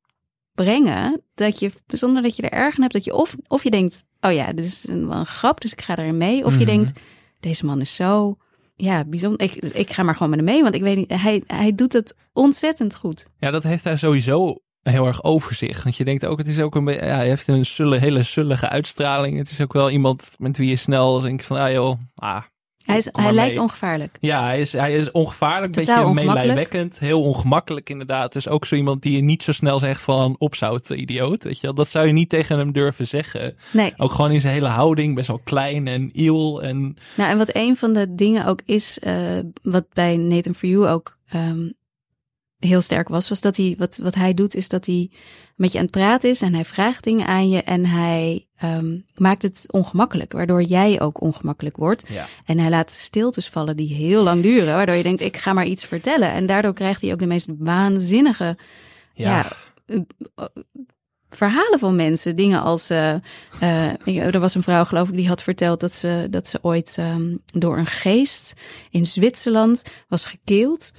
brengen 0.54 1.22
dat 1.34 1.58
je, 1.58 1.70
zonder 1.86 2.22
dat 2.22 2.36
je 2.36 2.42
er 2.42 2.50
erg 2.58 2.74
aan 2.74 2.80
hebt, 2.80 2.92
dat 2.92 3.04
je 3.04 3.14
of, 3.14 3.36
of 3.48 3.62
je 3.62 3.70
denkt: 3.70 4.04
oh 4.20 4.32
ja, 4.32 4.52
dit 4.52 4.64
is 4.64 4.88
een, 4.88 5.08
wel 5.08 5.18
een 5.18 5.26
grap, 5.26 5.60
dus 5.60 5.72
ik 5.72 5.80
ga 5.80 5.96
erin 5.98 6.16
mee. 6.16 6.44
Of 6.44 6.52
je 6.52 6.58
Mhm. 6.58 6.66
denkt: 6.66 7.00
deze 7.40 7.66
man 7.66 7.80
is 7.80 7.94
zo. 7.94 8.36
Ja, 8.76 9.04
bijzonder. 9.04 9.40
Ik, 9.42 9.54
ik 9.54 9.92
ga 9.92 10.02
maar 10.02 10.14
gewoon 10.14 10.30
met 10.30 10.38
hem 10.38 10.48
mee, 10.48 10.62
want 10.62 10.74
ik 10.74 10.80
weet 10.82 10.96
niet, 10.96 11.12
hij, 11.20 11.42
hij 11.46 11.74
doet 11.74 11.92
het 11.92 12.14
ontzettend 12.32 12.94
goed. 12.96 13.26
ja, 13.38 13.50
dat 13.50 13.62
heeft 13.62 13.84
hij 13.84 13.96
sowieso 13.96 14.60
heel 14.90 15.06
erg 15.06 15.24
over 15.24 15.54
zich. 15.54 15.82
Want 15.82 15.96
je 15.96 16.04
denkt 16.04 16.26
ook, 16.26 16.38
het 16.38 16.48
is 16.48 16.60
ook 16.60 16.74
een 16.74 16.84
beetje... 16.84 17.04
Ja, 17.06 17.14
hij 17.16 17.28
heeft 17.28 17.48
een 17.48 17.64
sulle, 17.64 17.98
hele 17.98 18.22
sullige 18.22 18.68
uitstraling. 18.68 19.36
Het 19.38 19.50
is 19.50 19.60
ook 19.60 19.72
wel 19.72 19.90
iemand 19.90 20.36
met 20.38 20.56
wie 20.56 20.68
je 20.68 20.76
snel 20.76 21.20
denkt 21.20 21.44
van... 21.44 21.56
Ah 21.56 21.72
joh, 21.72 21.98
ah, 22.14 22.42
Hij, 22.84 22.96
is, 22.96 23.08
hij 23.12 23.32
lijkt 23.32 23.54
mee. 23.54 23.62
ongevaarlijk. 23.62 24.16
Ja, 24.20 24.44
hij 24.44 24.60
is, 24.60 24.72
hij 24.72 24.96
is 24.96 25.10
ongevaarlijk, 25.10 25.76
een 25.76 25.84
beetje 25.84 26.24
meelijwekkend, 26.24 26.98
heel 26.98 27.22
ongemakkelijk 27.22 27.90
inderdaad. 27.90 28.32
Dus 28.32 28.48
ook 28.48 28.66
zo 28.66 28.74
iemand 28.74 29.02
die 29.02 29.16
je 29.16 29.22
niet 29.22 29.42
zo 29.42 29.52
snel 29.52 29.78
zegt 29.78 30.02
van 30.02 30.36
opzout, 30.38 30.90
idioot. 30.90 31.44
Weet 31.44 31.56
je 31.60 31.66
wel. 31.66 31.74
Dat 31.74 31.88
zou 31.88 32.06
je 32.06 32.12
niet 32.12 32.28
tegen 32.28 32.58
hem 32.58 32.72
durven 32.72 33.06
zeggen. 33.06 33.56
Nee. 33.72 33.94
Ook 33.96 34.12
gewoon 34.12 34.30
in 34.30 34.40
zijn 34.40 34.52
hele 34.52 34.68
houding, 34.68 35.14
best 35.14 35.28
wel 35.28 35.40
klein 35.44 35.86
en 35.88 36.10
iel. 36.12 36.62
En 36.62 36.96
Nou, 37.16 37.30
en 37.30 37.38
wat 37.38 37.50
een 37.52 37.76
van 37.76 37.92
de 37.92 38.14
dingen 38.14 38.46
ook 38.46 38.60
is, 38.64 38.98
eh, 38.98 39.38
wat 39.62 39.86
bij 39.92 40.16
Nathan 40.16 40.54
For 40.54 40.68
You 40.68 40.88
ook 40.88 41.16
ehm, 41.28 41.68
heel 42.66 42.80
sterk 42.80 43.08
was, 43.08 43.28
was 43.28 43.40
dat 43.40 43.56
hij, 43.56 43.74
wat, 43.78 43.96
wat 44.02 44.14
hij 44.14 44.34
doet, 44.34 44.54
is 44.54 44.68
dat 44.68 44.86
hij 44.86 45.10
met 45.56 45.72
je 45.72 45.78
aan 45.78 45.84
het 45.84 45.92
praten 45.92 46.30
is 46.30 46.42
en 46.42 46.54
hij 46.54 46.64
vraagt 46.64 47.04
dingen 47.04 47.26
aan 47.26 47.48
je 47.48 47.62
en 47.62 47.86
hij 47.86 48.46
ehm, 48.56 48.96
maakt 49.14 49.42
het 49.42 49.64
ongemakkelijk, 49.70 50.32
waardoor 50.32 50.62
jij 50.62 51.00
ook 51.00 51.20
ongemakkelijk 51.20 51.76
wordt. 51.76 52.08
ja, 52.08 52.26
En 52.44 52.58
hij 52.58 52.70
laat 52.70 52.90
stiltes 52.90 53.48
vallen 53.48 53.76
die 53.76 53.94
heel 53.94 54.22
lang 54.22 54.42
duren, 54.42 54.74
waardoor 54.74 54.94
je 54.94 55.02
denkt, 55.02 55.20
ik 55.20 55.36
ga 55.36 55.52
maar 55.52 55.66
iets 55.66 55.84
vertellen. 55.84 56.30
En 56.30 56.46
daardoor 56.46 56.72
krijgt 56.74 57.00
hij 57.00 57.12
ook 57.12 57.18
de 57.18 57.26
meest 57.26 57.48
waanzinnige 57.58 58.56
ja, 59.14 59.48
ja, 59.86 60.02
eh, 60.34 60.44
verhalen 61.28 61.78
van 61.78 61.96
mensen. 61.96 62.36
Dingen 62.36 62.62
als, 62.62 62.90
ik- 64.04 64.16
er 64.18 64.40
was 64.40 64.54
een 64.54 64.62
vrouw 64.62 64.84
geloof 64.84 65.08
ik 65.08 65.16
die 65.16 65.28
had 65.28 65.42
verteld 65.42 65.80
dat 65.80 65.94
ze, 65.94 66.26
dat 66.30 66.48
ze 66.48 66.58
ooit 66.62 66.94
ehm, 66.98 67.36
door 67.46 67.78
een 67.78 67.86
geest 67.86 68.52
in 68.90 69.06
Zwitserland 69.06 69.82
was 70.08 70.24
gekeeld. 70.24 70.92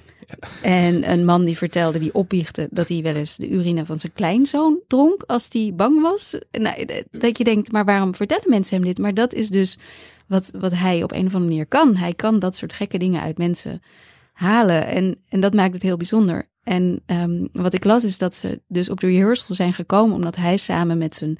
En 0.61 1.11
een 1.11 1.25
man 1.25 1.45
die 1.45 1.57
vertelde, 1.57 1.99
die 1.99 2.13
opbiechte 2.13 2.67
dat 2.71 2.87
hij 2.87 3.01
wel 3.01 3.15
eens 3.15 3.35
de 3.35 3.49
urine 3.49 3.85
van 3.85 3.99
zijn 3.99 4.13
kleinzoon 4.13 4.79
dronk 4.87 5.23
als 5.27 5.47
hij 5.51 5.73
bang 5.75 6.01
was. 6.01 6.37
Nou, 6.51 6.81
eh, 6.81 7.03
dat 7.11 7.37
je 7.37 7.43
denkt, 7.43 7.71
maar 7.71 7.85
waarom 7.85 8.15
vertellen 8.15 8.49
mensen 8.49 8.75
hem 8.75 8.85
dit? 8.85 8.97
Maar 8.97 9.13
dat 9.13 9.33
is 9.33 9.49
dus 9.49 9.77
wat, 10.27 10.51
wat 10.59 10.73
hij 10.73 11.03
op 11.03 11.11
een 11.11 11.25
of 11.25 11.33
andere 11.33 11.49
manier 11.49 11.65
kan. 11.65 11.95
Hij 11.95 12.13
kan 12.13 12.39
dat 12.39 12.55
soort 12.55 12.73
gekke 12.73 12.97
dingen 12.97 13.21
uit 13.21 13.37
mensen 13.37 13.81
halen. 14.33 14.87
En, 14.87 15.15
en 15.29 15.39
dat 15.39 15.53
maakt 15.53 15.73
het 15.73 15.81
heel 15.81 15.97
bijzonder. 15.97 16.49
En 16.63 17.01
ehm, 17.05 17.45
wat 17.51 17.73
ik 17.73 17.83
las 17.83 18.03
is 18.03 18.17
dat 18.17 18.35
ze 18.35 18.61
dus 18.67 18.89
op 18.89 18.99
de 18.99 19.07
rehearsal 19.07 19.55
zijn 19.55 19.73
gekomen 19.73 20.15
omdat 20.15 20.35
hij 20.35 20.57
samen 20.57 20.97
met 20.97 21.15
zijn, 21.15 21.37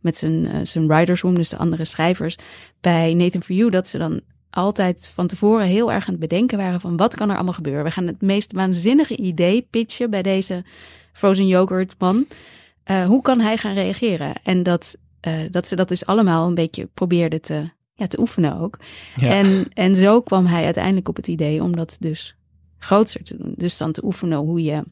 met 0.00 0.16
zijn, 0.16 0.46
eh, 0.46 0.60
zijn 0.62 0.86
writers 0.86 1.20
room, 1.20 1.34
dus 1.34 1.48
de 1.48 1.56
andere 1.56 1.84
schrijvers, 1.84 2.36
bij 2.80 3.14
Nathan 3.14 3.42
For 3.42 3.54
You, 3.54 3.70
dat 3.70 3.88
ze 3.88 3.98
dan 3.98 4.20
altijd 4.54 5.10
van 5.12 5.26
tevoren 5.26 5.66
heel 5.66 5.92
erg 5.92 6.06
aan 6.06 6.14
het 6.14 6.28
bedenken 6.28 6.58
waren 6.58 6.80
van 6.80 6.96
wat 6.96 7.14
kan 7.14 7.28
er 7.28 7.34
allemaal 7.34 7.52
gebeuren. 7.52 7.84
We 7.84 7.90
gaan 7.90 8.06
het 8.06 8.22
meest 8.22 8.52
waanzinnige 8.52 9.16
idee 9.16 9.66
pitchen 9.70 10.10
bij 10.10 10.22
deze 10.22 10.64
frozen 11.12 11.46
yogurt 11.46 11.94
man. 11.98 12.26
Eh, 12.84 13.04
hoe 13.04 13.22
kan 13.22 13.40
hij 13.40 13.56
gaan 13.56 13.74
reageren? 13.74 14.34
En 14.42 14.62
dat, 14.62 14.96
eh, 15.20 15.32
dat 15.50 15.68
ze 15.68 15.76
dat 15.76 15.88
dus 15.88 16.06
allemaal 16.06 16.46
een 16.46 16.54
beetje 16.54 16.88
probeerden 16.94 17.40
te, 17.40 17.70
ja, 17.94 18.06
te 18.06 18.18
oefenen 18.18 18.60
ook. 18.60 18.78
ja. 19.16 19.28
En, 19.30 19.66
en 19.72 19.96
zo 19.96 20.20
kwam 20.20 20.46
hij 20.46 20.64
uiteindelijk 20.64 21.08
op 21.08 21.16
het 21.16 21.28
idee 21.28 21.62
om 21.62 21.76
dat 21.76 21.96
dus 22.00 22.36
groter 22.78 23.22
te 23.22 23.36
doen. 23.36 23.54
Dus 23.56 23.76
dan 23.76 23.92
te 23.92 24.04
oefenen 24.04 24.38
hoe 24.38 24.62
je, 24.62 24.82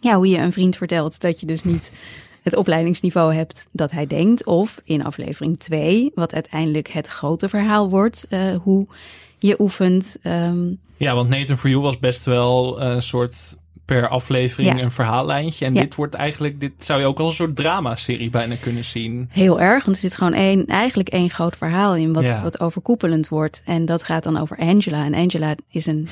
ja, 0.00 0.16
hoe 0.16 0.28
je 0.28 0.38
een 0.38 0.52
vriend 0.52 0.76
vertelt 0.76 1.20
dat 1.20 1.40
je 1.40 1.46
dus 1.46 1.64
niet 1.64 1.92
het 2.44 2.56
opleidingsniveau 2.56 3.34
hebt 3.34 3.66
dat 3.72 3.90
hij 3.90 4.06
denkt. 4.06 4.44
Of 4.44 4.80
in 4.84 5.04
aflevering 5.04 5.58
2, 5.58 6.10
wat 6.14 6.34
uiteindelijk 6.34 6.88
het 6.88 7.06
grote 7.06 7.48
verhaal 7.48 7.88
wordt, 7.88 8.26
uh, 8.30 8.56
hoe 8.56 8.86
je 9.38 9.60
oefent. 9.60 10.16
Um, 10.22 10.78
ja, 10.96 11.14
want 11.14 11.28
Nathan 11.28 11.56
for 11.56 11.70
You 11.70 11.82
was 11.82 11.98
best 11.98 12.24
wel 12.24 12.80
een 12.80 13.02
soort 13.02 13.56
per 13.84 14.08
aflevering 14.08 14.82
een 14.82 14.90
verhaallijntje. 14.90 15.64
En 15.64 15.74
dit 15.74 15.94
wordt 15.94 16.14
eigenlijk, 16.14 16.60
dit 16.60 16.72
zou 16.78 17.00
je 17.00 17.06
ook 17.06 17.18
als 17.18 17.28
een 17.28 17.34
soort 17.34 17.56
dramaserie 17.56 18.30
bijna 18.30 18.54
kunnen 18.60 18.84
zien. 18.84 19.28
Heel 19.32 19.60
erg, 19.60 19.84
want 19.84 19.96
er 19.96 20.02
zit 20.02 20.14
gewoon 20.14 20.32
één, 20.32 20.66
eigenlijk 20.66 21.08
één 21.08 21.30
groot 21.30 21.56
verhaal 21.56 21.96
in, 21.96 22.12
wat, 22.12 22.40
wat 22.40 22.60
overkoepelend 22.60 23.28
wordt. 23.28 23.62
En 23.64 23.84
dat 23.84 24.02
gaat 24.02 24.24
dan 24.24 24.36
over 24.36 24.56
Angela. 24.56 25.04
En 25.04 25.14
Angela 25.14 25.54
is 25.70 25.86
een 25.86 26.08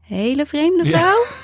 hele 0.00 0.46
vreemde 0.46 0.84
vrouw. 0.84 1.24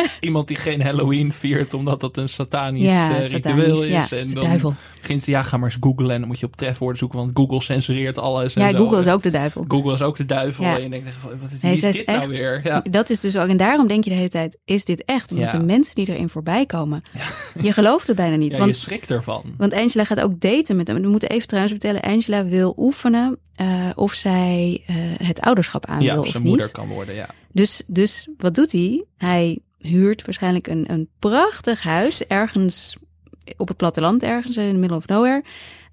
Iemand 0.20 0.48
die 0.48 0.56
geen 0.56 0.82
Halloween 0.82 1.32
viert 1.32 1.74
omdat 1.74 2.00
dat 2.00 2.16
een 2.16 2.28
satanisch 2.28 2.82
ja, 2.82 3.18
uh, 3.18 3.28
ritueel 3.28 3.82
is. 3.82 3.88
Ja, 4.10 4.18
en 4.18 4.28
de 4.28 4.34
dan 4.34 4.44
duivel. 4.44 4.74
begint 5.00 5.22
ze, 5.22 5.30
ja, 5.30 5.42
ga 5.42 5.56
maar 5.56 5.70
eens 5.70 5.78
googlen 5.80 6.10
en 6.10 6.18
dan 6.18 6.28
moet 6.28 6.40
je 6.40 6.46
op 6.46 6.56
trefwoorden 6.56 6.98
zoeken, 6.98 7.18
want 7.18 7.30
Google 7.34 7.62
censureert 7.62 8.18
alles. 8.18 8.54
Ja, 8.54 8.68
Google 8.68 8.98
is 8.98 9.08
ook 9.08 9.22
de 9.22 9.30
duivel. 9.30 9.64
Google 9.68 9.92
is 9.92 10.02
ook 10.02 10.16
de 10.16 10.26
duivel. 10.26 10.64
En 10.64 10.82
je 10.82 10.88
denkt, 10.88 11.08
wat 11.40 11.50
is, 11.52 11.60
nee, 11.60 11.80
dit 11.80 12.06
nou 12.06 12.28
weer? 12.28 12.60
Ja. 12.64 12.84
Dat 12.90 13.10
is 13.10 13.20
dus 13.20 13.36
ook, 13.36 13.48
en 13.48 13.56
daarom 13.56 13.86
denk 13.86 14.04
je 14.04 14.10
de 14.10 14.16
hele 14.16 14.28
tijd, 14.28 14.58
is 14.64 14.84
dit 14.84 15.04
echt? 15.04 15.32
Omdat 15.32 15.50
de 15.50 15.58
mensen 15.58 15.94
die 15.94 16.08
erin 16.08 16.28
voorbij 16.28 16.66
komen, 16.66 17.02
je 17.60 17.72
gelooft 17.72 18.06
het 18.06 18.16
bijna 18.16 18.36
niet. 18.36 18.52
Ja, 18.52 18.58
want, 18.58 18.70
je 18.70 18.80
schrikt 18.80 19.10
ervan. 19.10 19.54
Want 19.56 19.72
Angela 19.74 20.04
gaat 20.04 20.20
ook 20.20 20.40
daten 20.40 20.76
met 20.76 20.86
hem. 20.86 21.02
We 21.02 21.08
moeten 21.08 21.28
even 21.28 21.46
trouwens 21.46 21.72
vertellen, 21.72 22.00
Angela 22.00 22.44
wil 22.44 22.74
oefenen 22.76 23.38
uh, 23.62 23.90
of 23.94 24.12
zij 24.12 24.84
uh, 24.90 24.96
het 25.26 25.40
ouderschap 25.40 25.86
aan 25.86 25.98
wil 25.98 26.18
of, 26.18 26.24
of 26.24 26.30
zijn 26.30 26.42
moeder 26.42 26.70
kan 26.70 26.88
worden, 26.88 27.14
ja. 27.14 27.28
Dus, 27.52 27.82
dus 27.86 28.28
wat 28.36 28.54
doet 28.54 28.72
hij? 28.72 29.04
Hij 29.16 29.58
huurt 29.78 30.24
waarschijnlijk 30.24 30.66
een, 30.66 30.92
een 30.92 31.08
prachtig 31.18 31.82
huis 31.82 32.26
ergens 32.26 32.96
op 33.56 33.68
het 33.68 33.76
platteland, 33.76 34.22
ergens 34.22 34.56
in 34.56 34.72
the 34.72 34.78
middle 34.78 34.96
of 34.96 35.06
nowhere. 35.06 35.44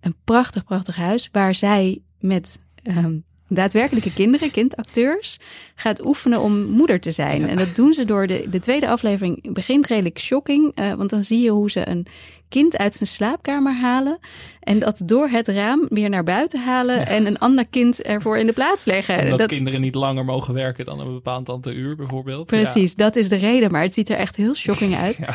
Een 0.02 0.16
prachtig, 0.24 0.64
prachtig 0.64 0.96
huis 0.96 1.30
waar 1.32 1.56
zij 1.56 2.02
met 2.20 2.60
um, 2.84 3.24
daadwerkelijke 3.50 4.14
kinderen, 4.14 4.52
kindacteurs, 4.52 5.38
gaat 5.76 6.06
oefenen 6.06 6.42
om 6.42 6.64
moeder 6.64 7.00
te 7.00 7.12
zijn. 7.12 7.50
En 7.50 7.58
dat 7.58 7.76
doen 7.76 7.94
ze 7.94 8.06
door 8.06 8.28
de, 8.28 8.46
de 8.50 8.60
tweede 8.60 8.90
aflevering. 8.90 9.54
begint 9.54 9.88
redelijk 9.88 10.20
shocking, 10.20 10.80
uh, 10.80 10.94
want 10.94 11.10
dan 11.10 11.24
zie 11.24 11.42
je 11.42 11.50
hoe 11.50 11.72
ze 11.72 11.90
een 11.90 12.06
kind 12.50 12.78
uit 12.78 12.94
zijn 12.94 13.10
slaapkamer 13.10 13.74
halen. 13.74 14.20
En 14.60 14.80
dat 14.80 15.02
door 15.06 15.28
het 15.30 15.48
raam 15.48 15.86
weer 15.90 16.10
naar 16.10 16.24
buiten 16.24 16.64
halen. 16.64 17.08
En 17.08 17.26
een 17.26 17.40
ander 17.40 17.68
kind 17.68 18.02
ervoor 18.02 18.38
in 18.38 18.46
de 18.46 18.54
plaats 18.54 18.86
leggen. 18.86 19.24
Omdat 19.24 19.40
dat 19.40 19.48
kinderen 19.48 19.82
niet 19.82 19.96
langer 19.96 20.26
mogen 20.26 20.54
werken 20.54 20.86
dan 20.86 21.00
een 21.00 21.14
bepaald 21.14 21.50
aantal 21.50 21.72
uur 21.72 21.96
bijvoorbeeld. 21.96 22.46
Precies, 22.46 22.96
dat 22.96 23.16
is 23.16 23.30
de 23.30 23.36
reden. 23.36 23.72
Maar 23.72 23.82
het 23.82 23.94
ziet 23.94 24.10
er 24.10 24.18
echt 24.18 24.36
heel 24.36 24.54
shocking 24.54 24.96
uit. 24.96 25.20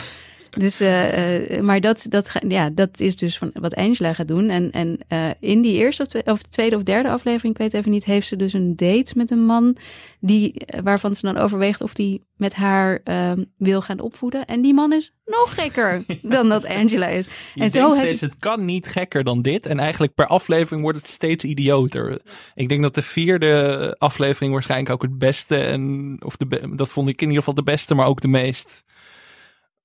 Dus, 0.56 0.80
uh, 0.80 1.60
maar 1.60 1.80
dat, 1.80 2.06
dat, 2.08 2.32
ja, 2.48 2.70
dat 2.70 3.00
is 3.00 3.16
dus 3.16 3.38
van 3.38 3.50
wat 3.52 3.74
Angela 3.74 4.12
gaat 4.12 4.28
doen. 4.28 4.48
En, 4.48 4.70
en 4.70 4.98
uh, 5.08 5.30
in 5.40 5.62
die 5.62 5.76
eerste 5.76 6.06
of, 6.06 6.32
of, 6.32 6.42
tweede 6.42 6.76
of 6.76 6.82
derde 6.82 7.10
aflevering, 7.10 7.54
ik 7.54 7.60
weet 7.60 7.74
even 7.74 7.90
niet, 7.90 8.04
heeft 8.04 8.26
ze 8.26 8.36
dus 8.36 8.52
een 8.52 8.76
date 8.76 9.12
met 9.14 9.30
een 9.30 9.44
man 9.44 9.76
die, 10.20 10.54
waarvan 10.82 11.14
ze 11.14 11.26
dan 11.26 11.36
overweegt 11.36 11.80
of 11.80 11.94
die 11.94 12.22
met 12.36 12.54
haar 12.54 13.00
uh, 13.04 13.32
wil 13.56 13.82
gaan 13.82 14.00
opvoeden. 14.00 14.44
En 14.44 14.62
die 14.62 14.74
man 14.74 14.92
is 14.92 15.12
nog 15.24 15.54
gekker 15.54 16.04
dan 16.22 16.48
dat 16.48 16.66
Angela 16.66 17.06
is. 17.06 17.26
Je 17.54 17.62
en 17.62 17.70
zo 17.70 17.90
steeds, 17.90 18.20
het 18.20 18.36
kan 18.36 18.64
niet 18.64 18.86
gekker 18.86 19.24
dan 19.24 19.42
dit. 19.42 19.66
En 19.66 19.78
eigenlijk 19.78 20.14
per 20.14 20.26
aflevering 20.26 20.82
wordt 20.82 20.98
het 20.98 21.08
steeds 21.08 21.44
idioter. 21.44 22.20
Ik 22.54 22.68
denk 22.68 22.82
dat 22.82 22.94
de 22.94 23.02
vierde 23.02 23.94
aflevering 23.98 24.52
waarschijnlijk 24.52 24.90
ook 24.90 25.02
het 25.02 25.18
beste 25.18 25.56
en 25.56 26.16
of 26.24 26.36
de, 26.36 26.72
dat 26.74 26.88
vond 26.88 27.08
ik 27.08 27.20
in 27.20 27.26
ieder 27.28 27.38
geval 27.38 27.54
de 27.54 27.70
beste, 27.70 27.94
maar 27.94 28.06
ook 28.06 28.20
de 28.20 28.28
meest 28.28 28.84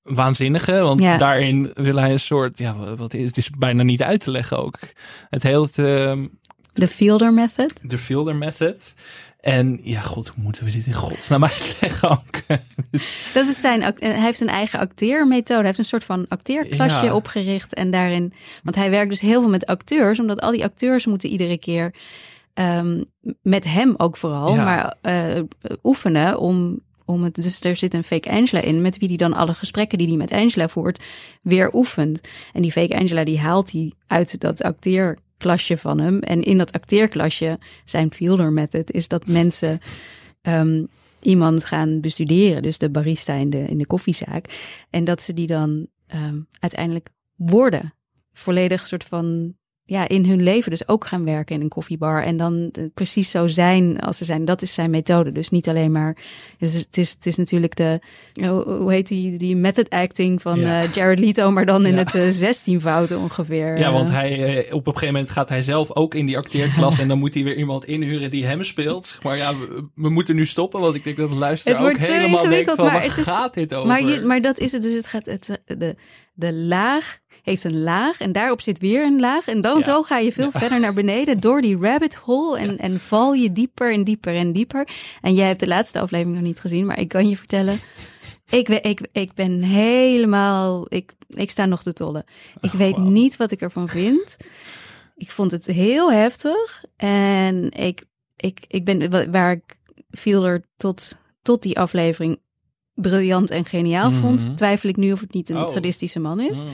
waanzinnige. 0.02 0.80
Want 0.80 1.00
daarin 1.00 1.70
wil 1.74 1.96
hij 1.96 2.12
een 2.12 2.20
soort, 2.20 2.58
ja, 2.58 2.94
wat 2.96 3.14
is 3.14 3.26
het 3.26 3.36
is 3.36 3.50
bijna 3.50 3.82
niet 3.82 4.02
uit 4.02 4.20
te 4.20 4.30
leggen 4.30 4.58
ook. 4.58 4.78
Het 5.30 5.42
hele. 5.42 5.68
Ehm, 5.74 6.26
de 6.72 6.88
Fielder 6.88 7.32
Method. 7.32 7.72
De 7.82 7.98
Fielder 7.98 8.36
Method. 8.36 8.94
En 9.40 9.80
ja, 9.82 10.00
god, 10.00 10.28
hoe 10.28 10.42
moeten 10.42 10.64
we 10.64 10.70
dit 10.70 10.86
in 10.86 10.92
godsnaam 10.92 11.44
uitleggen 11.54 12.10
ook? 12.10 12.60
Dat 13.34 13.46
is 13.46 13.60
zijn, 13.60 13.82
hij 13.82 14.20
heeft 14.20 14.40
een 14.40 14.48
eigen 14.48 14.78
acteermethode. 14.78 15.58
Hij 15.58 15.66
heeft 15.66 15.78
een 15.78 15.84
soort 15.84 16.04
van 16.04 16.26
acteerklasje 16.28 17.14
opgericht. 17.14 17.74
En 17.74 17.90
daarin, 17.90 18.32
want 18.62 18.76
hij 18.76 18.90
werkt 18.90 19.10
dus 19.10 19.20
heel 19.20 19.40
veel 19.40 19.50
met 19.50 19.66
acteurs, 19.66 20.20
omdat 20.20 20.40
al 20.40 20.50
die 20.50 20.64
acteurs 20.64 21.06
moeten 21.06 21.28
iedere 21.28 21.58
keer 21.58 21.94
um, 22.54 23.04
met 23.42 23.64
hem 23.64 23.94
ook 23.96 24.16
vooral, 24.16 24.56
maar 24.56 24.94
uh, 25.02 25.42
oefenen 25.82 26.38
om 26.38 26.80
Dus 27.32 27.60
er 27.60 27.76
zit 27.76 27.94
een 27.94 28.04
fake 28.04 28.30
Angela 28.30 28.62
in, 28.62 28.82
met 28.82 28.98
wie 28.98 29.08
die 29.08 29.16
dan 29.16 29.32
alle 29.32 29.54
gesprekken 29.54 29.98
die 29.98 30.06
hij 30.06 30.16
met 30.16 30.32
Angela 30.32 30.68
voert, 30.68 31.04
weer 31.42 31.74
oefent. 31.74 32.20
En 32.52 32.62
die 32.62 32.72
fake 32.72 32.98
Angela, 32.98 33.24
die 33.24 33.38
haalt 33.38 33.72
hij 33.72 33.92
uit 34.06 34.40
dat 34.40 34.62
acteerklasje 34.62 35.76
van 35.76 36.00
hem. 36.00 36.18
En 36.18 36.42
in 36.42 36.58
dat 36.58 36.72
acteerklasje, 36.72 37.58
zijn 37.84 38.12
fielder 38.12 38.52
method, 38.52 38.90
is 38.90 39.08
dat 39.08 39.26
mensen 39.26 39.80
um, 40.42 40.88
iemand 41.20 41.64
gaan 41.64 42.00
bestuderen. 42.00 42.62
Dus 42.62 42.78
de 42.78 42.90
barista 42.90 43.34
in 43.34 43.50
de, 43.50 43.64
in 43.64 43.78
de 43.78 43.86
koffiezaak. 43.86 44.74
En 44.90 45.04
dat 45.04 45.22
ze 45.22 45.34
die 45.34 45.46
dan 45.46 45.86
um, 46.14 46.46
uiteindelijk 46.58 47.08
worden. 47.36 47.94
Volledig 48.32 48.86
soort 48.86 49.04
van 49.04 49.54
ja, 49.90 50.08
in 50.08 50.26
hun 50.26 50.42
leven 50.42 50.70
dus 50.70 50.88
ook 50.88 51.06
gaan 51.06 51.24
werken 51.24 51.54
in 51.54 51.60
een 51.60 51.68
koffiebar. 51.68 52.22
En 52.22 52.36
dan 52.36 52.68
eh, 52.72 52.84
precies 52.94 53.30
zo 53.30 53.46
zijn 53.46 54.00
als 54.00 54.16
ze 54.16 54.24
zijn. 54.24 54.44
Dat 54.44 54.62
is 54.62 54.74
zijn 54.74 54.90
methode. 54.90 55.32
Dus 55.32 55.50
niet 55.50 55.68
alleen 55.68 55.92
maar. 55.92 56.16
Het 56.58 56.68
is, 56.68 56.74
het 56.74 56.96
is, 56.96 57.10
het 57.10 57.26
is 57.26 57.36
natuurlijk 57.36 57.76
de. 57.76 58.00
Hoe 58.64 58.92
heet 58.92 59.08
die? 59.08 59.38
Die 59.38 59.56
method 59.56 59.90
acting 59.90 60.42
van 60.42 60.60
ja. 60.60 60.82
uh, 60.82 60.92
Jared 60.92 61.18
Leto, 61.18 61.50
maar 61.50 61.66
dan 61.66 61.86
in 61.86 61.96
het 61.96 62.14
uh, 62.14 62.28
16 62.30 62.80
fouten 62.80 63.18
ongeveer. 63.18 63.78
Ja, 63.78 63.92
want 63.92 64.10
hij, 64.10 64.66
uh, 64.66 64.74
op 64.74 64.86
een 64.86 64.92
gegeven 64.92 65.14
moment 65.14 65.32
gaat 65.32 65.48
hij 65.48 65.62
zelf 65.62 65.94
ook 65.94 66.14
in 66.14 66.26
die 66.26 66.38
acteerklas. 66.38 66.98
en 66.98 67.08
dan 67.08 67.18
moet 67.18 67.34
hij 67.34 67.44
weer 67.44 67.56
iemand 67.56 67.84
inhuren 67.84 68.30
die 68.30 68.44
hem 68.44 68.64
speelt. 68.64 69.18
Maar 69.22 69.36
ja, 69.36 69.58
we, 69.58 69.88
we 69.94 70.10
moeten 70.10 70.34
nu 70.34 70.46
stoppen. 70.46 70.80
Want 70.80 70.94
ik 70.94 71.04
denk 71.04 71.16
dat 71.16 71.30
de 71.30 71.36
luisteraar 71.36 71.84
ook 71.84 71.96
helemaal 71.96 72.48
denkt 72.48 72.74
van, 72.74 72.84
waar 72.84 73.10
gaat 73.10 73.54
dit 73.54 73.74
over? 73.74 73.88
Maar, 73.88 74.04
je, 74.04 74.20
maar 74.20 74.40
dat 74.40 74.58
is 74.58 74.72
het. 74.72 74.82
Dus 74.82 74.94
het 74.94 75.06
gaat. 75.06 75.26
Het, 75.26 75.60
de, 75.64 75.96
de 76.40 76.54
laag 76.54 77.18
heeft 77.42 77.64
een 77.64 77.82
laag 77.82 78.20
en 78.20 78.32
daarop 78.32 78.60
zit 78.60 78.78
weer 78.78 79.04
een 79.04 79.20
laag. 79.20 79.48
En 79.48 79.60
dan 79.60 79.82
zo 79.82 80.02
ga 80.02 80.18
je 80.18 80.32
veel 80.32 80.50
verder 80.50 80.80
naar 80.80 80.92
beneden 80.92 81.40
door 81.40 81.60
die 81.60 81.78
rabbit 81.78 82.14
hole 82.14 82.58
en, 82.58 82.78
en 82.78 83.00
val 83.00 83.32
je 83.32 83.52
dieper 83.52 83.92
en 83.92 84.04
dieper 84.04 84.34
en 84.34 84.52
dieper. 84.52 84.88
En 85.20 85.34
jij 85.34 85.46
hebt 85.46 85.60
de 85.60 85.66
laatste 85.66 86.00
aflevering 86.00 86.36
nog 86.36 86.46
niet 86.46 86.60
gezien, 86.60 86.86
maar 86.86 86.98
ik 86.98 87.08
kan 87.08 87.28
je 87.28 87.36
vertellen, 87.36 87.78
ik, 88.50 88.68
ik, 88.68 89.08
ik 89.12 89.34
ben 89.34 89.62
helemaal, 89.62 90.86
ik, 90.88 91.12
ik 91.28 91.50
sta 91.50 91.66
nog 91.66 91.82
te 91.82 91.92
tollen. 91.92 92.24
Ik 92.60 92.72
weet 92.72 92.96
niet 92.96 93.36
wat 93.36 93.50
ik 93.50 93.60
ervan 93.60 93.88
vind. 93.88 94.36
Ik 95.16 95.30
vond 95.30 95.50
het 95.50 95.66
heel 95.66 96.12
heftig 96.12 96.84
en 96.96 97.70
ik, 97.70 98.04
ik, 98.36 98.64
ik 98.68 98.84
ben, 98.84 99.30
waar 99.30 99.52
ik 99.52 99.78
viel 100.10 100.46
er 100.46 100.64
tot, 100.76 101.16
tot 101.42 101.62
die 101.62 101.78
aflevering 101.78 102.40
briljant 103.00 103.50
en 103.50 103.64
geniaal 103.64 104.12
vond, 104.12 104.44
mhm. 104.44 104.54
twijfel 104.54 104.88
ik 104.88 104.96
nu 104.96 105.12
of 105.12 105.20
het 105.20 105.32
niet 105.32 105.50
een 105.50 105.56
oh. 105.56 105.68
sadistische 105.68 106.20
man 106.20 106.40
is. 106.40 106.62
Mm. 106.62 106.68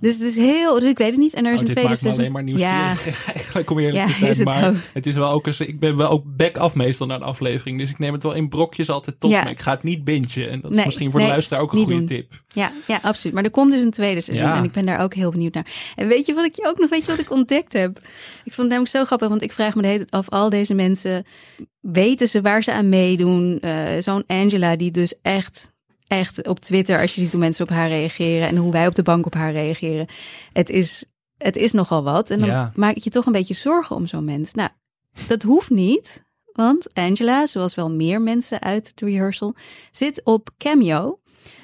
Dus 0.00 0.12
het 0.12 0.22
is 0.22 0.36
heel, 0.36 0.74
dus 0.74 0.88
ik 0.88 0.98
weet 0.98 1.10
het 1.10 1.18
niet. 1.18 1.34
En 1.34 1.46
er 1.46 1.52
is 1.52 1.60
oh, 1.60 1.66
een 1.66 1.72
tweede 1.72 1.96
seizoen. 1.96 2.20
alleen 2.20 2.32
maar 2.32 2.42
nieuwsgierig. 2.42 3.04
Ja. 3.04 3.32
Eigenlijk 3.34 3.70
om 3.70 3.78
eerlijk 3.78 3.96
ja, 3.96 4.06
te 4.06 4.12
zijn. 4.12 4.28
Het 4.28 4.44
maar 4.44 4.68
ook. 4.68 4.74
het 4.92 5.06
is 5.06 5.14
wel 5.14 5.30
ook 5.30 5.46
eens, 5.46 5.60
ik 5.60 5.78
ben 5.78 5.96
wel 5.96 6.10
ook 6.10 6.24
back 6.26 6.56
af 6.56 6.74
meestal 6.74 7.06
naar 7.06 7.16
een 7.16 7.22
aflevering. 7.22 7.78
Dus 7.78 7.90
ik 7.90 7.98
neem 7.98 8.12
het 8.12 8.22
wel 8.22 8.34
in 8.34 8.48
brokjes 8.48 8.90
altijd 8.90 9.20
tot 9.20 9.30
ja. 9.30 9.44
me. 9.44 9.50
Ik 9.50 9.60
ga 9.60 9.70
het 9.70 9.82
niet 9.82 10.04
bingen. 10.04 10.50
En 10.50 10.60
dat 10.60 10.74
is 10.74 10.84
misschien 10.84 11.10
voor 11.10 11.20
de 11.20 11.26
luisteraar 11.26 11.62
ook 11.62 11.72
een 11.72 11.84
goede 11.84 12.04
tip. 12.04 12.42
Ja, 12.48 12.72
ja, 12.86 12.98
absoluut. 13.02 13.34
Maar 13.34 13.44
er 13.44 13.50
komt 13.50 13.72
dus 13.72 13.82
een 13.82 13.90
tweede 13.90 14.20
seizoen. 14.20 14.52
En 14.52 14.64
ik 14.64 14.72
ben 14.72 14.86
daar 14.86 15.00
ook 15.00 15.14
heel 15.14 15.30
benieuwd 15.30 15.54
naar. 15.54 15.92
En 15.96 16.08
weet 16.08 16.26
je 16.26 16.34
wat 16.34 16.44
ik 16.44 16.56
je 16.56 16.66
ook 16.66 16.78
nog, 16.78 16.90
weet 16.90 17.06
je 17.06 17.10
wat 17.10 17.20
ik 17.20 17.30
ontdekt 17.30 17.72
heb? 17.72 17.98
Ik 18.44 18.54
vond 18.54 18.56
het 18.56 18.68
namelijk 18.68 18.90
zo 18.90 19.04
grappig, 19.04 19.28
want 19.28 19.42
ik 19.42 19.52
vraag 19.52 19.74
me 19.74 19.82
de 19.82 19.88
hele 19.88 19.98
tijd 19.98 20.10
af, 20.10 20.28
al 20.28 20.48
deze 20.50 20.74
mensen, 20.74 21.26
weten 21.92 22.28
ze 22.28 22.40
waar 22.40 22.62
ze 22.62 22.72
aan 22.72 22.88
meedoen? 22.88 23.58
Uh, 23.64 23.86
Zo'n 23.98 24.24
Angela 24.26 24.76
die 24.76 24.90
dus 24.90 25.14
echt 25.22 25.70
echt 26.08 26.48
op 26.48 26.60
Twitter, 26.60 27.00
als 27.00 27.14
je 27.14 27.20
ziet 27.20 27.30
hoe 27.30 27.40
mensen 27.40 27.64
op 27.64 27.70
haar 27.70 27.88
reageren 27.88 28.48
en 28.48 28.56
hoe 28.56 28.72
wij 28.72 28.86
op 28.86 28.94
de 28.94 29.02
bank 29.02 29.26
op 29.26 29.34
haar 29.34 29.52
reageren. 29.52 30.06
Het 30.52 30.70
is, 30.70 31.04
het 31.36 31.56
is 31.56 31.72
nogal 31.72 32.02
wat. 32.02 32.30
En 32.30 32.40
dan 32.40 32.72
maak 32.74 32.96
je 32.96 33.10
toch 33.10 33.26
een 33.26 33.32
beetje 33.32 33.54
zorgen 33.54 33.96
om 33.96 34.06
zo'n 34.06 34.24
mens. 34.24 34.54
Nou, 34.54 34.70
dat 35.26 35.42
hoeft 35.42 35.70
niet. 35.70 36.26
Want 36.52 36.94
Angela, 36.94 37.46
zoals 37.46 37.74
wel 37.74 37.90
meer 37.90 38.20
mensen 38.20 38.62
uit 38.62 38.92
de 38.94 39.06
rehearsal, 39.06 39.54
zit 39.90 40.20
op 40.24 40.50
Cameo. 40.58 41.18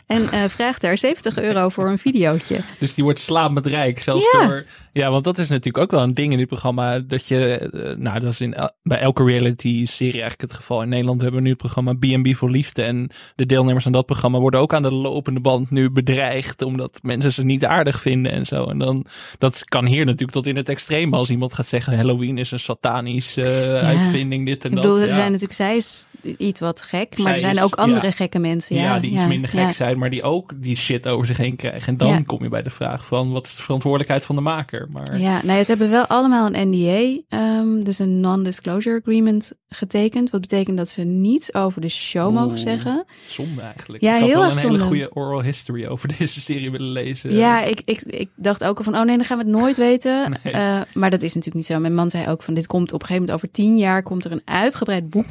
En 0.07 0.23
uh, 0.23 0.45
vraagt 0.45 0.81
daar 0.81 0.99
70 0.99 1.39
euro 1.39 1.69
voor 1.69 1.89
een 1.89 1.99
videootje. 2.09 2.59
Dus 2.79 2.95
die 2.95 3.05
wordt 3.05 3.19
slaap 3.19 3.53
met 3.53 3.67
rijk. 3.67 4.01
Zelfs 4.01 4.31
ja. 4.33 4.47
door. 4.47 4.65
Ja, 4.95 5.11
want 5.11 5.25
dat 5.25 5.39
is 5.39 5.49
natuurlijk 5.49 5.85
ook 5.85 5.91
wel 5.91 6.03
een 6.03 6.15
ding 6.15 6.33
in 6.33 6.39
dit 6.39 6.47
programma. 6.47 6.99
Dat 6.99 7.27
je. 7.27 7.71
Uh, 7.73 7.97
nou, 7.97 8.21
dat 8.21 8.33
is 8.33 8.41
in, 8.41 8.55
bij 8.83 8.99
elke 8.99 9.25
reality-serie 9.25 10.13
eigenlijk 10.13 10.41
het 10.41 10.55
geval. 10.55 10.83
In 10.83 10.89
Nederland 10.89 11.21
hebben 11.21 11.39
we 11.39 11.45
nu 11.45 11.53
het 11.53 11.63
programma 11.63 11.95
BB 11.95 12.35
voor 12.35 12.51
Liefde. 12.51 12.83
En 12.83 13.11
de 13.37 13.47
deelnemers 13.47 13.87
aan 13.87 13.93
dat 13.93 14.07
programma 14.07 14.39
worden 14.39 14.61
ook 14.61 14.75
aan 14.75 14.83
de 14.83 14.93
lopende 14.93 15.41
band 15.41 15.71
nu 15.71 15.91
bedreigd. 15.91 16.63
Omdat 16.63 17.01
mensen 17.03 17.33
ze 17.33 17.45
niet 17.45 17.65
aardig 17.65 18.01
vinden 18.01 18.33
en 18.33 18.47
zo. 18.47 18.65
En 18.65 18.79
dan. 18.79 19.07
Dat 19.39 19.65
kan 19.65 19.87
hier 19.87 20.05
natuurlijk 20.05 20.33
tot 20.33 20.47
in 20.47 20.57
het 20.57 20.69
extreme. 20.69 21.17
Als 21.17 21.31
iemand 21.31 21.55
gaat 21.55 21.67
zeggen: 21.67 21.97
Halloween 21.97 22.39
is 22.39 22.51
een 22.51 22.59
satanische 22.59 23.43
uh, 23.43 23.67
ja. 23.67 23.81
uitvinding. 23.81 24.47
Dit 24.47 24.65
en 24.65 24.71
Ik 24.71 24.77
dat. 24.77 24.85
bedoel, 24.85 25.01
er 25.01 25.09
zijn 25.09 25.31
natuurlijk. 25.31 25.53
Zij 25.53 25.77
is 25.77 26.07
iets 26.39 26.61
wat 26.61 26.83
gek. 26.83 27.19
Maar 27.19 27.33
er 27.33 27.39
zijn 27.39 27.61
ook 27.61 27.75
andere 27.75 28.13
gekke 28.13 28.39
mensen. 28.39 28.77
Ja, 28.77 28.83
ja 28.83 28.99
die 28.99 29.11
iets 29.11 29.27
minder 29.27 29.51
gek 29.51 29.73
zijn 29.73 29.99
maar 29.99 30.11
die 30.11 30.23
ook 30.23 30.53
die 30.57 30.77
shit 30.77 31.09
over 31.09 31.27
zich 31.27 31.37
heen 31.37 31.57
krijgen. 31.57 31.87
En 31.87 31.97
dan 31.97 32.25
kom 32.25 32.43
je 32.43 32.49
bij 32.49 32.63
de 32.63 32.71
vraag 32.71 33.07
van 33.07 33.33
wat 33.33 33.47
is 33.47 33.57
de 33.57 33.63
verantwoordelijkheid 33.63 34.27
van 34.27 34.35
de 34.35 34.41
maker? 34.41 34.84
Maar 34.91 35.19
Ja, 35.19 35.41
nou 35.43 35.59
ja, 35.59 35.65
ze 35.65 35.71
hebben 35.71 35.91
wel 35.91 36.07
allemaal 36.07 36.51
een 36.53 36.69
NDA, 36.69 37.23
ehm, 37.29 37.83
dus 37.83 37.99
een 37.99 38.21
non-disclosure 38.21 39.01
agreement 39.01 39.53
getekend. 39.69 40.31
Wat 40.31 40.41
betekent 40.41 40.77
dat 40.77 40.89
ze 40.89 41.03
niets 41.03 41.55
over 41.55 41.81
de 41.81 41.89
show 41.89 42.33
mogen 42.35 42.59
zeggen. 42.59 43.05
zonde 43.27 43.61
eigenlijk. 43.61 44.03
Ja, 44.03 44.15
ik 44.15 44.21
had 44.21 44.29
heel 44.29 44.39
wel 44.39 44.49
erg 44.49 44.63
een 44.63 44.71
hele 44.71 44.79
goede 44.79 45.15
oral 45.15 45.43
history 45.43 45.87
over 45.87 46.09
deze 46.19 46.41
serie 46.41 46.71
willen 46.71 46.93
lezen. 46.93 47.33
Ja, 47.33 47.63
ik, 47.63 47.83
ik, 47.85 48.03
ik 48.03 48.29
dacht 48.37 48.65
ook 48.65 48.79
al 48.79 48.85
van, 48.85 48.97
oh 48.97 49.05
nee, 49.05 49.17
dan 49.17 49.25
gaan 49.25 49.39
we 49.39 49.45
het 49.45 49.53
nooit 49.53 49.77
weten. 49.77 50.13
Nee. 50.45 50.53
Eh, 50.53 50.81
maar 50.95 51.11
dat 51.11 51.23
is 51.23 51.35
natuurlijk 51.35 51.55
niet 51.55 51.67
zo. 51.67 51.79
Mijn 51.79 51.95
man 51.95 52.11
zei 52.11 52.29
ook 52.29 52.43
van, 52.43 52.55
dit 52.55 52.67
komt 52.67 52.93
op 52.93 53.01
een 53.01 53.07
gegeven 53.07 53.21
moment 53.27 53.37
over 53.37 53.51
tien 53.51 53.77
jaar... 53.77 54.03
komt 54.03 54.25
er 54.25 54.33
een 54.33 54.43
uitgebreid 54.45 55.11
boek 55.11 55.27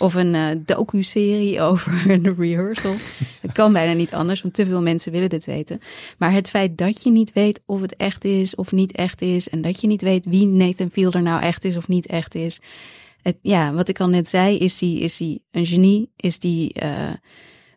of 0.00 0.14
een 0.14 0.34
eh 0.34 0.56
docu-serie 0.64 1.60
over 1.70 2.22
de 2.22 2.34
rehearsal. 2.38 2.94
Het 3.40 3.52
kan 3.52 3.72
bijna 3.72 3.92
niet 3.92 4.14
anders, 4.14 4.42
want 4.42 4.54
te 4.54 4.66
veel 4.66 4.82
mensen 4.82 5.12
willen 5.12 5.28
dit 5.28 5.46
weten. 5.46 5.80
Maar 6.18 6.32
het 6.32 6.48
feit 6.48 6.78
dat 6.78 7.02
je 7.02 7.10
niet 7.10 7.32
weet 7.32 7.60
of 7.66 7.80
het 7.80 7.96
echt 7.96 8.24
is 8.24 8.54
of 8.54 8.72
niet 8.72 8.92
echt 8.92 9.22
is... 9.22 9.48
en 9.48 9.60
dat 9.60 9.80
je 9.80 9.86
niet 9.86 10.02
weet 10.02 10.26
wie 10.26 10.46
Nathan 10.46 10.90
Fielder 10.90 11.22
nou 11.22 11.42
echt 11.42 11.64
is 11.64 11.76
of 11.76 11.88
niet 11.88 12.06
echt 12.06 12.34
is... 12.34 12.60
Het, 13.22 13.38
ja, 13.42 13.72
wat 13.72 13.88
ik 13.88 14.00
al 14.00 14.08
net 14.08 14.28
zei, 14.28 14.58
is 14.58 14.78
die, 14.78 15.00
is 15.00 15.16
die 15.16 15.42
een 15.50 15.66
genie? 15.66 16.10
Is 16.16 16.38
die 16.38 16.72
eh, 16.72 17.12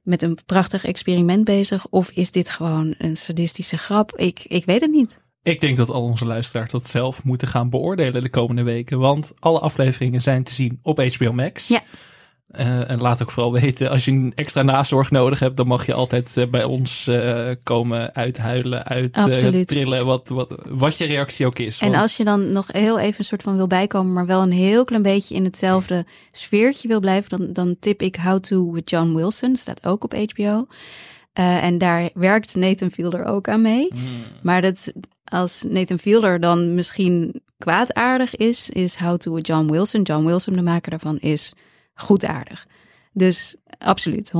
met 0.03 0.21
een 0.21 0.37
prachtig 0.45 0.85
experiment 0.85 1.43
bezig? 1.43 1.87
Of 1.89 2.11
is 2.11 2.31
dit 2.31 2.49
gewoon 2.49 2.95
een 2.97 3.17
sadistische 3.17 3.77
grap? 3.77 4.15
Ik, 4.15 4.45
ik 4.47 4.65
weet 4.65 4.81
het 4.81 4.91
niet. 4.91 5.21
Ik 5.41 5.59
denk 5.59 5.77
dat 5.77 5.89
al 5.89 6.01
onze 6.03 6.25
luisteraars 6.25 6.71
dat 6.71 6.89
zelf 6.89 7.23
moeten 7.23 7.47
gaan 7.47 7.69
beoordelen 7.69 8.21
de 8.21 8.29
komende 8.29 8.63
weken. 8.63 8.99
Want 8.99 9.31
alle 9.39 9.59
afleveringen 9.59 10.21
zijn 10.21 10.43
te 10.43 10.53
zien 10.53 10.79
op 10.81 10.97
HBO 10.97 11.33
Max. 11.33 11.67
Ja. 11.67 11.83
Eh, 12.53 12.89
en 12.89 13.01
laat 13.01 13.21
ook 13.21 13.31
vooral 13.31 13.51
weten, 13.61 13.89
als 13.89 14.05
je 14.05 14.11
een 14.11 14.31
extra 14.35 14.61
nazorg 14.61 15.11
nodig 15.11 15.39
hebt, 15.39 15.57
dan 15.57 15.67
mag 15.67 15.85
je 15.85 15.93
altijd 15.93 16.37
eh, 16.37 16.47
bij 16.47 16.63
ons 16.63 17.07
eh, 17.07 17.49
komen 17.63 18.15
uithuilen, 18.15 18.83
uit 18.83 19.13
trillen, 19.67 20.05
wat, 20.05 20.29
wat, 20.29 20.55
wat 20.69 20.97
je 20.97 21.05
reactie 21.05 21.45
ook 21.45 21.59
is. 21.59 21.79
En 21.79 21.89
Want- 21.89 22.01
als 22.01 22.17
je 22.17 22.23
dan 22.23 22.51
nog 22.51 22.67
heel 22.71 22.99
even 22.99 23.19
een 23.19 23.25
soort 23.25 23.41
van 23.41 23.55
wil 23.55 23.67
bijkomen, 23.67 24.13
maar 24.13 24.25
wel 24.25 24.41
een 24.41 24.51
heel 24.51 24.83
klein 24.83 25.01
beetje 25.01 25.35
in 25.35 25.43
hetzelfde 25.43 26.05
sfeertje 26.31 26.87
wil 26.87 26.99
blijven, 26.99 27.29
dan, 27.29 27.53
dan 27.53 27.75
tip 27.79 28.01
ik 28.01 28.15
How 28.15 28.39
to 28.39 28.71
with 28.71 28.89
John 28.89 29.13
Wilson. 29.13 29.55
Staat 29.55 29.85
ook 29.85 30.03
op 30.03 30.13
HBO. 30.13 30.67
En 31.33 31.77
daar 31.77 32.09
werkt 32.13 32.55
Nathan 32.55 32.91
Fielder 32.91 33.25
ook 33.25 33.47
aan 33.47 33.61
mee. 33.61 33.87
Hmm. 33.91 34.01
Maar 34.41 34.61
dat, 34.61 34.93
als 35.23 35.63
Nathan 35.69 35.99
Fielder 35.99 36.39
dan 36.39 36.73
misschien 36.73 37.41
kwaadaardig 37.57 38.35
is, 38.35 38.69
is 38.69 38.95
How 38.95 39.17
to 39.17 39.33
with 39.33 39.47
John 39.47 39.71
Wilson. 39.71 40.01
John 40.01 40.25
Wilson, 40.25 40.53
de 40.53 40.61
maker 40.61 40.89
daarvan, 40.89 41.19
is 41.19 41.53
goedaardig. 41.93 42.65
Dus 43.13 43.55
absoluut, 43.77 44.33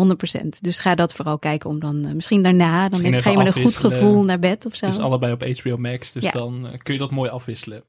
100%. 0.44 0.48
Dus 0.62 0.78
ga 0.80 0.96
dat 0.96 1.14
vooral 1.14 1.40
kijken 1.40 1.70
om 1.70 1.80
dan 1.80 2.06
eh, 2.06 2.14
misschien 2.14 2.44
daarna, 2.44 2.90
dan 2.90 3.04
heb, 3.04 3.22
ga 3.22 3.30
je 3.30 3.38
met 3.38 3.56
een 3.56 3.62
goed 3.62 3.76
gevoel 3.78 4.24
naar 4.24 4.40
bed 4.40 4.66
of 4.66 4.76
zo. 4.76 4.86
Het 4.86 4.96
is 4.96 5.02
allebei 5.02 5.34
op 5.34 5.44
HBO 5.44 5.78
Max, 5.78 6.12
dus 6.12 6.24
Ja. 6.24 6.32
dan 6.32 6.68
eh, 6.68 6.78
kun 6.84 6.94
je 6.94 7.00
dat 7.00 7.12
mooi 7.12 7.30
afwisselen. 7.30 7.84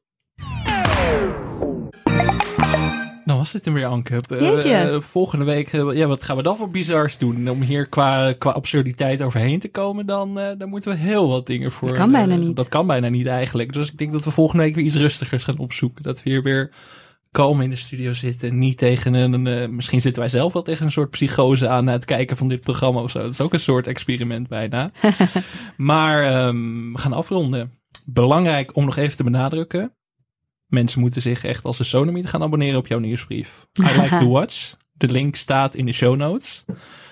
Dan 3.24 3.36
was 3.36 3.52
dit 3.52 3.64
hem 3.64 3.74
weer, 3.74 3.86
Anke. 3.86 4.20
Eh, 4.28 5.00
volgende 5.00 5.44
week, 5.44 5.72
ja, 5.72 6.06
wat 6.06 6.22
gaan 6.22 6.36
we 6.36 6.42
dan 6.42 6.56
voor 6.56 6.70
bizars 6.70 7.18
doen? 7.18 7.50
Om 7.50 7.62
hier 7.62 7.86
qua, 7.86 8.32
qua 8.32 8.50
absurditeit 8.50 9.22
overheen 9.22 9.60
te 9.60 9.68
komen, 9.70 10.06
dan, 10.06 10.34
dan 10.34 10.68
moeten 10.68 10.90
we 10.90 10.96
heel 10.96 11.28
wat 11.28 11.46
dingen 11.46 11.72
voor... 11.72 11.88
Dat 11.88 11.96
kan 11.96 12.10
bijna 12.10 12.36
niet. 12.36 12.56
Dat 12.56 12.68
kan 12.68 12.86
bijna 12.86 13.08
niet 13.08 13.26
eigenlijk. 13.26 13.72
Dus 13.72 13.90
ik 13.90 13.98
denk 13.98 14.12
dat 14.12 14.24
we 14.24 14.30
volgende 14.30 14.62
week 14.62 14.74
weer 14.74 14.84
iets 14.84 14.96
rustigers 14.96 15.44
gaan 15.44 15.58
opzoeken. 15.58 16.02
Dat 16.02 16.22
we 16.22 16.30
hier 16.30 16.42
weer 16.42 16.70
kalm 17.34 17.60
in 17.60 17.70
de 17.70 17.76
studio 17.76 18.12
zitten. 18.12 18.58
Niet 18.58 18.78
tegen 18.78 19.14
een... 19.14 19.46
eh, 19.46 19.68
misschien 19.68 20.00
zitten 20.00 20.22
wij 20.22 20.30
zelf 20.30 20.52
wel 20.52 20.62
tegen 20.62 20.84
een 20.84 20.92
soort 20.92 21.10
psychose 21.10 21.68
aan... 21.68 21.84
na 21.84 21.92
het 21.92 22.04
kijken 22.04 22.36
van 22.36 22.48
dit 22.48 22.60
programma 22.60 23.00
of 23.00 23.10
zo. 23.10 23.22
Dat 23.22 23.32
is 23.32 23.40
ook 23.40 23.52
een 23.52 23.60
soort 23.60 23.86
experiment 23.86 24.48
bijna. 24.48 24.90
maar 25.76 26.24
ehm, 26.24 26.92
we 26.92 26.98
gaan 26.98 27.12
afronden. 27.12 27.78
Belangrijk 28.06 28.76
om 28.76 28.84
nog 28.84 28.96
even 28.96 29.16
te 29.16 29.24
benadrukken. 29.24 29.94
Mensen 30.66 31.00
moeten 31.00 31.22
zich 31.22 31.44
echt 31.44 31.64
als 31.64 31.76
de 31.76 31.84
sonomiet 31.84 32.26
gaan 32.26 32.42
abonneren 32.42 32.78
op 32.78 32.86
jouw 32.86 32.98
nieuwsbrief. 32.98 33.66
I 33.80 34.00
like 34.00 34.16
to 34.16 34.28
watch. 34.38 34.76
De 34.92 35.08
link 35.08 35.36
staat 35.36 35.74
in 35.74 35.86
de 35.86 35.92
show 35.92 36.16
notes. 36.16 36.64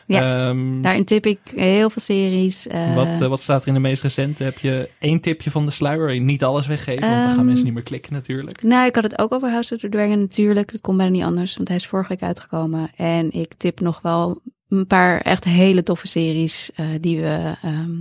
Ja, 0.07 0.49
Ehm, 0.49 0.81
Daarin 0.81 1.05
tip 1.05 1.27
ik 1.27 1.39
heel 1.55 1.91
veel 1.91 2.03
series. 2.03 2.67
eh, 2.67 2.95
wat, 2.95 3.07
eh, 3.21 3.27
wat 3.29 3.41
staat 3.41 3.63
er 3.63 3.69
in 3.69 3.75
de 3.75 3.81
meest 3.81 4.03
recente? 4.03 4.45
Heb 4.45 4.59
je 4.59 4.89
één 4.99 5.21
tipje 5.21 5.51
van 5.51 5.65
de 5.65 5.71
sluier? 5.71 6.21
Niet 6.21 6.45
alles 6.45 6.67
weggeven, 6.67 7.01
want 7.09 7.13
dan 7.21 7.29
gaan 7.29 7.37
Ehm, 7.39 7.47
mensen 7.47 7.65
niet 7.65 7.75
meer 7.75 7.83
klikken 7.83 8.13
natuurlijk. 8.13 8.63
Nou, 8.63 8.87
ik 8.87 8.95
had 8.95 9.05
het 9.05 9.19
ook 9.19 9.33
over 9.33 9.51
House 9.51 9.75
of 9.75 9.81
the 9.81 9.89
Dragon 9.89 10.19
natuurlijk. 10.19 10.73
Dat 10.73 10.81
komt 10.81 10.97
bijna 10.97 11.13
niet 11.13 11.23
anders, 11.25 11.57
want 11.57 11.69
hij 11.69 11.77
is 11.77 11.87
vorige 11.87 12.09
week 12.09 12.23
uitgekomen. 12.23 12.91
En 12.97 13.31
ik 13.31 13.55
tip 13.55 13.81
nog 13.81 14.01
wel 14.01 14.41
een 14.69 14.87
paar 14.87 15.21
echt 15.21 15.45
hele 15.45 15.83
toffe 15.83 16.07
series 16.07 16.71
eh, 16.75 16.87
die 17.01 17.21
we 17.21 17.57
ehm, 17.63 17.93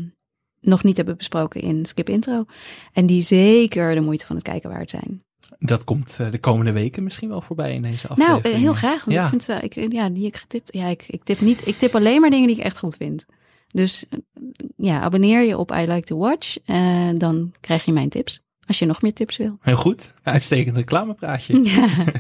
nog 0.60 0.84
niet 0.84 0.97
hebben 0.97 1.18
besproken 1.18 1.62
in 1.62 1.86
Skip 1.86 2.10
Intro. 2.10 2.45
En 2.93 3.06
die 3.06 3.22
zeker 3.22 3.95
de 3.95 4.02
moeite 4.02 4.26
van 4.26 4.36
het 4.36 4.45
kijken 4.45 4.70
waard 4.70 4.89
zijn. 4.89 5.22
Dat 5.60 5.84
komt 5.84 6.18
eh, 6.20 6.32
de 6.32 6.39
komende 6.39 6.72
weken 6.72 7.04
misschien 7.04 7.30
wel 7.30 7.41
voorbij 7.41 7.74
in 7.74 7.82
deze 7.82 8.08
Nou, 8.08 8.20
aflevering. 8.20 8.54
eh, 8.56 8.62
heel 8.62 8.74
graag, 8.74 9.06
want 9.06 9.18
Ja. 9.18 9.24
ik 9.24 9.30
vind 9.30 9.43
ze, 9.43 9.54
ik, 9.62 9.91
ja, 9.93 10.10
die 10.10 10.26
ik 10.26 10.36
getipt. 10.38 10.74
Ja, 10.74 10.88
ik, 10.88 11.04
ik 11.08 11.24
tip 11.24 11.41
niet, 11.41 11.68
ik 11.68 11.76
tip 11.78 11.95
alleen 11.95 12.22
maar 12.22 12.30
dingen 12.30 12.47
die 12.47 12.58
ik 12.58 12.64
echt 12.64 12.80
goed 12.80 12.95
vind. 12.95 13.26
Dus 13.68 14.06
eh, 14.10 14.20
ja, 14.78 14.99
abonneer 15.02 15.41
je 15.43 15.58
op 15.58 15.72
I 15.72 15.86
Like 15.88 16.02
to 16.06 16.18
Watch. 16.18 16.58
en 16.66 17.18
dan 17.18 17.52
krijg 17.62 17.86
je 17.86 17.91
mijn 17.91 18.10
tips. 18.10 18.41
Als 18.68 18.80
je 18.80 18.86
nog 18.86 19.02
meer 19.02 19.14
tips 19.14 19.38
wil. 19.38 19.58
Heel 19.62 19.76
goed. 19.76 20.14
Uitstekend 20.24 20.76
reclamepraatje. 20.76 21.60
Ja. 21.70 21.88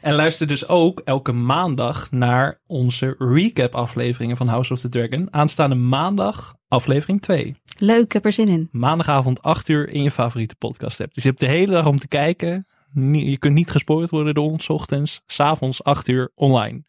En 0.00 0.14
luister 0.14 0.46
dus 0.46 0.68
ook 0.68 1.00
elke 1.04 1.32
maandag 1.32 2.10
naar 2.10 2.60
onze 2.66 3.14
recap 3.18 3.74
afleveringen 3.74 4.36
van 4.36 4.48
House 4.48 4.72
of 4.72 4.80
the 4.80 4.88
Dragon. 4.88 5.28
Aanstaande 5.30 5.74
maandag 5.74 6.54
aflevering 6.68 7.22
2. 7.22 7.56
Leuk, 7.78 8.04
ik 8.04 8.12
heb 8.12 8.24
er 8.24 8.32
zin 8.32 8.48
in. 8.48 8.68
Maandagavond 8.72 9.42
8 9.42 9.68
uur 9.68 9.88
in 9.88 10.02
je 10.02 10.10
favoriete 10.10 10.56
podcast 10.56 11.00
app. 11.00 11.14
Dus 11.14 11.22
je 11.22 11.28
hebt 11.28 11.40
de 11.40 11.46
hele 11.46 11.72
dag 11.72 11.86
om 11.86 11.98
te 11.98 12.08
kijken. 12.08 12.66
Je 13.12 13.38
kunt 13.38 13.54
niet 13.54 13.70
gespoord 13.70 14.10
worden 14.10 14.34
door 14.34 14.50
ons 14.50 14.64
's 14.64 14.68
ochtends. 14.68 15.22
S'avonds 15.26 15.82
8 15.84 16.08
uur 16.08 16.30
online. 16.34 16.82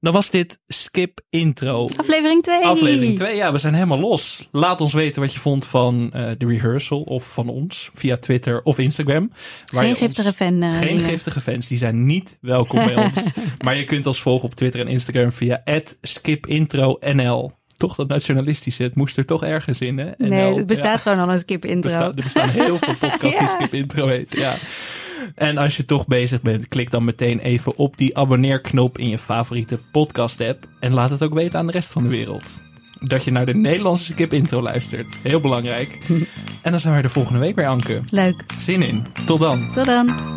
Dan 0.00 0.12
was 0.12 0.30
dit 0.30 0.58
Skip 0.66 1.20
Intro. 1.30 1.88
Aflevering 1.96 2.42
2. 2.42 2.60
Aflevering 2.64 3.16
2, 3.16 3.36
ja, 3.36 3.52
we 3.52 3.58
zijn 3.58 3.74
helemaal 3.74 3.98
los. 4.00 4.48
Laat 4.52 4.80
ons 4.80 4.92
weten 4.92 5.22
wat 5.22 5.32
je 5.32 5.38
vond 5.40 5.66
van 5.66 6.10
eh, 6.12 6.30
de 6.38 6.46
rehearsal 6.46 7.00
of 7.02 7.32
van 7.32 7.48
ons 7.48 7.90
via 7.94 8.16
Twitter 8.16 8.62
of 8.62 8.78
Instagram. 8.78 9.30
Geen 9.66 9.88
ons- 9.88 9.98
giftige 9.98 10.32
fan. 10.32 10.62
eh, 10.62 10.78
Geen 10.78 10.88
dingen. 10.88 11.04
giftige 11.08 11.40
fans, 11.40 11.66
die 11.66 11.78
zijn 11.78 12.06
niet 12.06 12.38
welkom 12.40 12.84
bij 12.84 12.96
ons. 12.96 13.20
Maar 13.64 13.76
je 13.76 13.84
kunt 13.84 14.06
ons 14.06 14.20
volgen 14.20 14.44
op 14.44 14.54
Twitter 14.54 14.80
en 14.80 14.88
Instagram 14.88 15.32
via 15.32 15.62
skipintronl. 16.00 17.52
Toch 17.76 17.94
dat 17.94 18.08
nationalistische, 18.08 18.82
het 18.82 18.94
moest 18.94 19.16
er 19.16 19.24
toch 19.26 19.44
ergens 19.44 19.80
in, 19.80 19.98
hè? 19.98 20.10
Nee, 20.16 20.54
het 20.54 20.66
bestaat 20.66 20.86
ja. 21.04 21.10
gewoon 21.12 21.26
al 21.26 21.32
een 21.32 21.38
skip 21.38 21.64
intro. 21.64 21.90
Besta- 21.90 22.06
er 22.06 22.22
bestaan 22.24 22.48
heel 22.48 22.76
veel 22.78 22.94
podcasts 23.08 23.38
die. 23.38 23.48
Skip 23.48 23.74
Intro 23.74 24.06
heten, 24.06 24.38
ja. 24.40 24.56
En 25.34 25.58
als 25.58 25.76
je 25.76 25.84
toch 25.84 26.06
bezig 26.06 26.42
bent, 26.42 26.68
klik 26.68 26.90
dan 26.90 27.04
meteen 27.04 27.38
even 27.38 27.76
op 27.76 27.96
die 27.96 28.16
abonneerknop 28.16 28.98
in 28.98 29.08
je 29.08 29.18
favoriete 29.18 29.78
podcast 29.92 30.40
app. 30.40 30.66
En 30.80 30.92
laat 30.92 31.10
het 31.10 31.22
ook 31.22 31.38
weten 31.38 31.58
aan 31.58 31.66
de 31.66 31.72
rest 31.72 31.92
van 31.92 32.02
de 32.02 32.08
wereld. 32.08 32.62
Dat 33.00 33.24
je 33.24 33.30
naar 33.30 33.46
de 33.46 33.54
Nederlandse 33.54 34.12
skip 34.12 34.32
intro 34.32 34.62
luistert. 34.62 35.16
Heel 35.22 35.40
belangrijk. 35.40 35.98
en 36.62 36.70
dan 36.70 36.80
zijn 36.80 36.96
we 36.96 37.02
de 37.02 37.08
volgende 37.08 37.38
week 37.38 37.54
weer, 37.54 37.66
Anke. 37.66 38.00
Leuk. 38.10 38.44
Zin 38.58 38.82
in. 38.82 39.06
Tot 39.26 39.40
dan. 39.40 39.72
Tot 39.72 39.86
dan. 39.86 40.32